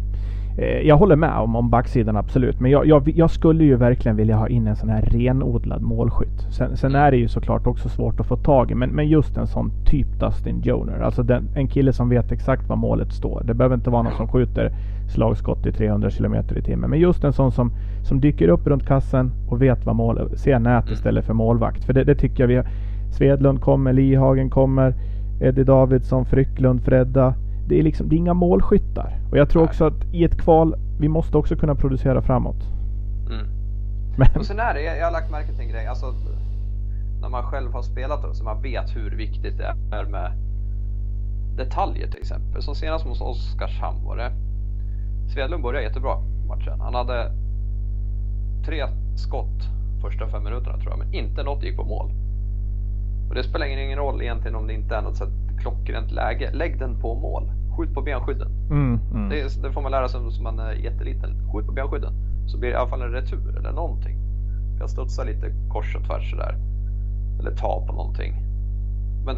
Eh, 0.57 0.65
Jag 0.87 0.97
håller 0.97 1.15
med 1.15 1.37
om, 1.37 1.55
om 1.55 1.69
backsidan 1.69 2.17
absolut. 2.17 2.59
Men 2.59 2.71
jag, 2.71 2.85
jag, 2.85 3.09
jag 3.15 3.31
skulle 3.31 3.63
ju 3.63 3.75
verkligen 3.75 4.15
vilja 4.17 4.35
ha 4.35 4.47
in 4.47 4.67
en 4.67 4.75
sån 4.75 4.89
här 4.89 5.01
renodlad 5.01 5.81
målskytt. 5.81 6.47
Sen, 6.49 6.77
sen 6.77 6.95
är 6.95 7.11
det 7.11 7.17
ju 7.17 7.27
såklart 7.27 7.67
också 7.67 7.89
svårt 7.89 8.19
att 8.19 8.27
få 8.27 8.37
tag 8.37 8.71
i. 8.71 8.75
Men, 8.75 8.89
men 8.89 9.07
just 9.07 9.37
en 9.37 9.47
sån 9.47 9.71
typ 9.85 10.19
Dustin 10.19 10.61
Joner. 10.61 10.99
Alltså 10.99 11.23
den, 11.23 11.43
en 11.55 11.67
kille 11.67 11.93
som 11.93 12.09
vet 12.09 12.31
exakt 12.31 12.69
var 12.69 12.75
målet 12.75 13.11
står. 13.13 13.43
Det 13.45 13.53
behöver 13.53 13.75
inte 13.75 13.89
vara 13.89 14.01
någon 14.03 14.13
som 14.17 14.27
skjuter 14.27 14.71
slagskott 15.09 15.65
i 15.65 15.71
300 15.71 16.09
km 16.09 16.35
i 16.55 16.61
timmen. 16.61 16.89
Men 16.89 16.99
just 16.99 17.23
en 17.23 17.33
sån 17.33 17.51
som, 17.51 17.71
som 18.03 18.19
dyker 18.19 18.47
upp 18.47 18.67
runt 18.67 18.85
kassen 18.87 19.31
och 19.49 19.61
vet 19.61 19.85
vad 19.85 19.95
målet, 19.95 20.39
ser 20.39 20.59
nät 20.59 20.89
istället 20.91 21.25
för 21.25 21.33
målvakt. 21.33 21.83
För 21.83 21.93
det, 21.93 22.03
det 22.03 22.15
tycker 22.15 22.43
jag 22.43 22.47
vi 22.47 22.55
har. 22.55 22.65
Svedlund 23.11 23.61
kommer, 23.61 23.93
Lihagen 23.93 24.49
kommer, 24.49 24.93
Eddie 25.41 25.63
Davidsson, 25.63 26.25
Frycklund, 26.25 26.81
Fredda. 26.83 27.33
Det 27.67 27.79
är 27.79 27.83
liksom 27.83 28.09
det 28.09 28.15
är 28.15 28.17
inga 28.17 28.33
målskyttar. 28.33 29.19
Och 29.31 29.37
jag 29.37 29.49
tror 29.49 29.61
Nej. 29.61 29.69
också 29.69 29.85
att 29.85 30.05
i 30.11 30.23
ett 30.23 30.37
kval, 30.37 30.75
vi 30.99 31.07
måste 31.07 31.37
också 31.37 31.55
kunna 31.55 31.75
producera 31.75 32.21
framåt. 32.21 32.63
Mm. 33.29 33.47
Men, 34.17 34.27
Och 34.35 34.45
sen 34.45 34.59
är 34.59 34.73
det, 34.73 34.81
jag, 34.81 34.97
jag 34.97 35.05
har 35.05 35.11
lagt 35.11 35.31
märke 35.31 35.51
till 35.51 35.61
en 35.61 35.69
grej. 35.69 35.87
Alltså, 35.87 36.13
när 37.21 37.29
man 37.29 37.43
själv 37.43 37.71
har 37.71 37.81
spelat 37.81 38.35
så 38.37 38.43
man 38.43 38.61
vet 38.61 38.95
hur 38.95 39.11
viktigt 39.17 39.57
det 39.57 39.75
är 39.95 40.05
med 40.05 40.31
detaljer 41.57 42.07
till 42.07 42.19
exempel. 42.19 42.61
Som 42.61 42.75
senast 42.75 43.05
mot 43.05 43.21
Oskarshamn 43.21 44.03
var 44.05 44.17
det. 44.17 44.31
Svedlund 45.33 45.63
började 45.63 45.85
jättebra 45.85 46.17
matchen. 46.47 46.79
Han 46.79 46.95
hade 46.95 47.31
tre 48.65 48.83
skott 49.15 49.69
första 50.01 50.27
fem 50.27 50.43
minuterna 50.43 50.77
tror 50.77 50.89
jag, 50.89 50.99
men 50.99 51.13
inte 51.13 51.43
något 51.43 51.63
gick 51.63 51.75
på 51.75 51.83
mål. 51.83 52.11
Och 53.29 53.35
det 53.35 53.43
spelar 53.43 53.65
ingen 53.65 53.97
roll 53.97 54.21
egentligen 54.21 54.55
om 54.55 54.67
det 54.67 54.73
inte 54.73 54.95
är 54.95 55.01
något 55.01 55.19
här 55.19 55.27
klockrent 55.61 56.11
läge. 56.11 56.51
Lägg 56.53 56.79
den 56.79 56.99
på 57.01 57.15
mål. 57.15 57.43
Skjut 57.77 57.93
på 57.93 58.01
benskydden. 58.01 58.51
mm, 58.71 58.99
mm. 59.13 59.29
Det, 59.29 59.61
det 59.63 59.71
får 59.71 59.81
man 59.81 59.91
lära 59.91 60.07
sig 60.07 60.31
som 60.31 60.43
man 60.43 60.59
är 60.59 60.73
jätteliten. 60.73 61.29
Skjut 61.51 61.65
på 61.65 61.71
benskydden. 61.71 62.13
Så 62.47 62.57
blir 62.59 62.69
det 62.69 62.73
i 62.73 62.77
alla 62.77 62.89
fall 62.89 63.01
en 63.01 63.11
retur 63.11 63.57
eller 63.57 63.71
någonting. 63.71 64.17
Jag 64.79 64.89
studsar 64.89 65.25
lite 65.25 65.51
kors 65.69 65.95
och 65.95 66.03
tvärs 66.07 66.31
sådär. 66.31 66.55
Eller 67.39 67.51
ta 67.51 67.85
på 67.87 67.93
någonting. 67.93 68.33
Men 69.25 69.35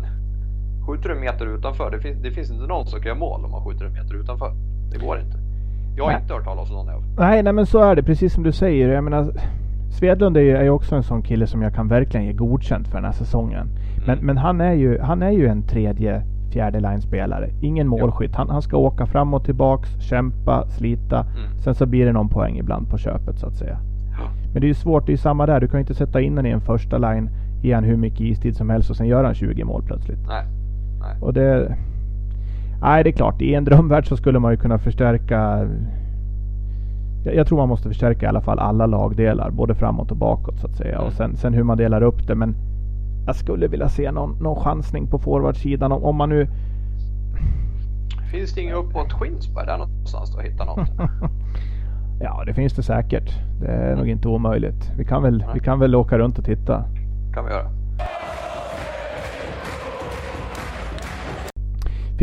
skjuter 0.87 1.09
du 1.09 1.15
en 1.15 1.21
meter 1.21 1.45
utanför, 1.45 1.91
det 1.91 1.99
finns, 1.99 2.23
det 2.23 2.31
finns 2.31 2.51
inte 2.51 2.67
någon 2.67 2.85
som 2.87 2.99
kan 2.99 3.07
göra 3.07 3.19
mål 3.19 3.45
om 3.45 3.51
man 3.51 3.63
skjuter 3.65 3.85
en 3.85 3.93
meter 3.93 4.15
utanför. 4.15 4.51
Det 4.91 4.97
går 4.97 5.19
inte. 5.19 5.37
Jag 5.97 6.03
har 6.03 6.11
Nej. 6.11 6.21
inte 6.21 6.33
hört 6.33 6.43
talas 6.43 6.69
om 6.69 6.75
någon 6.75 6.89
av. 6.89 7.03
Nej, 7.17 7.43
nej 7.43 7.53
men 7.53 7.65
så 7.65 7.79
är 7.79 7.95
det. 7.95 8.03
Precis 8.03 8.33
som 8.33 8.43
du 8.43 8.51
säger. 8.51 8.89
Jag 8.89 9.03
menar, 9.03 9.33
Svedlund 9.93 10.37
är 10.37 10.41
ju, 10.63 10.69
också 10.69 10.95
en 10.95 11.03
sån 11.03 11.21
kille 11.21 11.47
som 11.47 11.61
jag 11.61 11.73
kan 11.73 11.87
verkligen 11.87 12.25
ge 12.25 12.33
godkänt 12.33 12.87
för 12.87 12.95
den 12.95 13.05
här 13.05 13.11
säsongen. 13.11 13.67
Men, 14.05 14.13
Mm. 14.17 14.25
men 14.25 14.37
han, 14.37 14.61
är 14.61 14.73
ju, 14.73 14.99
han 14.99 15.21
är 15.21 15.31
ju 15.31 15.47
en 15.47 15.63
tredje, 15.63 16.21
fjärde 16.53 16.79
line-spelare. 16.79 17.49
Ingen 17.61 17.87
målskytt. 17.87 18.35
Han, 18.35 18.49
han 18.49 18.61
ska 18.61 18.77
åka 18.77 19.05
fram 19.05 19.33
och 19.33 19.43
tillbaks, 19.45 19.89
kämpa, 20.01 20.67
slita. 20.67 21.19
Mm. 21.19 21.59
Sen 21.63 21.75
så 21.75 21.85
blir 21.85 22.05
det 22.05 22.11
någon 22.11 22.29
poäng 22.29 22.57
ibland 22.57 22.89
på 22.89 22.97
köpet 22.97 23.39
så 23.39 23.47
att 23.47 23.55
säga. 23.55 23.77
Ja. 24.19 24.27
Men 24.53 24.61
det 24.61 24.65
är 24.65 24.69
ju 24.69 24.73
svårt. 24.73 25.05
Det 25.05 25.09
är 25.09 25.13
ju 25.13 25.17
samma 25.17 25.45
där. 25.45 25.59
Du 25.59 25.67
kan 25.67 25.77
ju 25.77 25.81
inte 25.81 25.93
sätta 25.93 26.21
in 26.21 26.35
den 26.35 26.45
i 26.45 26.49
en 26.49 26.61
första 26.61 26.97
line, 26.97 27.29
ge 27.61 27.73
han 27.73 27.83
hur 27.83 27.97
mycket 27.97 28.21
istid 28.21 28.55
som 28.55 28.69
helst 28.69 28.89
och 28.89 28.95
sen 28.97 29.07
gör 29.07 29.23
han 29.23 29.33
20 29.33 29.63
mål 29.63 29.83
plötsligt. 29.83 30.27
Nej. 30.27 30.45
Nej. 30.99 31.17
Och 31.21 31.33
det... 31.33 31.75
Nej, 32.81 33.03
det 33.03 33.09
är 33.09 33.11
klart. 33.11 33.41
I 33.41 33.53
en 33.55 33.63
drömvärld 33.65 34.07
så 34.07 34.17
skulle 34.17 34.39
man 34.39 34.51
ju 34.51 34.57
kunna 34.57 34.77
förstärka... 34.79 35.67
Jag, 37.23 37.35
jag 37.35 37.47
tror 37.47 37.57
man 37.57 37.69
måste 37.69 37.87
förstärka 37.87 38.25
i 38.25 38.29
alla 38.29 38.41
fall 38.41 38.59
alla 38.59 38.85
lagdelar, 38.85 39.51
både 39.51 39.75
framåt 39.75 40.11
och 40.11 40.17
bakåt 40.17 40.59
så 40.59 40.67
att 40.67 40.75
säga. 40.75 40.95
Mm. 40.95 41.07
Och 41.07 41.13
sen, 41.13 41.37
sen 41.37 41.53
hur 41.53 41.63
man 41.63 41.77
delar 41.77 42.01
upp 42.01 42.27
det. 42.27 42.35
Men 42.35 42.55
jag 43.25 43.35
skulle 43.35 43.67
vilja 43.67 43.89
se 43.89 44.11
någon, 44.11 44.37
någon 44.41 44.63
chansning 44.63 45.07
på 45.07 45.19
forwardsidan. 45.19 45.91
Om, 45.91 46.03
om 46.03 46.15
man 46.15 46.29
nu... 46.29 46.47
Finns 48.31 48.53
det 48.53 48.61
inget 48.61 48.75
uppåt 48.75 49.13
Skinsberg 49.13 49.65
där 49.65 49.77
någonstans 49.77 50.35
då? 50.35 50.41
Hitta 50.41 50.65
något? 50.65 50.89
ja, 52.21 52.43
det 52.45 52.53
finns 52.53 52.73
det 52.73 52.83
säkert. 52.83 53.31
Det 53.61 53.67
är 53.67 53.95
nog 53.95 54.09
inte 54.09 54.27
omöjligt. 54.27 54.91
Vi 54.97 55.05
kan 55.05 55.23
väl, 55.23 55.45
vi 55.53 55.59
kan 55.59 55.79
väl 55.79 55.95
åka 55.95 56.17
runt 56.17 56.39
och 56.39 56.45
titta. 56.45 56.83
kan 57.33 57.45
vi 57.45 57.51
göra. 57.51 57.69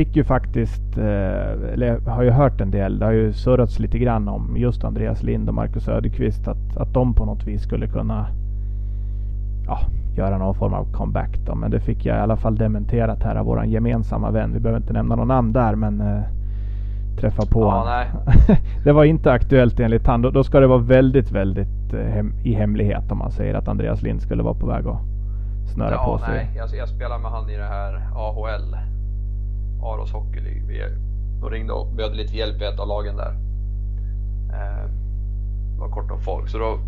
Fick 0.01 0.17
ju 0.17 0.25
faktiskt, 0.25 0.99
eh, 0.99 1.73
eller 1.73 2.11
har 2.11 2.23
ju 2.23 2.31
hört 2.31 2.61
en 2.61 2.71
del, 2.71 2.99
det 2.99 3.05
har 3.05 3.13
ju 3.13 3.33
surrats 3.33 3.79
lite 3.79 3.99
grann 3.99 4.29
om 4.29 4.57
just 4.57 4.85
Andreas 4.85 5.23
Lind 5.23 5.49
och 5.49 5.55
Marcus 5.55 5.85
Söderqvist 5.85 6.49
att, 6.49 6.77
att 6.77 6.95
de 6.95 7.15
på 7.15 7.25
något 7.25 7.47
vis 7.47 7.63
skulle 7.63 7.87
kunna 7.87 8.27
ja, 9.67 9.79
göra 10.17 10.39
någon 10.39 10.55
form 10.55 10.75
av 10.75 10.93
comeback 10.93 11.39
då. 11.47 11.55
Men 11.55 11.71
det 11.71 11.81
fick 11.81 12.07
jag 12.07 12.17
i 12.17 12.21
alla 12.21 12.37
fall 12.37 12.57
dementerat 12.57 13.23
här 13.23 13.37
av 13.37 13.47
våran 13.47 13.71
gemensamma 13.71 14.31
vän. 14.31 14.53
Vi 14.53 14.61
behöver 14.61 14.81
inte 14.81 14.93
nämna 14.93 15.17
någon 15.17 15.29
namn 15.29 15.53
där 15.53 15.75
men 15.75 16.01
eh, 16.01 16.23
träffa 17.21 17.43
på 17.47 17.61
Ja, 17.61 18.05
det 18.85 18.93
var 18.93 19.05
inte 19.05 19.33
aktuellt 19.33 19.81
enligt 19.81 20.07
han. 20.07 20.23
Då, 20.23 20.31
då 20.31 20.45
ska 20.45 20.61
det 20.61 20.67
vara 20.67 20.79
väldigt, 20.79 21.31
väldigt 21.31 21.93
eh, 21.95 22.07
hem, 22.07 22.33
i 22.45 22.55
hemlighet 22.55 23.13
om 23.13 23.19
man 23.19 23.31
säger 23.31 23.55
att 23.55 23.69
Andreas 23.69 24.03
Lind 24.03 24.23
skulle 24.23 24.43
vara 24.43 24.55
på 24.55 24.67
väg 24.67 24.87
att 24.87 25.01
snöra 25.75 25.91
Ja, 25.91 26.05
på 26.05 26.19
sig. 26.19 26.35
nej. 26.35 26.51
Jag, 26.57 26.69
jag 26.79 26.89
spelar 26.89 27.19
med 27.19 27.31
han 27.31 27.51
i 27.51 27.57
det 27.57 27.69
här 27.69 27.95
AHL. 28.15 28.77
Aros 29.83 30.13
Hockey 30.13 30.41
League. 30.41 30.63
Vi 30.67 30.83
ringde 31.51 31.73
och 31.73 31.87
bjöd 31.87 32.17
lite 32.17 32.37
hjälp 32.37 32.63
i 32.63 32.65
ett 32.65 32.81
av 32.81 32.89
lagen 32.89 33.17
där. 33.17 33.33
Eh, 34.53 34.85
det 35.75 35.81
var 35.81 35.89
kort 35.89 36.11
om 36.11 36.21
folk. 36.21 36.49
Så 36.49 36.59
då 36.59 36.79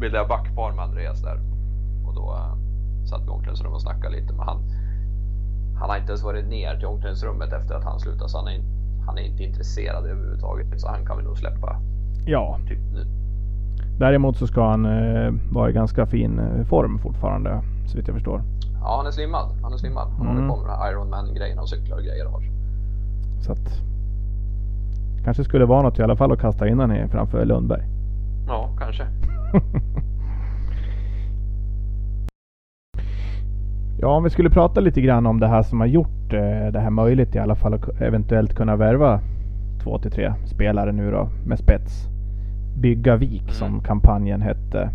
bildade 0.00 0.22
jag 0.22 0.28
backpar 0.28 0.72
med 0.72 0.84
Andreas 0.84 1.22
där. 1.22 1.40
Och 2.06 2.14
då 2.14 2.34
eh, 2.34 2.54
satt 3.04 3.22
vi 3.22 3.26
i 3.26 3.30
omklädningsrummet 3.30 3.74
och 3.74 3.82
snackade 3.82 4.16
lite. 4.16 4.32
Men 4.32 4.46
han, 4.46 4.58
han 5.78 5.90
har 5.90 5.96
inte 5.96 6.10
ens 6.12 6.24
varit 6.24 6.48
ner 6.48 6.76
till 6.76 6.86
omklädningsrummet 6.86 7.52
efter 7.52 7.74
att 7.74 7.84
han 7.84 8.00
slutade. 8.00 8.28
Så 8.28 8.38
han 8.38 8.48
är, 8.48 8.60
han 9.06 9.18
är 9.18 9.22
inte 9.22 9.42
intresserad 9.42 10.06
överhuvudtaget. 10.06 10.80
Så 10.80 10.88
han 10.88 11.06
kan 11.06 11.18
vi 11.18 11.24
nog 11.24 11.38
släppa 11.38 11.80
Ja, 12.26 12.58
typ 12.68 12.78
nu. 12.92 13.04
Däremot 13.98 14.36
så 14.36 14.46
ska 14.46 14.70
han 14.70 14.84
eh, 14.84 15.32
vara 15.50 15.70
i 15.70 15.72
ganska 15.72 16.06
fin 16.06 16.38
eh, 16.38 16.64
form 16.64 16.98
fortfarande, 16.98 17.62
så 17.86 17.96
vitt 17.96 18.08
jag 18.08 18.14
förstår. 18.16 18.42
Ja, 18.86 18.96
han 18.96 19.06
är 19.06 19.10
slimmad. 19.10 19.48
Han 19.62 19.72
är 19.72 19.76
slimmad. 19.76 20.08
Han 20.18 20.26
Mm. 20.26 20.36
håller 20.36 20.48
på 20.48 20.56
med 20.56 20.66
de 20.66 20.78
här 20.78 20.90
Ironman-grejerna 20.92 21.62
och 21.62 21.68
cyklar 21.68 21.96
och 21.96 22.02
grejer. 22.02 22.26
Har. 22.26 22.42
Så 23.40 23.52
att... 23.52 23.80
Kanske 25.24 25.44
skulle 25.44 25.64
vara 25.64 25.82
något 25.82 25.98
i 25.98 26.02
alla 26.02 26.16
fall 26.16 26.32
att 26.32 26.40
kasta 26.40 26.68
in 26.68 26.78
honom 26.80 27.08
framför 27.08 27.44
Lundberg. 27.44 27.82
Ja, 28.48 28.68
kanske. 28.78 29.06
Ja, 34.00 34.08
om 34.08 34.24
vi 34.24 34.30
skulle 34.30 34.50
prata 34.50 34.80
lite 34.80 35.00
grann 35.00 35.26
om 35.26 35.40
det 35.40 35.46
här 35.48 35.62
som 35.62 35.80
har 35.80 35.86
gjort 35.86 36.32
eh, 36.32 36.72
det 36.72 36.80
här 36.80 36.90
möjligt 36.90 37.34
i 37.34 37.38
alla 37.38 37.54
fall 37.54 37.74
att 37.74 38.00
eventuellt 38.00 38.54
kunna 38.54 38.76
värva 38.76 39.20
två 39.82 39.98
till 39.98 40.10
tre 40.10 40.34
spelare 40.46 40.92
nu 40.92 41.10
då 41.10 41.28
med 41.46 41.58
spets. 41.58 42.08
Bygga 42.78 43.16
vik 43.16 43.52
som 43.52 43.68
Mm. 43.68 43.80
kampanjen 43.80 44.42
hette. 44.42 44.90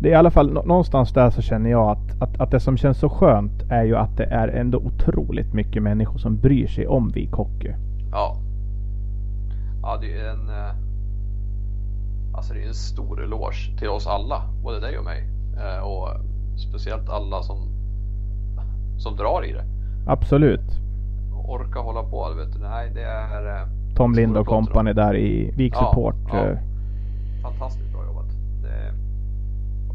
Det 0.00 0.08
är 0.08 0.12
i 0.12 0.14
alla 0.14 0.30
fall 0.30 0.52
nå- 0.52 0.62
någonstans 0.62 1.12
där 1.12 1.30
så 1.30 1.42
känner 1.42 1.70
jag 1.70 1.90
att, 1.90 2.22
att, 2.22 2.40
att 2.40 2.50
det 2.50 2.60
som 2.60 2.76
känns 2.76 2.98
så 2.98 3.08
skönt 3.08 3.62
är 3.70 3.84
ju 3.84 3.96
att 3.96 4.16
det 4.16 4.24
är 4.24 4.48
ändå 4.48 4.78
otroligt 4.78 5.52
mycket 5.54 5.82
människor 5.82 6.18
som 6.18 6.36
bryr 6.36 6.66
sig 6.66 6.86
om 6.86 7.08
Vik 7.08 7.32
Hockey. 7.32 7.74
Ja. 8.12 8.36
Ja, 9.82 9.96
det 10.00 10.06
är 10.06 10.16
ju 10.22 10.26
en... 10.28 10.48
eh, 10.48 10.74
Alltså 12.34 12.54
det 12.54 12.62
är 12.62 12.68
en 12.68 12.74
stor 12.74 13.22
eloge 13.24 13.78
till 13.78 13.88
oss 13.88 14.06
alla, 14.06 14.42
både 14.62 14.80
dig 14.80 14.98
och 14.98 15.04
mig. 15.04 15.24
Eh, 15.56 15.82
Och 15.86 16.08
speciellt 16.70 17.08
alla 17.08 17.42
som, 17.42 17.56
som 18.98 19.16
drar 19.16 19.44
i 19.44 19.52
det. 19.52 19.64
Absolut. 20.06 20.70
Och 21.34 21.52
orkar 21.54 21.80
hålla 21.80 22.02
på, 22.02 22.34
vet 22.36 22.52
du. 22.52 22.58
Nej, 22.58 22.90
det 22.94 23.02
är 23.02 23.56
eh, 23.60 23.66
Tom 23.96 24.12
Lind 24.14 24.36
och 24.36 24.46
company 24.46 24.92
där 24.92 25.16
i 25.16 25.50
Vik 25.56 25.72
Ja, 25.76 25.78
Support. 25.90 26.16
ja. 26.32 26.46
eh, 26.46 26.58
fantastiskt 27.42 27.92
bra 27.92 27.97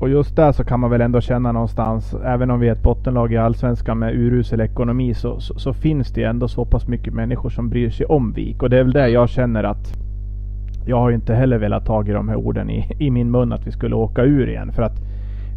Och 0.03 0.09
just 0.09 0.35
där 0.35 0.51
så 0.51 0.63
kan 0.63 0.79
man 0.79 0.89
väl 0.89 1.01
ändå 1.01 1.21
känna 1.21 1.51
någonstans, 1.51 2.15
även 2.25 2.51
om 2.51 2.59
vi 2.59 2.67
är 2.67 2.71
ett 2.71 2.83
bottenlag 2.83 3.33
i 3.33 3.37
Allsvenskan 3.37 3.99
med 3.99 4.15
urusel 4.15 4.61
ekonomi, 4.61 5.13
så, 5.13 5.39
så, 5.39 5.59
så, 5.59 5.73
finns 5.73 6.11
det 6.11 6.23
ändå 6.23 6.47
så 6.47 6.65
pass 6.65 6.87
mycket 6.87 7.13
människor 7.13 7.49
som 7.49 7.69
bryr 7.69 7.89
sig 7.89 8.05
om 8.05 8.33
Vik. 8.33 8.63
Och 8.63 8.69
det 8.69 8.77
är 8.79 8.83
väl 8.83 8.93
det 8.93 9.09
jag 9.09 9.29
känner 9.29 9.63
att 9.63 9.93
jag 10.85 10.97
har 10.97 11.11
inte 11.11 11.33
heller 11.35 11.57
velat 11.57 11.85
ta 11.85 12.05
i 12.05 12.11
de 12.11 12.29
här 12.29 12.35
orden 12.35 12.69
i, 12.69 12.95
i 12.99 13.11
min 13.11 13.31
mun 13.31 13.53
att 13.53 13.67
vi 13.67 13.71
skulle 13.71 13.95
åka 13.95 14.23
ur 14.23 14.49
igen. 14.49 14.71
För 14.71 14.83
att 14.83 15.01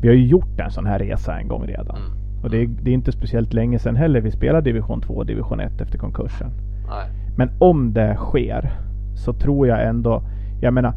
vi 0.03 0.09
har 0.09 0.15
ju 0.15 0.27
gjort 0.27 0.61
en 0.61 0.71
sån 0.71 0.87
här 0.87 0.99
resa 0.99 1.39
en 1.39 1.49
gång 1.49 1.67
redan. 1.67 1.97
Mm. 1.97 2.43
Och 2.43 2.51
det 2.51 2.63
är, 2.63 2.67
det 2.83 2.91
är, 2.91 2.95
inte 2.95 3.13
speciellt 3.13 3.53
länge 3.53 3.79
sedan 3.79 3.97
heller 3.97 4.21
vi 4.21 4.31
spelade 4.31 4.71
division 4.71 5.01
2 5.01 5.15
och 5.15 5.27
division 5.27 5.61
1 5.61 5.81
efter 5.81 5.99
konkursen. 5.99 6.51
Nej. 6.89 7.07
Men 7.37 7.51
om 7.59 7.93
det 7.93 8.17
sker 8.17 8.71
så 9.15 9.33
tror 9.33 9.67
jag 9.67 9.87
ändå, 9.87 10.23
jag 10.61 10.75
menar, 10.75 10.95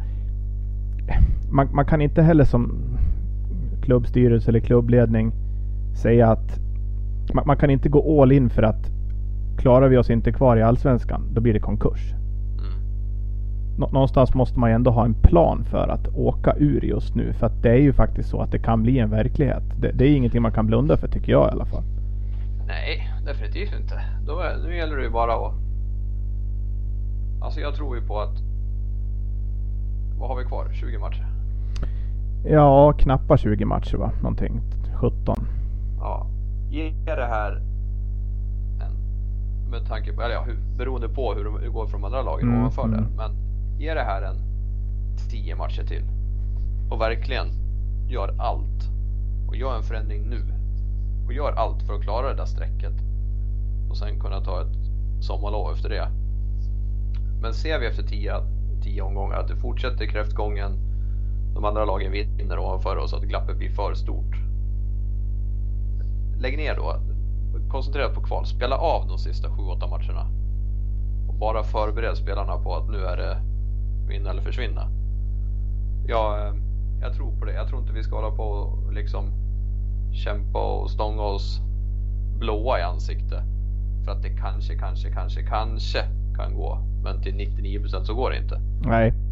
man, 1.50 1.74
man 1.74 1.84
kan 1.84 2.00
inte 2.00 2.22
heller 2.22 2.44
som 2.44 2.89
klubbstyrelse 3.80 4.50
eller 4.50 4.60
klubbledning 4.60 5.32
säga 6.02 6.30
att 6.30 6.60
man, 7.34 7.44
man, 7.46 7.56
kan 7.56 7.70
inte 7.70 7.88
gå 7.88 8.22
all 8.22 8.32
in 8.32 8.50
för 8.50 8.62
att 8.62 8.90
klarar 9.58 9.88
vi 9.88 9.96
oss 9.96 10.10
inte 10.10 10.32
kvar 10.32 10.56
i 10.56 10.62
Allsvenskan, 10.62 11.28
då 11.32 11.40
blir 11.40 11.52
det 11.52 11.60
konkurs. 11.60 12.12
Mm. 12.58 13.92
Någonstans 13.92 14.34
måste 14.34 14.58
man 14.58 14.70
ju 14.70 14.74
ändå 14.74 14.90
ha 14.90 15.04
en 15.04 15.14
plan 15.14 15.64
för 15.64 15.88
att 15.88 16.08
åka 16.08 16.54
ur 16.58 16.84
just 16.84 17.14
nu. 17.14 17.32
För 17.32 17.46
att 17.46 17.62
det 17.62 17.70
är 17.70 17.80
ju 17.80 17.92
faktiskt 17.92 18.28
så 18.28 18.40
att 18.40 18.52
det 18.52 18.58
kan 18.58 18.82
bli 18.82 18.98
en 18.98 19.10
verklighet. 19.10 19.62
Det, 19.80 19.92
det 19.92 20.04
är 20.04 20.16
ingenting 20.16 20.42
man 20.42 20.52
kan 20.52 20.66
blunda 20.66 20.96
för 20.96 21.08
tycker 21.08 21.32
jag 21.32 21.48
i 21.48 21.50
alla 21.50 21.66
fall. 21.66 21.82
Nej, 22.66 23.08
definitivt 23.26 23.80
inte. 23.80 24.00
Då, 24.26 24.42
nu 24.66 24.76
gäller 24.76 24.96
det 24.96 25.02
ju 25.02 25.10
bara 25.10 25.32
att... 25.32 25.54
Alltså 27.42 27.60
jag 27.60 27.74
tror 27.74 27.96
ju 27.96 28.06
på 28.06 28.20
att... 28.20 28.42
Vad 30.18 30.28
har 30.28 30.36
vi 30.38 30.44
kvar? 30.44 30.68
20 30.72 30.98
matcher? 30.98 31.29
Ja, 32.44 32.92
knappa 32.92 33.36
20 33.36 33.64
matcher 33.64 33.96
va? 33.96 34.12
Någonting. 34.22 34.60
17. 35.00 35.46
Ja. 35.98 36.26
Ge 36.70 36.92
det 37.04 37.26
här 37.26 37.56
en, 38.80 38.92
med 39.70 39.86
tanke 39.88 40.12
på, 40.12 40.22
eller 40.22 40.34
ja, 40.34 40.42
hur, 40.42 40.56
beroende 40.76 41.08
på 41.08 41.34
hur 41.34 41.60
det 41.60 41.68
går 41.68 41.86
för 41.86 41.92
de 41.92 42.04
andra 42.04 42.22
lagen 42.22 42.48
mm, 42.48 42.60
ovanför 42.60 42.84
mm. 42.84 42.96
där. 42.96 43.06
Men 43.16 43.30
ge 43.78 43.94
det 43.94 44.02
här 44.02 44.22
en 44.22 44.36
10 45.30 45.56
matcher 45.56 45.84
till. 45.84 46.04
Och 46.90 47.00
verkligen 47.00 47.46
gör 48.08 48.34
allt. 48.38 48.90
Och 49.48 49.56
gör 49.56 49.76
en 49.76 49.82
förändring 49.82 50.22
nu. 50.22 50.42
Och 51.26 51.32
gör 51.32 51.52
allt 51.52 51.82
för 51.82 51.94
att 51.94 52.02
klara 52.02 52.28
det 52.28 52.34
där 52.34 52.44
strecket. 52.44 52.94
Och 53.90 53.96
sen 53.96 54.20
kunna 54.20 54.40
ta 54.40 54.62
ett 54.62 54.76
sommarlov 55.20 55.72
efter 55.72 55.88
det. 55.88 56.08
Men 57.42 57.54
ser 57.54 57.78
vi 57.78 57.86
efter 57.86 58.02
10 58.82 59.02
omgångar 59.02 59.36
att 59.36 59.48
det 59.48 59.56
fortsätter 59.56 60.06
kräftgången 60.06 60.89
de 61.54 61.64
andra 61.64 61.84
lagen 61.84 62.12
vinner 62.12 62.58
ovanför 62.58 62.96
oss 62.96 63.10
så 63.10 63.16
att 63.16 63.22
glappet 63.22 63.56
blir 63.56 63.70
för 63.70 63.94
stort. 63.94 64.36
Lägg 66.40 66.56
ner 66.56 66.76
då. 66.76 66.96
Koncentrera 67.70 68.08
på 68.08 68.20
kval. 68.20 68.46
Spela 68.46 68.76
av 68.76 69.08
de 69.08 69.18
sista 69.18 69.48
7-8 69.48 69.90
matcherna. 69.90 70.26
Och 71.28 71.34
bara 71.34 71.62
förbered 71.62 72.16
spelarna 72.16 72.56
på 72.56 72.76
att 72.76 72.88
nu 72.88 73.04
är 73.04 73.16
det 73.16 73.36
vinna 74.08 74.30
eller 74.30 74.42
försvinna. 74.42 74.88
Jag, 76.06 76.46
eh, 76.46 76.54
jag 77.00 77.14
tror 77.14 77.38
på 77.38 77.44
det. 77.44 77.52
Jag 77.52 77.68
tror 77.68 77.80
inte 77.80 77.92
vi 77.92 78.02
ska 78.02 78.16
hålla 78.16 78.36
på 78.36 78.42
och 78.42 78.92
liksom 78.92 79.24
kämpa 80.12 80.58
och 80.58 80.90
stånga 80.90 81.22
oss 81.22 81.60
blåa 82.38 82.78
i 82.78 82.82
ansiktet. 82.82 83.44
För 84.04 84.12
att 84.12 84.22
det 84.22 84.28
kanske, 84.28 84.78
kanske, 84.78 85.10
kanske, 85.12 85.42
kanske 85.42 86.04
kan 86.36 86.54
gå. 86.54 86.78
Men 87.02 87.22
till 87.22 87.34
99% 87.34 88.04
så 88.04 88.14
går 88.14 88.30
det 88.30 88.38
inte. 88.38 88.60
Nej. 88.82 89.29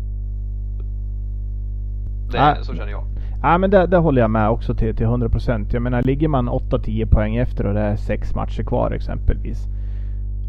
Det, 2.32 2.42
ah. 2.42 2.56
Så 2.62 2.74
känner 2.74 2.90
jag. 2.90 3.04
Ja 3.42 3.58
men 3.58 3.70
det, 3.70 3.86
det 3.86 3.96
håller 3.96 4.22
jag 4.22 4.30
med 4.30 4.50
också 4.50 4.74
till, 4.74 4.96
till 4.96 5.06
100%. 5.06 5.66
Jag 5.72 5.82
menar 5.82 6.02
ligger 6.02 6.28
man 6.28 6.48
8-10 6.48 7.06
poäng 7.06 7.36
efter 7.36 7.66
och 7.66 7.74
det 7.74 7.80
är 7.80 7.96
6 7.96 8.34
matcher 8.34 8.62
kvar 8.62 8.90
exempelvis. 8.90 9.66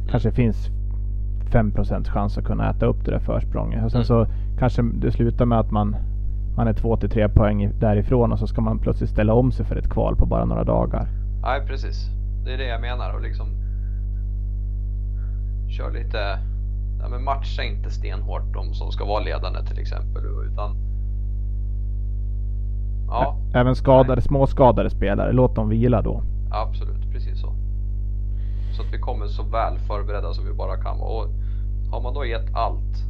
Kanske 0.10 0.32
finns 0.32 0.70
5% 1.52 2.10
chans 2.10 2.38
att 2.38 2.46
kunna 2.46 2.70
äta 2.70 2.86
upp 2.86 3.06
det 3.06 3.12
där 3.12 3.20
försprånget. 3.20 3.86
Och 3.86 3.92
sen 3.92 3.98
mm. 3.98 4.06
så 4.06 4.28
kanske 4.60 4.82
det 4.82 5.12
slutar 5.12 5.46
med 5.46 5.60
att 5.60 5.72
man, 5.72 5.96
man 6.56 6.68
är 6.68 6.74
2-3 6.74 7.28
poäng 7.28 7.72
därifrån 7.80 8.32
och 8.32 8.40
så 8.40 8.48
ska 8.48 8.62
man 8.62 8.80
plötsligt 8.80 9.10
ställa 9.10 9.34
om 9.34 9.52
sig 9.52 9.66
för 9.66 9.76
ett 9.76 9.90
kval 9.90 10.16
på 10.16 10.26
bara 10.26 10.46
några 10.46 10.64
dagar. 10.64 11.08
Nej 11.42 11.68
precis. 11.68 12.10
Det 12.46 12.54
är 12.54 12.58
det 12.58 12.68
jag 12.68 12.82
menar 12.82 13.14
och 13.14 13.22
liksom 13.22 13.48
kör 15.70 15.92
lite, 15.92 16.40
ja 17.02 17.10
men 17.10 17.24
matcha 17.24 17.64
inte 17.64 17.90
stenhårt 17.90 18.54
de 18.54 18.74
som 18.74 18.92
ska 18.92 19.06
vara 19.06 19.24
ledande 19.24 19.64
till 19.64 19.80
exempel 19.80 20.24
utan 20.52 20.89
Ja. 23.10 23.36
Även 23.54 23.76
skadade, 23.76 24.22
små 24.22 24.48
skadade 24.48 24.90
spelare, 24.90 25.32
låt 25.32 25.56
dem 25.56 25.70
vila 25.70 26.02
då. 26.02 26.24
Absolut, 26.52 27.12
precis 27.12 27.42
så. 27.42 27.48
Så 28.72 28.82
att 28.82 28.94
vi 28.94 29.00
kommer 29.00 29.28
så 29.28 29.44
väl 29.44 29.78
förberedda 29.80 30.34
som 30.34 30.46
vi 30.46 30.54
bara 30.54 30.78
kan. 30.78 31.00
Och 31.00 31.28
har 31.92 32.02
man 32.02 32.14
då 32.14 32.26
gett 32.26 32.56
allt, 32.56 33.04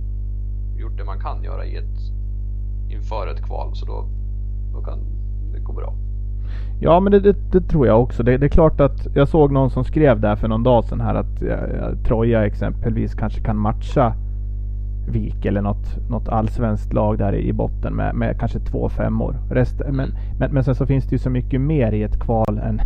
gjort 0.77 0.97
det 0.97 1.03
man 1.03 1.19
kan 1.19 1.43
göra 1.43 1.65
i 1.65 1.75
ett, 1.75 1.99
inför 2.89 3.27
ett 3.27 3.45
kval, 3.45 3.75
så 3.75 3.85
då, 3.85 4.05
då 4.73 4.81
kan 4.81 4.99
det 5.53 5.59
gå 5.59 5.73
bra. 5.73 5.93
Ja 6.81 6.99
men 6.99 7.11
det, 7.11 7.19
det, 7.19 7.35
det 7.51 7.61
tror 7.61 7.87
jag 7.87 8.01
också. 8.01 8.23
Det, 8.23 8.37
det, 8.37 8.45
är 8.45 8.49
klart 8.49 8.81
att 8.81 9.07
jag 9.15 9.27
såg 9.27 9.51
någon 9.51 9.69
som 9.69 9.83
skrev 9.83 10.19
där 10.19 10.35
för 10.35 10.47
någon 10.47 10.63
dag 10.63 10.85
sedan 10.85 11.01
här 11.01 11.15
att 11.15 11.41
ja, 11.41 11.57
Troja 12.03 12.45
exempelvis 12.45 13.13
kanske 13.13 13.41
kan 13.41 13.57
matcha 13.57 14.13
Vik 15.10 15.45
eller 15.45 15.62
något, 15.62 16.10
något 16.10 16.28
allsvenskt 16.28 16.93
lag 16.93 17.18
där 17.18 17.36
i 17.36 17.53
botten 17.53 17.93
med, 17.93 18.16
med 18.16 18.39
kanske 18.39 18.60
två 18.60 18.89
femmor. 18.89 19.36
Rest, 19.49 19.80
men, 19.80 19.99
mm. 19.99 20.12
men, 20.39 20.53
men 20.53 20.64
sen 20.64 20.76
så 20.76 20.86
finns 20.86 21.05
det 21.05 21.12
ju 21.16 21.20
så 21.20 21.30
mycket 21.30 21.62
mer 21.62 21.91
i 21.91 22.03
ett 22.03 22.20
kval 22.20 22.57
än 22.57 22.82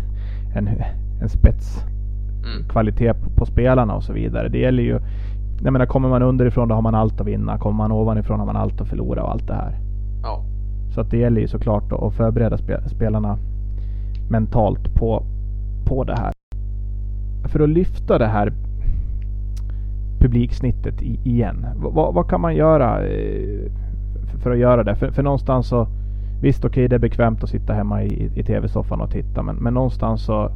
en, 0.54 0.68
en 1.22 1.28
spetskvalitet 1.28 3.16
mm. 3.16 3.28
på, 3.28 3.30
på, 3.30 3.46
spelarna 3.46 3.94
och 3.94 4.04
så 4.04 4.12
vidare. 4.12 4.48
Det 4.48 4.58
gäller 4.58 4.82
ju, 4.82 4.98
jag 5.62 5.72
menar 5.72 5.86
kommer 5.86 6.08
man 6.08 6.22
underifrån 6.22 6.68
då 6.68 6.74
har 6.74 6.82
man 6.82 6.94
allt 6.94 7.20
att 7.20 7.26
vinna. 7.26 7.58
Kommer 7.58 7.76
man 7.76 7.92
ovanifrån 7.92 8.38
har 8.38 8.46
man 8.46 8.56
allt 8.56 8.80
att 8.80 8.88
förlora 8.88 9.22
och 9.22 9.30
allt 9.30 9.46
det 9.46 9.54
här. 9.54 9.78
Ja. 10.22 10.44
Så 10.94 11.00
att 11.00 11.10
det 11.10 11.16
gäller 11.16 11.40
ju 11.40 11.48
såklart 11.48 11.92
att 11.92 12.14
förbereda 12.14 12.58
spelarna 12.86 13.38
mentalt 14.30 14.94
på, 14.94 15.22
på 15.84 16.04
det 16.04 16.16
här. 16.16 16.32
För 17.44 17.60
att 17.60 17.68
lyfta 17.68 18.18
det 18.18 18.26
här 18.26 18.52
publiksnittet 20.24 21.02
igen. 21.02 21.66
Vad, 21.76 22.14
vad 22.14 22.30
kan 22.30 22.40
man 22.40 22.56
göra 22.56 23.06
eh, 23.06 23.70
för 24.42 24.50
att 24.50 24.58
göra 24.58 24.84
det? 24.84 24.96
För, 24.96 25.10
för 25.10 25.22
någonstans 25.22 25.68
så 25.68 25.88
Visst 26.40 26.64
okej 26.64 26.70
okay, 26.70 26.88
det 26.88 26.94
är 26.94 26.98
bekvämt 26.98 27.44
att 27.44 27.50
sitta 27.50 27.72
hemma 27.72 28.02
i, 28.02 28.30
i 28.34 28.42
tv-soffan 28.42 29.00
och 29.00 29.10
titta 29.10 29.42
men, 29.42 29.56
men 29.56 29.74
någonstans 29.74 30.24
så 30.24 30.50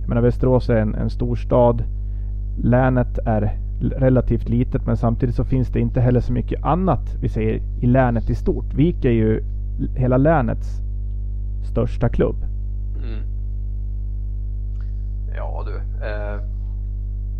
Jag 0.00 0.08
menar 0.08 0.22
Västerås 0.22 0.70
är 0.70 0.76
en, 0.76 0.94
en 0.94 1.10
stor 1.10 1.36
stad. 1.36 1.84
Länet 2.62 3.18
är 3.26 3.58
relativt 3.80 4.48
litet 4.48 4.86
men 4.86 4.96
samtidigt 4.96 5.34
så 5.34 5.44
finns 5.44 5.68
det 5.68 5.80
inte 5.80 6.00
heller 6.00 6.20
så 6.20 6.32
mycket 6.32 6.64
annat 6.64 7.16
vi 7.20 7.28
säger 7.28 7.60
i 7.80 7.86
länet 7.86 8.30
i 8.30 8.34
stort. 8.34 8.74
Vik 8.74 9.04
är 9.04 9.10
ju 9.10 9.44
hela 9.96 10.16
länets 10.16 10.80
största 11.70 12.08
klubb. 12.08 12.36
Mm. 12.96 13.20
Ja 15.36 15.64
du. 15.66 15.76
Eh 16.06 16.51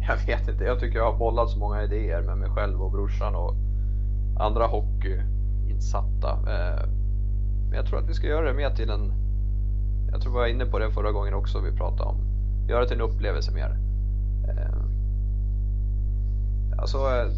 jag 0.08 0.16
vet 0.26 0.48
inte, 0.48 0.64
jag 0.64 0.80
tycker 0.80 0.98
jag 0.98 1.12
har 1.12 1.18
bollat 1.18 1.50
så 1.50 1.58
många 1.58 1.82
idéer 1.82 2.22
med 2.22 2.38
mig 2.38 2.50
själv 2.50 2.82
och 2.82 2.90
brorsan 2.90 3.34
och 3.34 3.54
andra 4.38 4.66
hockeyinsatta. 4.66 6.30
Eh, 6.30 6.86
men 7.68 7.76
jag 7.76 7.86
tror 7.86 7.98
att 7.98 8.08
vi 8.08 8.14
ska 8.14 8.26
göra 8.26 8.46
det 8.46 8.54
mer 8.54 8.70
till 8.70 8.90
en, 8.90 9.12
jag 10.12 10.22
tror 10.22 10.32
vi 10.32 10.38
var 10.38 10.46
inne 10.46 10.66
på 10.66 10.78
det 10.78 10.90
förra 10.90 11.12
gången 11.12 11.34
också 11.34 11.60
vi 11.60 11.76
pratade 11.76 12.10
om, 12.10 12.16
göra 12.68 12.80
det 12.80 12.88
till 12.88 12.96
en 12.96 13.02
upplevelse 13.02 13.52
mer. 13.52 13.78
Eh, 14.48 14.74
alltså, 16.78 16.98
eh, 16.98 17.32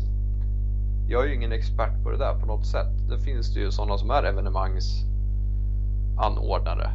jag 1.09 1.25
är 1.25 1.29
ju 1.29 1.35
ingen 1.35 1.53
expert 1.53 2.03
på 2.03 2.11
det 2.11 2.19
där 2.19 2.41
på 2.41 2.47
något 2.47 2.67
sätt. 2.67 3.09
Det 3.09 3.19
finns 3.19 3.55
det 3.55 3.61
ju 3.61 3.71
sådana 3.71 3.99
som 3.99 4.11
är 4.11 4.23
evenemangsanordnare. 4.23 6.91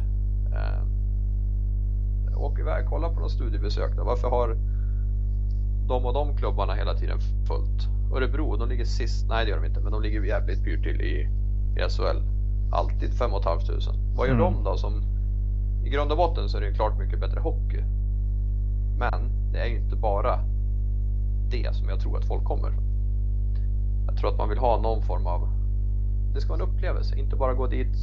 Åk 2.36 2.58
iväg, 2.58 2.86
kolla 2.88 3.08
på 3.08 3.20
något 3.20 3.32
studiebesök 3.32 3.96
då. 3.96 4.04
Varför 4.04 4.30
har 4.30 4.56
de 5.90 6.06
och 6.06 6.14
de 6.14 6.36
klubbarna 6.36 6.74
hela 6.74 6.94
tiden 6.94 7.18
fullt. 7.48 7.88
Örebro, 8.14 8.56
de 8.56 8.68
ligger 8.68 8.84
sist. 8.84 9.26
Nej, 9.28 9.44
det 9.44 9.50
gör 9.50 9.60
de 9.60 9.66
inte, 9.66 9.80
men 9.80 9.92
de 9.92 10.02
ligger 10.02 10.22
jävligt 10.22 10.64
pyrt 10.64 10.82
till 10.82 11.00
i, 11.00 11.28
i 11.76 11.88
SHL. 11.88 12.18
Alltid 12.72 13.14
5 13.14 13.30
500. 13.30 13.62
Vad 14.16 14.28
gör 14.28 14.34
mm. 14.34 14.54
de 14.54 14.64
då 14.64 14.76
som... 14.76 15.02
I 15.84 15.90
grund 15.90 16.10
och 16.10 16.16
botten 16.16 16.48
så 16.48 16.56
är 16.56 16.60
det 16.60 16.74
klart 16.74 16.98
mycket 16.98 17.20
bättre 17.20 17.40
hockey. 17.40 17.84
Men 18.98 19.30
det 19.52 19.58
är 19.58 19.66
ju 19.66 19.76
inte 19.76 19.96
bara 19.96 20.38
det 21.50 21.74
som 21.74 21.88
jag 21.88 22.00
tror 22.00 22.18
att 22.18 22.24
folk 22.24 22.44
kommer. 22.44 22.72
Jag 24.06 24.16
tror 24.16 24.30
att 24.30 24.38
man 24.38 24.48
vill 24.48 24.58
ha 24.58 24.80
någon 24.80 25.02
form 25.02 25.26
av... 25.26 25.48
Det 26.34 26.40
ska 26.40 26.52
vara 26.52 26.62
en 26.62 26.68
upplevelse, 26.68 27.16
inte 27.16 27.36
bara 27.36 27.54
gå 27.54 27.66
dit, 27.66 27.96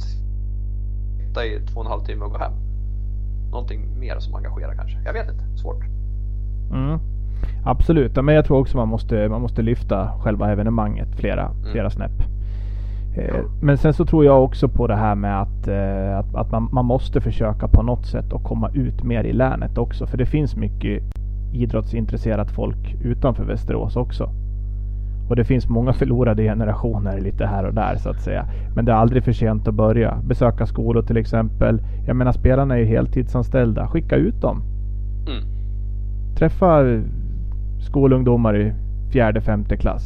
sitta 1.18 1.46
i 1.46 1.66
två 1.66 1.80
och 1.80 1.86
en 1.86 1.90
halv 1.90 2.04
timme 2.04 2.24
och 2.24 2.30
gå 2.30 2.38
hem. 2.38 2.52
Någonting 3.50 3.98
mer 3.98 4.18
som 4.18 4.34
engagerar 4.34 4.74
kanske. 4.74 4.98
Jag 5.04 5.12
vet 5.12 5.28
inte, 5.32 5.56
svårt. 5.56 5.84
Mm. 6.70 7.17
Absolut, 7.64 8.16
men 8.16 8.34
jag 8.34 8.44
tror 8.44 8.58
också 8.58 8.76
man 8.76 8.88
måste, 8.88 9.28
man 9.28 9.40
måste 9.40 9.62
lyfta 9.62 10.10
själva 10.20 10.52
evenemanget 10.52 11.08
flera, 11.16 11.42
mm. 11.42 11.72
flera 11.72 11.90
snäpp. 11.90 12.22
Eh, 13.16 13.44
Men 13.60 13.78
sen 13.78 13.92
så 13.92 14.04
tror 14.04 14.24
jag 14.24 14.44
också 14.44 14.68
på 14.68 14.86
det 14.86 14.96
här 14.96 15.14
med 15.14 15.42
att, 15.42 15.68
eh, 15.68 16.18
att, 16.18 16.34
att 16.34 16.52
man, 16.52 16.68
man 16.72 16.84
måste 16.84 17.20
försöka 17.20 17.68
på 17.68 17.82
något 17.82 18.06
sätt 18.06 18.32
att 18.32 18.44
komma 18.44 18.70
ut 18.74 19.02
mer 19.02 19.24
i 19.24 19.32
länet 19.32 19.78
också. 19.78 20.06
För 20.06 20.18
det 20.18 20.26
finns 20.26 20.56
mycket 20.56 21.02
idrottsintresserat 21.52 22.50
folk 22.50 22.96
utanför 23.02 23.44
Västerås 23.44 23.96
också. 23.96 24.30
Och 25.28 25.36
det 25.36 25.44
finns 25.44 25.68
många 25.68 25.92
förlorade 25.92 26.42
generationer 26.42 27.20
lite 27.20 27.46
här 27.46 27.64
och 27.64 27.74
där 27.74 27.96
så 27.96 28.10
att 28.10 28.20
säga. 28.20 28.46
Men 28.74 28.84
det 28.84 28.92
är 28.92 28.96
aldrig 28.96 29.24
för 29.24 29.32
sent 29.32 29.68
att 29.68 29.74
börja. 29.74 30.18
Besöka 30.24 30.66
skolor 30.66 31.02
till 31.02 31.16
exempel. 31.16 31.80
Jag 32.06 32.16
menar 32.16 32.32
spelarna 32.32 32.74
är 32.74 32.78
ju 32.78 32.84
heltidsanställda. 32.84 33.86
Skicka 33.86 34.16
ut 34.16 34.40
dem. 34.40 34.62
Mm. 35.26 35.44
Träffa 36.36 36.82
skolungdomar 37.80 38.56
i 38.56 38.74
fjärde, 39.12 39.40
femte 39.40 39.76
klass. 39.76 40.02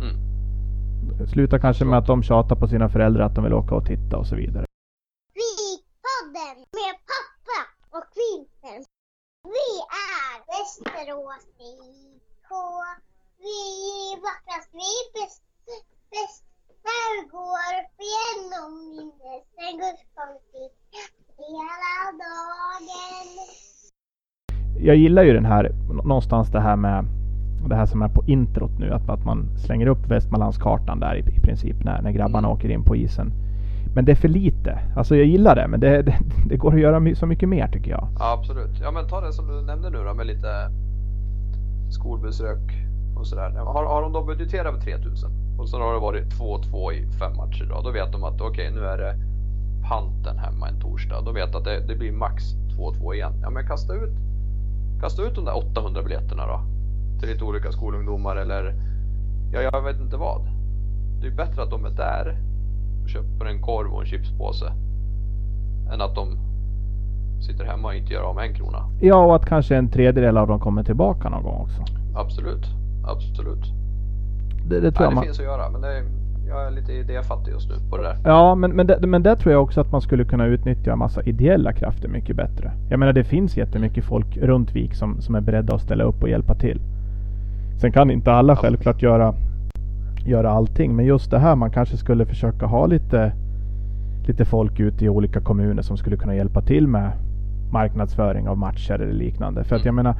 Mm. 0.00 1.26
Sluta 1.26 1.58
kanske 1.58 1.84
med 1.84 1.98
att 1.98 2.06
de 2.06 2.22
tjatar 2.22 2.56
på 2.56 2.68
sina 2.68 2.88
föräldrar 2.88 3.24
att 3.26 3.34
de 3.34 3.44
vill 3.44 3.54
åka 3.54 3.74
och 3.74 3.86
titta 3.86 4.16
och 4.16 4.26
så 4.26 4.36
vidare. 4.36 4.66
Vikpodden 5.40 6.56
med 6.78 6.94
pappa 7.10 7.60
och 7.96 8.04
Kvinten. 8.14 8.80
Vi 9.56 9.68
är 10.10 10.32
Västerås 10.50 11.46
IK. 11.58 12.50
Vi 13.44 13.58
är 14.02 14.16
vackrast, 14.26 14.70
vi 14.72 14.90
är 15.00 15.06
bäst, 15.16 15.42
bäst. 16.10 16.44
Där 16.88 17.14
går 17.36 17.64
upp 17.80 17.96
igenom 18.08 18.70
minnet 18.90 19.46
en 19.66 19.74
gudskonflikt 19.82 20.78
hela 21.38 21.96
dagen. 22.24 23.28
Jag 24.78 24.96
gillar 24.96 25.22
ju 25.22 25.32
den 25.32 25.44
här, 25.44 25.72
någonstans 26.04 26.50
det 26.50 26.60
här 26.60 26.76
med 26.76 27.04
det 27.68 27.74
här 27.74 27.86
som 27.86 28.02
är 28.02 28.08
på 28.08 28.24
introt 28.26 28.78
nu, 28.78 28.92
att, 28.92 29.08
att 29.08 29.24
man 29.24 29.48
slänger 29.56 29.86
upp 29.86 30.10
Västmanlandskartan 30.10 31.00
där 31.00 31.14
i, 31.14 31.18
i 31.18 31.40
princip 31.40 31.84
när, 31.84 32.02
när 32.02 32.10
grabbarna 32.10 32.48
åker 32.48 32.68
in 32.68 32.84
på 32.84 32.96
isen. 32.96 33.32
Men 33.94 34.04
det 34.04 34.12
är 34.12 34.16
för 34.16 34.28
lite. 34.28 34.78
Alltså 34.96 35.16
jag 35.16 35.26
gillar 35.26 35.56
det, 35.56 35.68
men 35.68 35.80
det, 35.80 36.02
det, 36.02 36.18
det 36.48 36.56
går 36.56 36.74
att 36.74 36.80
göra 36.80 37.14
så 37.14 37.26
mycket 37.26 37.48
mer 37.48 37.68
tycker 37.68 37.90
jag. 37.90 38.08
Ja, 38.18 38.32
absolut. 38.32 38.80
Ja, 38.82 38.90
men 38.90 39.08
ta 39.08 39.20
det 39.20 39.32
som 39.32 39.48
du 39.48 39.62
nämnde 39.62 39.90
nu 39.90 39.98
då 40.04 40.14
med 40.14 40.26
lite 40.26 40.48
skolbesök 41.90 42.62
och 43.16 43.26
sådär. 43.26 43.50
Har, 43.50 43.84
har 43.84 44.02
de 44.02 44.12
då 44.12 44.24
budgeterat 44.24 44.74
för 44.74 44.80
3000 44.80 45.30
och 45.58 45.68
så 45.68 45.78
har 45.78 45.94
det 45.94 46.00
varit 46.00 46.24
2-2 46.24 46.92
i 46.92 47.06
fem 47.18 47.36
matcher 47.36 47.66
då, 47.70 47.80
då 47.82 47.90
vet 47.90 48.12
de 48.12 48.24
att 48.24 48.40
okej, 48.40 48.70
nu 48.70 48.84
är 48.84 48.98
det 48.98 49.14
panten 49.88 50.38
hemma 50.38 50.68
en 50.68 50.80
torsdag. 50.80 51.20
Då 51.20 51.32
vet 51.32 51.54
att 51.54 51.64
det, 51.64 51.80
det 51.88 51.96
blir 51.96 52.12
max 52.12 52.44
2-2 52.78 53.14
igen. 53.14 53.32
Ja, 53.42 53.50
men 53.50 53.66
kasta 53.66 53.94
ut, 53.94 54.14
kasta 55.04 55.22
ut 55.22 55.34
de 55.34 55.44
där 55.44 55.56
800 55.56 56.02
biljetterna 56.02 56.46
då 56.46 56.60
till 57.20 57.28
lite 57.28 57.44
olika 57.44 57.72
skolungdomar 57.72 58.36
eller 58.36 58.74
ja, 59.52 59.60
jag 59.60 59.82
vet 59.82 60.00
inte 60.00 60.16
vad. 60.16 60.40
Det 61.20 61.26
är 61.26 61.30
bättre 61.30 61.62
att 61.62 61.70
de 61.70 61.84
är 61.84 61.90
där 61.90 62.36
och 63.02 63.08
köper 63.08 63.44
en 63.46 63.62
korv 63.62 63.92
och 63.94 64.00
en 64.00 64.06
chipspåse 64.06 64.72
än 65.92 66.00
att 66.00 66.14
de 66.14 66.38
sitter 67.40 67.64
hemma 67.64 67.88
och 67.88 67.94
inte 67.94 68.12
gör 68.12 68.22
av 68.22 68.34
med 68.34 68.44
en 68.44 68.54
krona. 68.54 68.90
Ja, 69.00 69.24
och 69.24 69.36
att 69.36 69.46
kanske 69.46 69.76
en 69.76 69.90
tredjedel 69.90 70.36
av 70.36 70.48
dem 70.48 70.60
kommer 70.60 70.84
tillbaka 70.84 71.28
någon 71.28 71.42
gång 71.42 71.60
också. 71.60 71.84
Absolut, 72.14 72.66
absolut. 73.06 73.64
Det, 74.68 74.80
det 74.80 74.92
tror 74.92 74.94
Ja, 74.94 75.04
jag 75.04 75.10
det 75.10 75.14
man... 75.14 75.24
finns 75.24 75.38
att 75.38 75.44
göra 75.44 75.70
men 75.70 75.80
det, 75.80 76.02
jag 76.48 76.66
är 76.66 76.70
lite 76.70 76.92
idéfattig 76.92 77.52
just 77.52 77.68
nu 77.68 77.74
på 77.90 77.96
det 77.96 78.02
där. 78.02 78.16
Ja, 78.24 78.54
men, 78.54 78.70
men, 78.70 78.86
det, 78.86 79.06
men 79.06 79.22
där 79.22 79.36
tror 79.36 79.52
jag 79.52 79.62
också 79.62 79.80
att 79.80 79.92
man 79.92 80.00
skulle 80.00 80.24
kunna 80.24 80.46
utnyttja 80.46 80.92
en 80.92 80.98
massa 80.98 81.22
ideella 81.22 81.72
krafter 81.72 82.08
mycket 82.08 82.36
bättre. 82.36 82.72
Jag 82.90 82.98
menar 82.98 83.12
det 83.12 83.24
finns 83.24 83.56
jättemycket 83.56 84.04
folk 84.04 84.36
runt 84.36 84.76
Vik 84.76 84.94
som, 84.94 85.20
som 85.20 85.34
är 85.34 85.40
beredda 85.40 85.74
att 85.74 85.82
ställa 85.82 86.04
upp 86.04 86.22
och 86.22 86.28
hjälpa 86.28 86.54
till. 86.54 86.80
Sen 87.80 87.92
kan 87.92 88.10
inte 88.10 88.32
alla 88.32 88.56
självklart 88.56 89.02
göra, 89.02 89.34
göra 90.26 90.50
allting, 90.50 90.96
men 90.96 91.04
just 91.04 91.30
det 91.30 91.38
här 91.38 91.56
man 91.56 91.70
kanske 91.70 91.96
skulle 91.96 92.26
försöka 92.26 92.66
ha 92.66 92.86
lite, 92.86 93.32
lite 94.26 94.44
folk 94.44 94.80
ute 94.80 95.04
i 95.04 95.08
olika 95.08 95.40
kommuner 95.40 95.82
som 95.82 95.96
skulle 95.96 96.16
kunna 96.16 96.34
hjälpa 96.34 96.60
till 96.60 96.88
med 96.88 97.12
marknadsföring 97.72 98.48
av 98.48 98.58
matcher 98.58 98.94
eller 98.94 99.12
liknande. 99.12 99.64
För 99.64 99.76
att 99.76 99.84
jag 99.84 99.94
menar, 99.94 100.14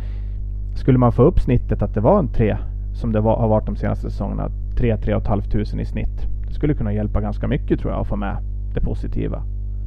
skulle 0.74 0.98
man 0.98 1.12
få 1.12 1.22
upp 1.22 1.40
snittet 1.40 1.82
att 1.82 1.94
det 1.94 2.00
var 2.00 2.18
en 2.18 2.28
tre, 2.28 2.56
som 2.94 3.12
det 3.12 3.20
var, 3.20 3.36
har 3.36 3.48
varit 3.48 3.66
de 3.66 3.76
senaste 3.76 4.10
säsongerna, 4.10 4.50
tre, 4.76 4.96
tre 4.96 5.14
och 5.14 5.22
ett 5.22 5.28
halvt 5.28 5.50
tusen 5.52 5.80
i 5.80 5.84
snitt. 5.84 6.26
Det 6.48 6.54
skulle 6.54 6.74
kunna 6.74 6.92
hjälpa 6.92 7.20
ganska 7.20 7.48
mycket 7.48 7.80
tror 7.80 7.92
jag 7.92 8.00
att 8.00 8.06
få 8.08 8.16
med 8.16 8.36
det 8.74 8.80
positiva. 8.80 9.42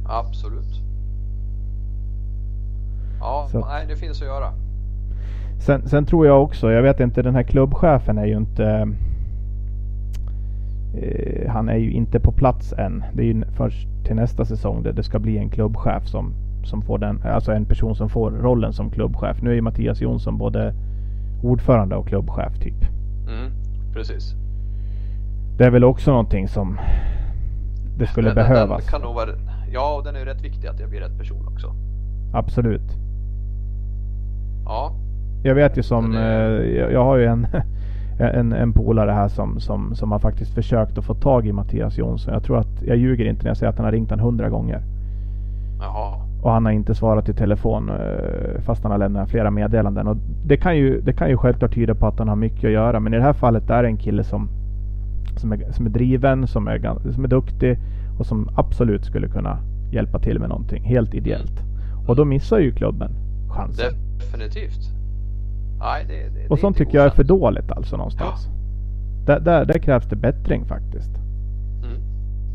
Absolut. 0.06 0.80
Ja, 3.20 3.48
Så 3.50 3.66
nej 3.66 3.86
det 3.88 3.96
finns 3.96 4.22
att 4.22 4.28
göra. 4.28 4.52
Sen, 5.58 5.88
sen 5.88 6.06
tror 6.06 6.26
jag 6.26 6.42
också, 6.42 6.70
jag 6.72 6.82
vet 6.82 7.00
inte, 7.00 7.22
den 7.22 7.34
här 7.34 7.42
klubbchefen 7.42 8.18
är 8.18 8.26
ju 8.26 8.36
inte 8.36 8.92
eh, 10.94 11.50
han 11.50 11.68
är 11.68 11.76
ju 11.76 11.90
inte 11.90 12.20
på 12.20 12.32
plats 12.32 12.72
än. 12.72 13.04
Det 13.12 13.22
är 13.22 13.26
ju 13.26 13.42
först 13.56 13.88
till 14.04 14.16
nästa 14.16 14.44
säsong 14.44 14.82
där 14.82 14.92
det 14.92 15.02
ska 15.02 15.18
bli 15.18 15.38
en 15.38 15.50
klubbchef 15.50 16.06
som, 16.06 16.32
som 16.64 16.82
får 16.82 16.98
den, 16.98 17.22
alltså 17.22 17.52
en 17.52 17.64
person 17.64 17.94
som 17.94 18.08
får 18.08 18.30
rollen 18.30 18.72
som 18.72 18.90
klubbchef. 18.90 19.42
Nu 19.42 19.50
är 19.50 19.54
ju 19.54 19.62
Mattias 19.62 20.00
Jonsson 20.00 20.38
både 20.38 20.74
ordförande 21.42 21.96
och 21.96 22.08
klubbchef 22.08 22.58
typ. 22.58 22.84
Mm, 23.28 23.50
precis. 23.94 24.34
Det 25.58 25.64
är 25.64 25.70
väl 25.70 25.84
också 25.84 26.10
någonting 26.10 26.48
som 26.48 26.78
det 27.98 28.06
skulle 28.06 28.28
Den- 28.28 28.34
behövas. 28.34 28.82
Den 28.82 28.90
kan 28.90 29.00
nog 29.00 29.14
vara, 29.14 29.28
ja, 29.72 29.96
och 29.98 30.04
den 30.04 30.14
är 30.16 30.18
ju 30.20 30.24
rätt 30.24 30.44
viktig 30.44 30.68
att 30.68 30.78
det 30.78 30.86
blir 30.86 31.00
rätt 31.00 31.18
person 31.18 31.46
också. 31.52 31.74
Absolut. 32.32 32.96
Ja, 34.64 34.92
Jag 35.42 35.54
vet 35.54 35.78
ju 35.78 35.82
som, 35.82 36.10
Men 36.10 36.22
eh, 36.22 36.68
jag, 36.78 36.92
jag 36.92 37.04
har 37.04 37.16
ju 37.16 37.24
en, 37.24 37.46
en, 38.18 38.52
en 38.52 38.72
polare 38.72 39.10
här 39.10 39.28
som, 39.28 39.60
som, 39.60 39.94
som 39.94 40.12
har 40.12 40.18
faktiskt 40.18 40.54
försökt 40.54 40.98
att 40.98 41.04
få 41.04 41.14
tag 41.14 41.46
i 41.46 41.52
Mattias 41.52 41.98
Jonsson. 41.98 42.32
Jag 42.34 42.42
tror 42.42 42.58
att, 42.58 42.82
jag 42.86 42.96
ljuger 42.96 43.24
inte 43.24 43.42
när 43.42 43.50
jag 43.50 43.56
säger 43.56 43.70
att 43.70 43.76
han 43.78 43.84
har 43.84 43.92
ringt 43.92 44.10
han 44.10 44.20
hundra 44.20 44.48
gånger. 44.48 44.82
jaha. 45.80 46.14
Och 46.42 46.50
han 46.50 46.64
har 46.64 46.72
inte 46.72 46.94
svarat 46.94 47.28
i 47.28 47.34
telefon 47.34 47.90
eh, 47.90 48.60
fast 48.60 48.82
han 48.82 48.92
har 48.92 48.98
lämnat 48.98 49.30
flera 49.30 49.50
meddelanden. 49.50 50.06
Och 50.08 50.16
det, 50.46 50.56
kan 50.56 50.76
ju, 50.76 51.00
det 51.00 51.12
kan 51.12 51.28
ju 51.28 51.36
självklart 51.36 51.74
tyda 51.74 51.94
på 51.94 52.06
att 52.06 52.18
han 52.18 52.28
har 52.28 52.36
mycket 52.36 52.64
att 52.64 52.70
göra. 52.70 53.00
Men 53.00 53.14
i 53.14 53.16
det 53.16 53.22
här 53.22 53.32
fallet 53.32 53.70
är 53.70 53.82
det 53.82 53.88
en 53.88 53.96
kille 53.96 54.24
som, 54.24 54.48
som, 55.38 55.52
är, 55.52 55.72
som 55.72 55.86
är 55.86 55.90
driven, 55.90 56.46
som 56.46 56.68
är, 56.68 57.12
som 57.12 57.24
är 57.24 57.28
duktig 57.28 57.78
och 58.18 58.26
som 58.26 58.50
absolut 58.56 59.04
skulle 59.04 59.28
kunna 59.28 59.58
hjälpa 59.92 60.18
till 60.18 60.38
med 60.38 60.48
någonting 60.48 60.84
helt 60.84 61.14
ideellt. 61.14 61.62
Och 62.06 62.16
då 62.16 62.24
missar 62.24 62.58
ju 62.58 62.72
klubben 62.72 63.10
chansen. 63.50 63.94
Definitivt. 64.18 64.98
Nej, 65.78 66.04
det, 66.08 66.14
det, 66.14 66.42
det 66.42 66.48
Och 66.48 66.58
sånt 66.58 66.76
tycker 66.76 66.98
jag 66.98 67.06
är 67.06 67.10
för 67.10 67.24
dåligt 67.24 67.72
alltså 67.72 67.96
någonstans. 67.96 68.48
Där, 69.26 69.40
där, 69.40 69.64
där 69.64 69.78
krävs 69.78 70.06
det 70.06 70.16
bättring 70.16 70.64
faktiskt. 70.64 71.10
Mm. 71.84 72.00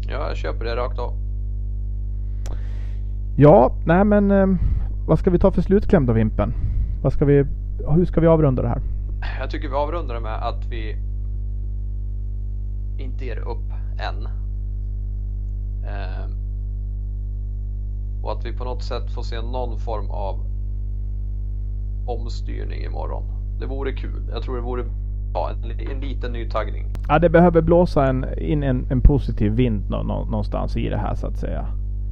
Ja, 0.10 0.28
jag 0.28 0.38
köper 0.38 0.66
det 0.66 0.76
rakt 0.76 1.00
av. 1.00 1.14
Ja, 3.38 3.76
nej 3.86 4.04
men 4.06 4.32
eh, 4.32 4.48
vad 5.08 5.20
ska 5.20 5.30
vi 5.30 5.40
ta 5.40 5.52
för 5.52 5.62
slutkläm 5.62 6.06
då 6.06 6.14
Vimpen? 6.14 6.54
Vad 7.02 7.14
ska 7.14 7.26
vi, 7.26 7.46
hur 7.96 8.06
ska 8.06 8.22
vi 8.22 8.28
avrunda 8.28 8.62
det 8.62 8.68
här? 8.68 8.82
Jag 9.40 9.50
tycker 9.50 9.68
vi 9.68 9.76
avrundar 9.76 10.20
med 10.20 10.48
att 10.48 10.66
vi 10.66 10.96
inte 12.98 13.26
ger 13.26 13.40
upp 13.40 13.72
än. 14.00 14.26
Eh, 15.86 16.26
och 18.24 18.32
att 18.32 18.46
vi 18.46 18.58
på 18.58 18.64
något 18.64 18.84
sätt 18.84 19.12
får 19.12 19.22
se 19.22 19.42
någon 19.42 19.80
form 19.80 20.10
av 20.10 20.40
omstyrning 22.08 22.84
imorgon. 22.84 23.24
Det 23.60 23.66
vore 23.66 23.92
kul. 23.92 24.30
Jag 24.34 24.44
tror 24.44 24.56
det 24.56 24.62
vore 24.62 24.86
ja, 25.34 25.52
en, 25.52 25.90
en 25.92 26.00
liten 26.00 26.34
nytaggning. 26.34 26.86
Ja, 27.08 27.20
det 27.20 27.30
behöver 27.30 27.62
blåsa 27.62 28.06
en, 28.06 28.26
in 28.40 28.64
en, 28.64 28.86
en 28.90 29.02
positiv 29.02 29.52
vind 29.52 29.90
nå, 29.90 30.04
nå, 30.04 30.26
någonstans 30.26 30.78
i 30.78 30.90
det 30.90 30.98
här 30.98 31.16
så 31.16 31.28
att 31.28 31.38
säga. 31.38 31.66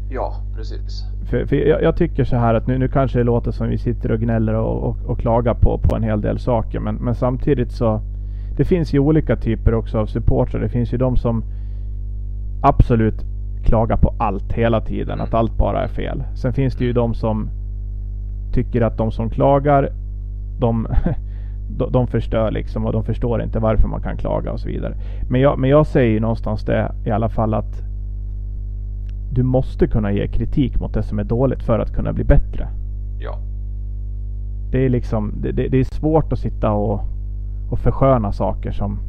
Ja, 0.09 0.35
precis. 0.55 1.03
För, 1.29 1.45
för 1.45 1.55
jag, 1.55 1.83
jag 1.83 1.95
tycker 1.95 2.23
så 2.23 2.35
här 2.35 2.53
att 2.53 2.67
nu, 2.67 2.77
nu 2.77 2.87
kanske 2.87 3.17
det 3.17 3.23
låter 3.23 3.51
som 3.51 3.69
vi 3.69 3.77
sitter 3.77 4.11
och 4.11 4.19
gnäller 4.19 4.53
och, 4.53 4.83
och, 4.83 4.97
och 5.05 5.19
klagar 5.19 5.53
på, 5.53 5.77
på 5.77 5.95
en 5.95 6.03
hel 6.03 6.21
del 6.21 6.39
saker. 6.39 6.79
Men, 6.79 6.95
men 6.95 7.15
samtidigt 7.15 7.71
så 7.71 8.01
det 8.57 8.65
finns 8.65 8.93
ju 8.93 8.99
olika 8.99 9.35
typer 9.35 9.73
också 9.73 9.99
av 9.99 10.05
supportrar. 10.05 10.61
Det 10.61 10.69
finns 10.69 10.93
ju 10.93 10.97
de 10.97 11.17
som 11.17 11.43
absolut 12.61 13.25
klagar 13.63 13.97
på 13.97 14.13
allt 14.17 14.53
hela 14.53 14.81
tiden. 14.81 15.13
Mm. 15.13 15.25
Att 15.25 15.33
allt 15.33 15.57
bara 15.57 15.83
är 15.83 15.87
fel. 15.87 16.23
Sen 16.35 16.53
finns 16.53 16.75
det 16.75 16.85
ju 16.85 16.93
de 16.93 17.13
som 17.13 17.49
tycker 18.53 18.81
att 18.81 18.97
de 18.97 19.11
som 19.11 19.29
klagar 19.29 19.89
de, 20.59 20.87
de, 21.77 21.91
de 21.91 22.07
förstör 22.07 22.51
liksom 22.51 22.85
och 22.85 22.93
de 22.93 23.03
förstår 23.03 23.43
inte 23.43 23.59
varför 23.59 23.87
man 23.87 24.01
kan 24.01 24.17
klaga 24.17 24.51
och 24.51 24.59
så 24.59 24.67
vidare. 24.67 24.95
Men 25.29 25.41
jag, 25.41 25.59
men 25.59 25.69
jag 25.69 25.87
säger 25.87 26.11
ju 26.11 26.19
någonstans 26.19 26.63
det 26.65 26.91
i 27.05 27.11
alla 27.11 27.29
fall 27.29 27.53
att 27.53 27.83
du 29.31 29.43
måste 29.43 29.87
kunna 29.87 30.11
ge 30.11 30.27
kritik 30.27 30.79
mot 30.79 30.93
det 30.93 31.03
som 31.03 31.19
är 31.19 31.23
dåligt 31.23 31.63
för 31.63 31.79
att 31.79 31.93
kunna 31.93 32.13
bli 32.13 32.23
bättre. 32.23 32.67
Ja, 33.19 33.37
Det 34.71 34.85
är 34.85 34.89
liksom, 34.89 35.33
det, 35.41 35.51
det, 35.51 35.67
det 35.67 35.79
är 35.79 35.83
svårt 35.83 36.33
att 36.33 36.39
sitta 36.39 36.71
och, 36.71 37.01
och 37.71 37.79
försköna 37.79 38.31
saker 38.31 38.71
som, 38.71 38.99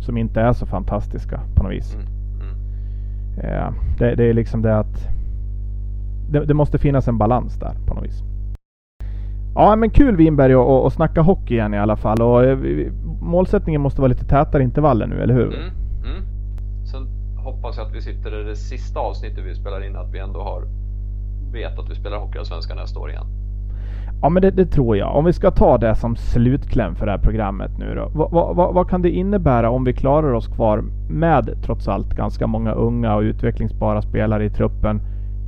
som 0.00 0.16
inte 0.16 0.40
är 0.40 0.52
så 0.52 0.66
fantastiska 0.66 1.40
på 1.54 1.62
något 1.62 1.72
vis. 1.72 1.94
mm. 1.94 2.06
Mm. 2.40 3.44
Eh, 3.44 3.72
det, 3.98 4.14
det 4.14 4.24
är 4.24 4.34
liksom 4.34 4.62
det 4.62 4.78
att 4.78 5.08
det, 6.30 6.44
det 6.44 6.54
måste 6.54 6.78
finnas 6.78 7.08
en 7.08 7.18
balans 7.18 7.58
där 7.58 7.74
på 7.86 7.94
något 7.94 8.04
vis. 8.04 8.22
Ja 9.54 9.76
men 9.76 9.90
kul 9.90 10.16
Winberg 10.16 10.56
och, 10.56 10.68
och, 10.76 10.84
och 10.84 10.92
snacka 10.92 11.22
hockey 11.22 11.54
igen 11.54 11.74
i 11.74 11.78
alla 11.78 11.96
fall. 11.96 12.22
Och, 12.22 12.44
eh, 12.44 12.56
vi- 12.56 12.90
målsättningen 13.20 13.80
måste 13.80 14.00
vara 14.00 14.08
lite 14.08 14.24
tätare 14.24 14.62
intervaller 14.62 15.06
nu, 15.06 15.22
eller 15.22 15.34
hur? 15.34 15.54
Mm. 15.54 15.70
Mm. 16.04 16.22
Sen 16.86 17.06
hopp, 17.36 17.54
hoppas 17.54 17.76
jag 17.76 17.86
att 17.86 17.94
vi 17.94 18.00
sitter 18.00 18.40
i 18.40 18.44
det 18.44 18.56
sista 18.56 19.00
avsnittet 19.00 19.44
vi 19.46 19.54
spelar 19.54 19.86
in 19.86 19.96
att 19.96 20.10
vi 20.14 20.18
ändå 20.18 20.40
har 20.42 20.62
vet 21.52 21.78
att 21.78 21.90
vi 21.90 21.94
spelar 21.94 22.18
Hockeyallsvenskan 22.18 22.76
nästa 22.76 23.00
år 23.00 23.10
igen. 23.10 23.26
Ja 24.22 24.28
men 24.28 24.42
det, 24.42 24.50
det, 24.50 24.66
tror 24.66 24.96
jag. 24.96 25.16
Om 25.16 25.24
vi 25.24 25.32
ska 25.32 25.50
ta 25.50 25.78
det 25.78 25.94
som 25.94 26.16
slutkläm 26.16 26.94
för 26.94 27.06
det 27.06 27.12
här 27.12 27.18
programmet 27.18 27.78
nu 27.78 27.94
då. 27.94 28.10
Vad, 28.14 28.56
va, 28.56 28.72
vad, 28.72 28.88
kan 28.88 29.02
det 29.02 29.10
innebära 29.10 29.70
om 29.70 29.84
vi 29.84 29.92
klarar 29.92 30.32
oss 30.32 30.48
kvar 30.48 30.84
med 31.08 31.50
trots 31.62 31.88
allt 31.88 32.14
ganska 32.14 32.46
många 32.46 32.72
unga 32.72 33.14
och 33.14 33.20
utvecklingsbara 33.20 34.02
spelare 34.02 34.44
i 34.44 34.50
truppen? 34.50 35.00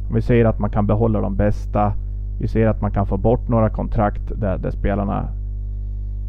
Om 0.09 0.15
vi 0.15 0.23
säger 0.23 0.45
att 0.45 0.59
man 0.59 0.71
kan 0.71 0.87
behålla 0.87 1.21
de 1.21 1.37
bästa. 1.37 1.93
Vi 2.41 2.49
säger 2.49 2.69
att 2.69 2.81
man 2.81 2.91
kan 2.91 3.07
få 3.07 3.17
bort 3.17 3.49
några 3.49 3.71
kontrakt 3.71 4.41
där, 4.41 4.59
där 4.59 4.71
spelarna 4.71 5.29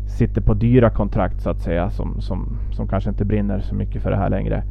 sitter 0.08 0.41
på 0.41 0.54
dyra 0.54 0.89
kontrakt 0.89 1.41
så 1.41 1.50
att 1.50 1.62
säga 1.62 1.89
som, 1.89 2.22
som, 2.22 2.58
som 2.72 2.88
kanske 2.88 3.10
inte 3.10 3.26
brinner 3.26 3.60
så 3.60 3.76
mycket 3.76 4.02
för 4.02 4.12
det 4.12 4.18
här 4.18 4.30
längre. 4.30 4.64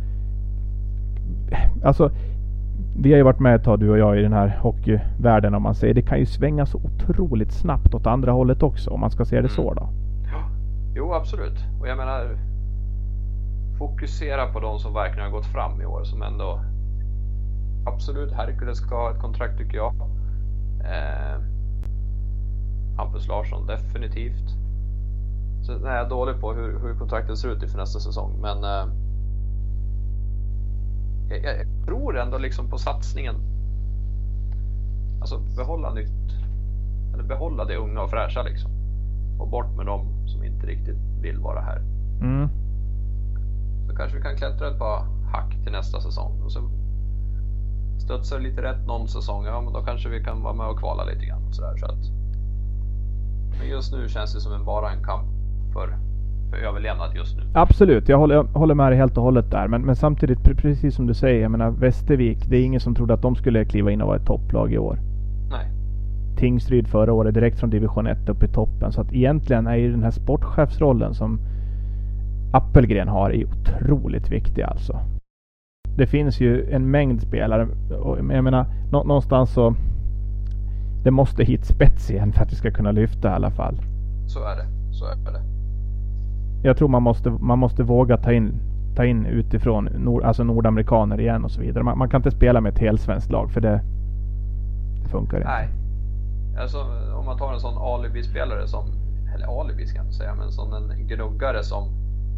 Alltså 1.85 2.11
vi 2.97 3.11
har 3.11 3.17
ju 3.17 3.23
varit 3.23 3.41
med 3.41 3.55
ett 3.55 3.65
tag 3.65 3.81
du 3.81 3.91
och 3.91 3.99
jag 3.99 4.19
i 4.19 4.23
den 4.23 4.33
här 4.33 4.59
hockeyvärlden 4.63 5.55
om 5.55 5.63
man 5.63 5.75
säger. 5.75 5.95
Det 5.95 6.03
kan 6.03 6.19
ju 6.19 6.27
svänga 6.27 6.67
så 6.67 6.79
otroligt 6.79 7.53
snabbt 7.53 7.95
åt 7.95 8.07
andra 8.07 8.33
hållet 8.33 8.63
också 8.63 8.91
om 8.91 9.01
man 9.01 9.11
ska 9.11 9.25
se 9.25 9.41
det 9.41 9.49
så 9.49 9.63
mm. 9.63 9.75
då. 9.75 9.89
Ja, 10.33 10.51
jo 10.95 11.13
absolut. 11.13 11.59
Och 11.81 11.89
jag 11.89 11.97
menar 11.97 12.37
fokusera 13.79 14.53
på 14.53 14.61
de 14.61 14.79
som 14.79 14.95
verkligen 14.95 15.25
har 15.25 15.39
gått 15.39 15.47
fram 15.47 15.81
i 15.81 15.87
år 15.87 16.05
som 16.05 16.23
ändå 16.23 16.61
absolut 17.87 18.33
Herkules 18.33 18.79
ska 18.79 18.95
ha 18.95 19.11
ett 19.11 19.21
kontrakt 19.21 19.59
tycker 19.59 19.77
jag. 19.77 19.95
Eh, 20.85 21.41
Hampus 22.97 23.29
Larsson 23.29 23.67
definitivt. 23.67 24.49
Sen 25.67 25.87
är 25.87 25.97
jag 25.97 26.09
dålig 26.09 26.41
på 26.41 26.53
hur, 26.53 26.79
hur 26.81 26.99
kontraktet 26.99 27.39
ser 27.39 27.49
ut 27.49 27.63
inför 27.63 27.79
nästa 27.79 28.01
säsong 28.01 28.41
men 28.41 28.65
eh, 28.65 29.02
jag, 31.33 31.59
jag 31.59 31.67
tror 31.87 32.19
ändå 32.19 32.39
liksom 32.39 32.71
på 32.71 32.79
satsningen. 32.79 33.35
Alltså 35.21 35.39
behålla 35.57 35.95
nytt. 35.95 36.33
Eller 37.15 37.25
behålla 37.25 37.65
det 37.65 37.77
unga 37.77 38.03
och 38.03 38.11
fräscha 38.11 38.43
liksom. 38.43 38.71
Och 39.39 39.49
bort 39.49 39.77
med 39.77 39.87
dem 39.87 40.27
som 40.27 40.45
inte 40.45 40.67
riktigt 40.67 40.99
vill 41.21 41.39
vara 41.39 41.61
här. 41.61 41.79
Mm. 42.21 42.49
Så 43.89 43.97
kanske 43.97 44.17
vi 44.17 44.23
kan 44.23 44.37
klättra 44.37 44.69
ett 44.69 44.79
par 44.79 45.07
hack 45.33 45.63
till 45.63 45.73
nästa 45.73 46.01
säsong. 46.01 46.43
Och 46.43 46.53
så 46.53 46.71
studsar 47.99 48.39
det 48.39 48.43
lite 48.43 48.63
rätt 48.63 48.87
någon 48.87 49.09
säsong, 49.09 49.45
ja 49.45 49.61
men 49.61 49.73
då 49.73 49.85
kanske 49.85 50.09
vi 50.09 50.25
kan 50.25 50.43
vara 50.43 50.55
med 50.55 50.67
och 50.67 50.79
kvala 50.79 51.05
lite 51.05 51.27
grann. 51.27 51.47
Och 51.49 51.55
så 51.55 51.63
där, 51.63 51.77
så 51.77 51.87
att, 51.87 52.11
men 53.59 53.69
just 53.69 53.93
nu 53.93 54.09
känns 54.09 54.35
det 54.35 54.41
som 54.41 54.53
en, 54.53 54.65
bara 54.65 54.91
en 54.91 55.05
kamp 55.05 55.29
för 55.73 55.89
för 55.89 56.12
överlevnad 56.57 57.17
just 57.17 57.37
nu. 57.37 57.43
Absolut, 57.55 58.09
jag 58.09 58.19
håller, 58.19 58.43
håller 58.43 58.75
med 58.75 58.93
dig 58.93 58.99
helt 58.99 59.17
och 59.17 59.23
hållet 59.23 59.51
där. 59.51 59.69
Men, 59.69 59.83
men 59.83 59.97
samtidigt, 59.97 60.43
precis 60.43 60.95
som 60.95 61.07
du 61.07 61.15
säger, 61.15 61.43
jag 61.43 61.51
menar 61.51 61.71
Västervik, 61.71 62.39
det 62.49 62.57
är 62.57 62.65
ingen 62.65 62.81
som 62.81 62.95
trodde 62.95 63.15
att 63.15 63.23
de 63.23 63.37
skulle 63.37 63.65
kliva 63.65 63.91
in 63.91 64.01
och 64.01 64.07
vara 64.07 64.17
ett 64.17 64.27
topplag 64.27 64.73
i 64.73 64.79
år. 64.79 64.99
Nej. 65.51 65.67
Tingsryd 66.37 66.89
förra 66.89 67.13
året, 67.13 67.35
direkt 67.35 67.61
från 67.61 67.71
division 67.71 68.07
1 68.07 68.29
upp 68.29 68.43
i 68.43 68.49
toppen. 68.49 68.93
Så 68.93 69.01
att 69.01 69.13
egentligen 69.13 69.67
är 69.67 69.77
ju 69.77 69.91
den 69.91 70.03
här 70.03 70.11
sportchefsrollen 70.11 71.15
som 71.15 71.41
Appelgren 72.53 73.09
har 73.09 73.31
är 73.31 73.45
otroligt 73.45 74.31
viktig 74.31 74.63
alltså. 74.63 74.99
Det 75.97 76.07
finns 76.07 76.41
ju 76.41 76.71
en 76.71 76.91
mängd 76.91 77.23
spelare. 77.23 77.69
Och 78.01 78.19
jag 78.19 78.45
menar, 78.45 78.67
någonstans 78.91 79.53
så... 79.53 79.75
Det 81.05 81.11
måste 81.11 81.45
hit 81.45 81.65
spets 81.65 82.11
igen 82.11 82.33
för 82.33 82.43
att 82.43 82.53
vi 82.53 82.57
ska 82.57 82.71
kunna 82.71 82.93
lyfta 82.93 83.29
i 83.29 83.33
alla 83.33 83.51
fall. 83.51 83.75
Så 84.27 84.39
är 84.39 84.57
det. 84.57 84.67
Så 84.93 85.05
är 85.07 85.33
det 85.33 85.52
jag 86.63 86.77
tror 86.77 86.89
man 86.89 87.03
måste, 87.03 87.31
man 87.31 87.59
måste 87.59 87.83
våga 87.83 88.17
ta 88.17 88.33
in, 88.33 88.61
ta 88.97 89.05
in 89.05 89.27
utifrån, 89.27 89.85
nord, 89.85 90.23
alltså 90.23 90.45
nordamerikaner 90.45 91.21
igen 91.21 91.45
och 91.45 91.51
så 91.51 91.61
vidare. 91.61 91.85
Man, 91.85 91.99
man, 91.99 92.09
kan 92.09 92.19
inte 92.19 92.31
spela 92.31 92.61
med 92.61 92.73
ett 92.73 92.79
helsvenskt 92.79 93.31
lag 93.31 93.51
för 93.51 93.61
det, 93.61 93.81
det 95.03 95.09
funkar 95.09 95.37
inte. 95.37 95.49
Nej. 95.49 95.69
Alltså, 96.59 96.79
om 97.19 97.25
man 97.27 97.39
tar 97.39 97.53
en 97.53 97.61
sån 97.61 97.79
alibi-spelare 97.79 98.67
som, 98.67 98.85
eller 99.35 99.61
alibi 99.61 99.87
ska 99.87 99.99
jag 99.99 100.07
inte 100.07 100.17
säga, 100.17 100.35
men 100.35 100.53
som 100.53 100.75
en 100.75 101.07
gnuggare 101.09 101.63
som 101.63 101.89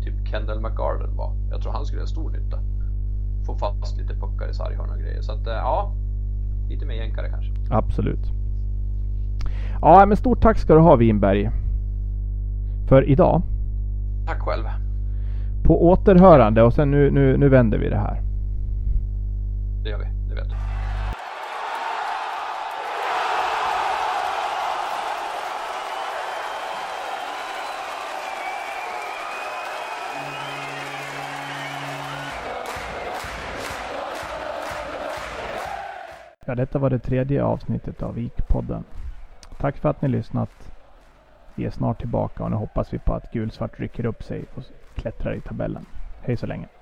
typ 0.05 0.29
Kendall 0.29 0.61
McGarden 0.61 1.17
var. 1.17 1.33
Jag 1.51 1.63
tror 1.63 1.73
han 1.73 1.87
skulle 1.87 2.01
göra 2.01 2.07
stor 2.07 2.31
nytta. 2.31 2.59
Få 3.47 3.57
fast 3.57 3.99
lite 3.99 4.15
puckar 4.15 4.51
i 4.51 4.55
sarghörn 4.55 4.91
och 4.91 4.99
grejer. 4.99 5.23
Så 5.23 5.33
att 5.33 5.47
eh, 5.47 5.53
ja, 5.53 5.93
lite 6.69 6.87
mer 6.87 6.95
jänkare 6.95 7.29
kanske. 7.31 7.53
Absolut. 7.71 8.33
Ja, 9.81 10.07
men 10.07 10.17
stort 10.17 10.43
tack 10.43 10.59
ska 10.59 10.75
du 10.75 10.81
ha 10.81 10.97
Winberg. 10.97 11.51
För 12.89 13.09
idag 13.09 13.43
Tack 14.27 14.41
själv. 14.41 14.65
På 15.65 15.87
återhörande 15.87 16.63
och 16.63 16.75
sen 16.75 16.91
nu, 16.91 17.11
nu, 17.11 17.37
nu 17.37 17.49
vänder 17.49 17.79
vi 17.79 17.89
det 17.89 17.99
här. 17.99 18.23
Det 19.83 19.91
gör 19.91 19.99
vi, 19.99 20.05
det 20.29 20.35
vet 20.35 20.49
du. 20.49 20.55
Ja, 36.47 36.55
detta 36.55 36.79
var 36.79 36.91
det 36.91 36.99
tredje 36.99 37.45
avsnittet 37.45 38.03
av 38.03 38.15
Vikpodden. 38.15 38.85
Tack 39.61 39.77
för 39.77 39.89
att 39.89 40.03
ni 40.03 40.09
lyssnat. 40.09 40.74
Vi 41.57 41.65
är 41.65 41.71
snart 41.71 41.99
tillbaka 41.99 42.45
och 42.45 42.51
nu 42.51 42.57
hoppas 42.57 42.95
vi 42.95 42.99
på 42.99 43.15
att 43.15 43.31
gulsvart 43.31 43.81
rycker 43.81 44.07
upp 44.07 44.23
sig 44.23 44.45
och 44.55 44.65
klättrar 44.95 45.35
i 45.35 45.41
tabellen. 45.41 45.87
Hej 46.21 46.37
så 46.37 46.47
länge! 46.47 46.74